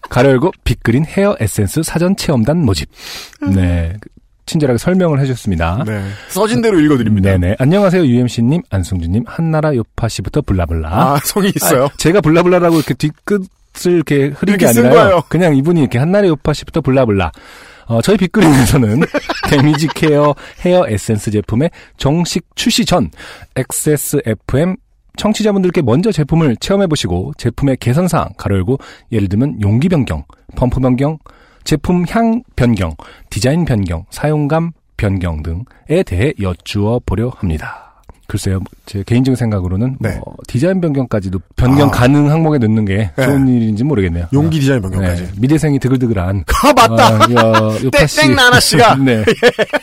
[0.09, 2.89] 가로 열고 빅그린 헤어 에센스 사전 체험단 모집.
[3.53, 3.93] 네.
[4.45, 5.83] 친절하게 설명을 해주셨습니다.
[5.85, 6.03] 네.
[6.29, 7.31] 써진 대로 읽어드립니다.
[7.31, 7.55] 네네.
[7.59, 10.89] 안녕하세요, UMC님, 안승준님, 한나라 요파 씨부터 블라블라.
[10.89, 11.85] 아, 성이 있어요.
[11.85, 13.47] 아, 제가 블라블라라고 이렇게 뒤끝을
[13.85, 15.23] 이렇게 흐린 것은 아니라요.
[15.29, 17.31] 그냥 이분이 이렇게 한나라 요파 씨부터 blah blah.
[17.87, 19.01] 어, 저희 빅그린에서는
[19.49, 23.11] damage care 헤어 에센스 제품의 정식 출시 전
[23.55, 24.75] XSFM
[25.17, 28.79] 청취자분들께 먼저 제품을 체험해보시고 제품의 개선사항, 가로 열고
[29.11, 31.17] 예를 들면 용기 변경, 펌프 변경,
[31.65, 32.95] 제품 향 변경,
[33.29, 37.81] 디자인 변경, 사용감 변경 등에 대해 여쭈어 보려 합니다.
[38.27, 40.15] 글쎄요, 제 개인적인 생각으로는 네.
[40.15, 41.91] 뭐 디자인 변경까지도 변경 아.
[41.91, 44.27] 가능 항목에 넣는 게 좋은 일인지 모르겠네요.
[44.33, 45.23] 용기 디자인 어, 변경까지.
[45.23, 47.25] 네, 미대생이 드글드글한 아, 맞다!
[47.45, 47.77] 어.
[47.91, 49.23] 땡땡 나나 씨가 네,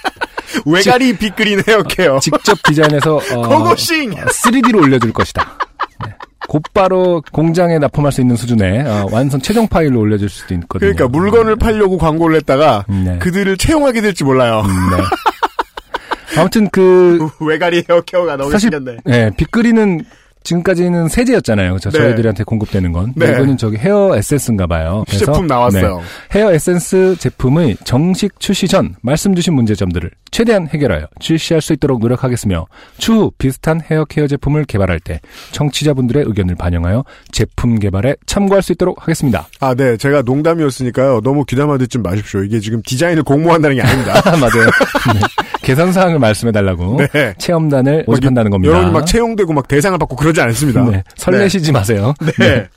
[0.66, 2.18] 외가리 빅그린 헤어케어.
[2.20, 4.10] 직접 디자인해서 어, 고고싱!
[4.10, 5.58] 3D로 올려줄 것이다.
[6.04, 6.12] 네.
[6.52, 10.92] 곧바로 공장에 납품할 수 있는 수준의 어, 완성 최종 파일로 올려줄 수도 있거든요.
[10.92, 13.18] 그러니까 물건을 팔려고 광고를 했다가 네.
[13.20, 14.62] 그들을 채용하게 될지 몰라요.
[14.66, 15.02] 네.
[16.38, 19.00] 아무튼 그 외가리 헤어케어가 너무 사실 신기한데.
[19.06, 20.04] 네, 빗그리는
[20.44, 21.78] 지금까지는 세제였잖아요.
[21.80, 21.98] 저 네.
[21.98, 23.12] 저희들한테 공급되는 건.
[23.16, 23.30] 네.
[23.30, 25.04] 이거는 저기 헤어 에센스인가 봐요.
[25.06, 25.98] 그래서, 시제품 나왔어요.
[25.98, 32.00] 네, 헤어 에센스 제품의 정식 출시 전 말씀 주신 문제점들을 최대한 해결하여 출시할 수 있도록
[32.00, 32.66] 노력하겠으며
[32.98, 35.20] 추후 비슷한 헤어 케어 제품을 개발할 때
[35.52, 39.46] 청취자분들의 의견을 반영하여 제품 개발에 참고할 수 있도록 하겠습니다.
[39.60, 39.96] 아, 네.
[39.96, 41.20] 제가 농담이었으니까요.
[41.22, 42.42] 너무 귀담아 듣지 마십시오.
[42.42, 44.14] 이게 지금 디자인을 공모한다는 게 아닙니다.
[44.40, 44.66] 맞아요.
[45.14, 45.20] 네.
[45.62, 47.34] 개선 사항을 말씀해 달라고 네.
[47.38, 48.72] 체험단을 모집한다는 겁니다.
[48.72, 50.84] 여러분이 막 채용되고 막 대상을 받고 그 러지 않습니다.
[50.84, 52.14] 네, 설레시지 마세요.
[52.38, 52.68] 네.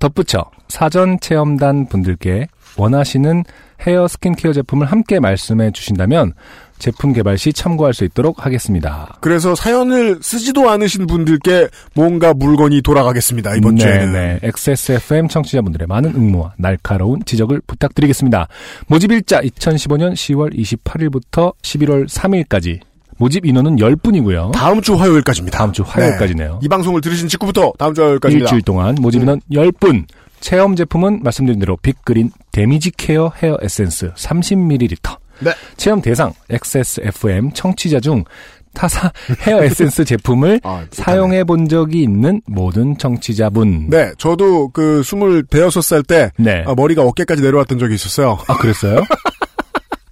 [0.00, 3.44] 덧붙여 사전 체험단 분들께 원하시는
[3.86, 6.32] 헤어 스킨케어 제품을 함께 말씀해 주신다면
[6.78, 9.16] 제품 개발 시 참고할 수 있도록 하겠습니다.
[9.20, 13.56] 그래서 사연을 쓰지도 않으신 분들께 뭔가 물건이 돌아가겠습니다.
[13.56, 14.12] 이번 네, 주에는.
[14.12, 14.38] 네.
[14.42, 18.48] XSFM 청취자분들의 많은 응모와 날카로운 지적을 부탁드리겠습니다.
[18.88, 22.80] 모집일자 2015년 10월 28일부터 11월 3일까지
[23.18, 24.52] 모집 인원은 10분이고요.
[24.52, 25.56] 다음 주 화요일까지입니다.
[25.56, 26.60] 다음 주 화요일까지네요.
[26.62, 28.46] 이 방송을 들으신 직후부터 다음 주 화요일까지입니다.
[28.46, 30.04] 일주일 동안 모집 인원 10분.
[30.40, 35.18] 체험 제품은 말씀드린 대로 빅그린 damage care 헤어 에센스 30ml.
[35.40, 35.50] 네.
[35.76, 38.24] 체험 대상 XSFM 청취자 중
[38.74, 39.10] 타사
[39.46, 43.88] 헤어 에센스 제품을 아, 사용해 본 적이 있는 모든 청취자분.
[43.88, 46.62] 네, 저도 그 스물 대여섯 살때 네.
[46.66, 48.38] 아, 머리가 어깨까지 내려왔던 적이 있었어요.
[48.46, 49.02] 아, 그랬어요?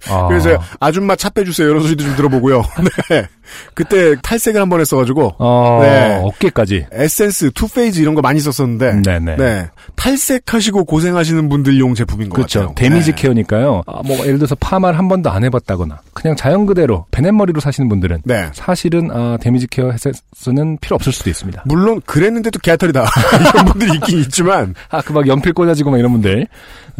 [0.09, 0.27] 아.
[0.27, 2.63] 그래서 아줌마 차 빼주세요 이런 소리도 좀 들어보고요.
[3.09, 3.27] 네,
[3.73, 6.19] 그때 탈색을 한 번 했어가지고 어, 네.
[6.23, 6.87] 어깨까지.
[6.91, 9.35] 에센스, two-phase 이런 거 많이 썼었는데 네네.
[9.37, 12.59] 네, 탈색하시고 고생하시는 분들용 제품인 것 그렇죠.
[12.61, 12.75] 같아요.
[12.75, 13.21] damage 네.
[13.21, 13.83] care니까요.
[13.87, 18.21] 아, 뭐 예를 들어서 파마를 한 번도 안 해봤다거나 그냥 자연 그대로 배냇머리로 사시는 분들은
[18.25, 18.49] 네.
[18.53, 21.63] 사실은 아, damage care 에센스는 필요 없을 수도 있습니다.
[21.65, 23.05] 물론 그랬는데도 개털이다
[23.53, 26.45] 이런 분들이 있긴 있지만 아, 그 막 연필 꽂아지고 막 이런 분들.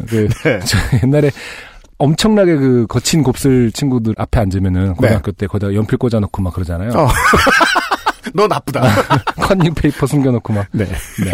[0.08, 0.60] 그, 네.
[0.66, 1.32] 저 옛날에
[1.98, 6.90] 엄청나게 그 거친 곱슬 친구들 앞에 앉으면은 고등학교 때 거기다 연필 꽂아놓고 막 그러잖아요.
[6.90, 7.08] 어.
[8.34, 8.82] 너 나쁘다.
[9.38, 10.68] 컨닝 페이퍼 숨겨놓고 막.
[10.72, 10.86] 네.
[10.86, 11.32] 네.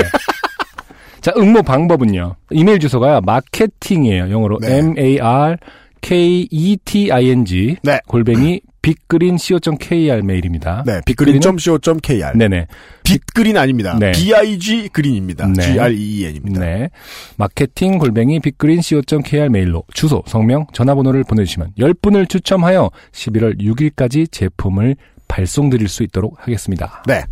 [1.22, 2.36] 자, 응모 방법은요.
[2.52, 4.30] 이메일 주소가 마케팅이에요.
[4.32, 4.78] 영어로 네.
[4.78, 5.58] M A R
[6.02, 8.00] K E T I N G 네.
[8.08, 10.84] 골뱅이 빅그린 co.kr 메일입니다.
[10.86, 12.38] 네, 빅그린.co.kr.
[12.38, 12.68] 네네.
[13.04, 13.98] 빅그린 아닙니다.
[14.00, 14.12] 네.
[14.12, 15.48] B-I-G 그린입니다.
[15.48, 15.74] 네.
[15.74, 16.60] G-R-E-N입니다.
[16.60, 16.90] 네.
[17.38, 24.96] 마케팅 골뱅이 빅그린 co.kr 메일로 주소, 성명, 전화번호를 보내주시면 10분을 추첨하여 11월 6일까지 제품을
[25.28, 27.04] 발송드릴 수 있도록 하겠습니다.
[27.08, 27.24] 네.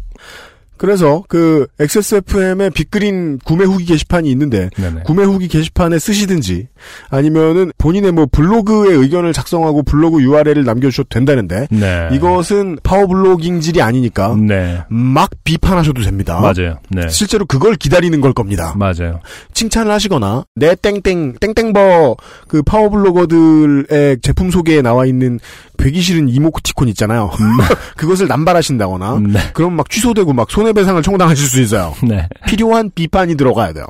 [0.80, 5.01] 그래서 그 XSFM의 빅그린 구매 후기 게시판이 있는데 네네.
[5.03, 6.69] 구매 후기 게시판에 쓰시든지
[7.10, 12.07] 아니면은 본인의 뭐 블로그에 의견을 작성하고 블로그 URL을 남겨주셔도 된다는데 네.
[12.14, 14.80] 이것은 파워블로깅질이 아니니까 네.
[14.88, 16.39] 막 비판하셔도 됩니다.
[16.39, 16.80] 맞아요.
[16.89, 17.10] 네.
[17.10, 18.73] 실제로 그걸 기다리는 걸 겁니다.
[18.77, 19.19] 맞아요.
[19.53, 22.15] 칭찬을 하시거나 내 땡땡 땡땡버
[22.47, 25.41] 그 파워블로거들의 제품 소개에 나와 있는
[25.80, 27.31] 되기 싫은 이모티콘 있잖아요.
[27.95, 29.39] 그것을 남발하신다거나 음, 네.
[29.53, 31.95] 그럼 막 취소되고 막 손해배상을 청당하실 수 있어요.
[32.03, 32.27] 네.
[32.47, 33.85] 필요한 비판이 들어가야 돼요.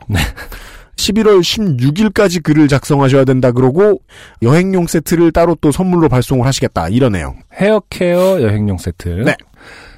[0.95, 4.02] 11월 16일까지 글을 작성하셔야 된다 그러고
[4.41, 7.36] 여행용 세트를 따로 또 선물로 발송을 하시겠다 이러네요.
[7.53, 9.24] 헤어케어 여행용 세트.
[9.26, 9.36] 네.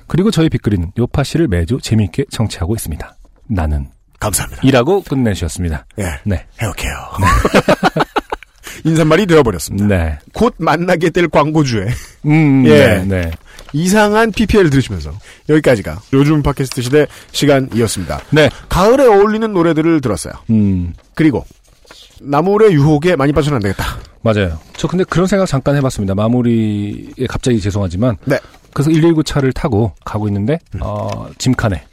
[0.07, 3.15] 그리고 저희 빅그린 요파 씨를 매주 재미있게 청취하고 있습니다.
[3.47, 3.88] 나는
[4.19, 4.61] 감사합니다.
[4.63, 5.85] 이라고 끝내주셨습니다.
[5.99, 6.45] 예, 네.
[6.61, 6.91] 헤어케어.
[8.83, 9.87] 인사말이 되어버렸습니다.
[9.87, 10.19] 네.
[10.33, 11.87] 곧 만나게 될 광고주에
[12.25, 13.03] 음, 예.
[13.03, 13.05] 네.
[13.05, 13.31] 네.
[13.73, 15.13] 이상한 PPL을 들으시면서
[15.49, 18.21] 여기까지가 요즘 팟캐스트 시대 시간이었습니다.
[18.31, 18.49] 네.
[18.69, 20.33] 가을에 어울리는 노래들을 들었어요.
[20.49, 21.45] 음, 그리고
[22.21, 23.97] 나물의 유혹에 많이 빠져는 안 되겠다.
[24.21, 24.59] 맞아요.
[24.73, 26.13] 저 근데 그런 생각 잠깐 해봤습니다.
[26.15, 28.17] 마무리에 갑자기 죄송하지만.
[28.25, 28.37] 네.
[28.73, 31.83] 그래서 119 차를 타고 가고 있는데, 어, 짐칸에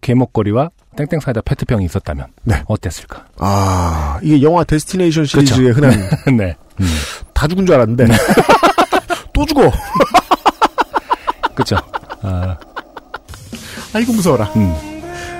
[0.00, 2.26] 개목걸이와 땡땡 사이다 페트병이 있었다면.
[2.44, 2.62] 네.
[2.66, 3.26] 어땠을까?
[3.38, 5.90] 아 이게 영화 데스티네이션 시리즈의 흔한
[6.36, 6.56] 네.
[6.80, 6.86] 음,
[7.34, 8.06] 다 죽은 줄 알았는데
[9.32, 9.70] 또 죽어.
[11.54, 11.76] 그쵸.
[12.22, 12.56] 아,
[13.94, 14.44] 아이고 무서워라.
[14.56, 14.74] 음,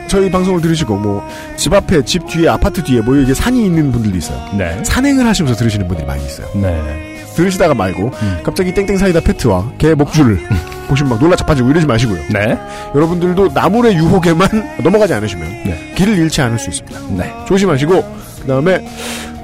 [0.08, 1.26] 저희 방송을 들으시고 뭐
[1.56, 4.38] 집 앞에 집 뒤에 아파트 뒤에 뭐 이게 산이 있는 분들도 있어요.
[4.56, 4.82] 네.
[4.84, 6.46] 산행을 하시면서 들으시는 분들이 많이 있어요.
[6.54, 7.15] 네.
[7.36, 8.38] 들으시다가 말고 음.
[8.42, 10.40] 갑자기 땡땡 사이다 페트와 개 목줄을
[10.88, 12.18] 보시면 막 놀라 자빠지고 이러지 마시고요.
[12.32, 12.58] 네.
[12.94, 14.48] 여러분들도 나물의 유혹에만
[14.82, 15.92] 넘어가지 않으시면 네.
[15.96, 17.00] 길을 잃지 않을 수 있습니다.
[17.10, 17.32] 네.
[17.46, 18.04] 조심하시고
[18.42, 18.84] 그다음에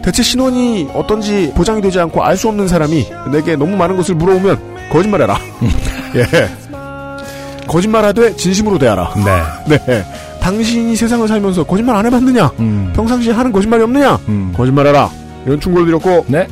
[0.03, 4.89] 대체 신원이 어떤지 보장이 되지 않고 알 수 없는 사람이 내게 너무 많은 것을 물어오면
[4.91, 5.39] 거짓말해라.
[6.17, 6.27] 예.
[7.67, 9.13] 거짓말하되 진심으로 대하라.
[9.69, 9.77] 네.
[9.87, 10.05] 네.
[10.41, 12.51] 당신이 세상을 살면서 거짓말 안 해봤느냐?
[12.59, 12.93] 음.
[12.97, 14.19] 평상시에 하는 거짓말이 없느냐?
[14.29, 14.53] 음.
[14.57, 15.09] 거짓말해라.
[15.47, 16.47] 이런 충고를 드렸고 네.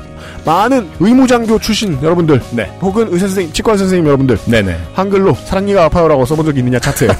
[0.44, 2.64] 많은 의무장교 출신 여러분들 네.
[2.80, 4.76] 혹은 의사 선생님, 치과 선생님 여러분들 네네.
[4.94, 7.08] 한글로 사랑니가 아파요라고 써본 적이 있느냐 차트에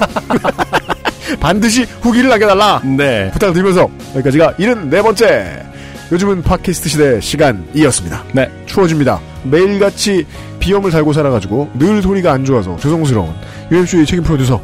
[1.39, 2.81] 반드시 후기를 남겨달라.
[2.83, 3.29] 네.
[3.31, 5.65] 부탁을 드리면서 여기까지가 74번째
[6.11, 8.23] 요즘은 팟캐스트 시대 시간이었습니다.
[8.33, 8.49] 네.
[8.65, 9.19] 추워집니다.
[9.43, 10.25] 매일같이
[10.59, 13.33] 비염을 달고 살아가지고 늘 소리가 안 좋아서 죄송스러운
[13.71, 14.61] UMC의 책임 프로듀서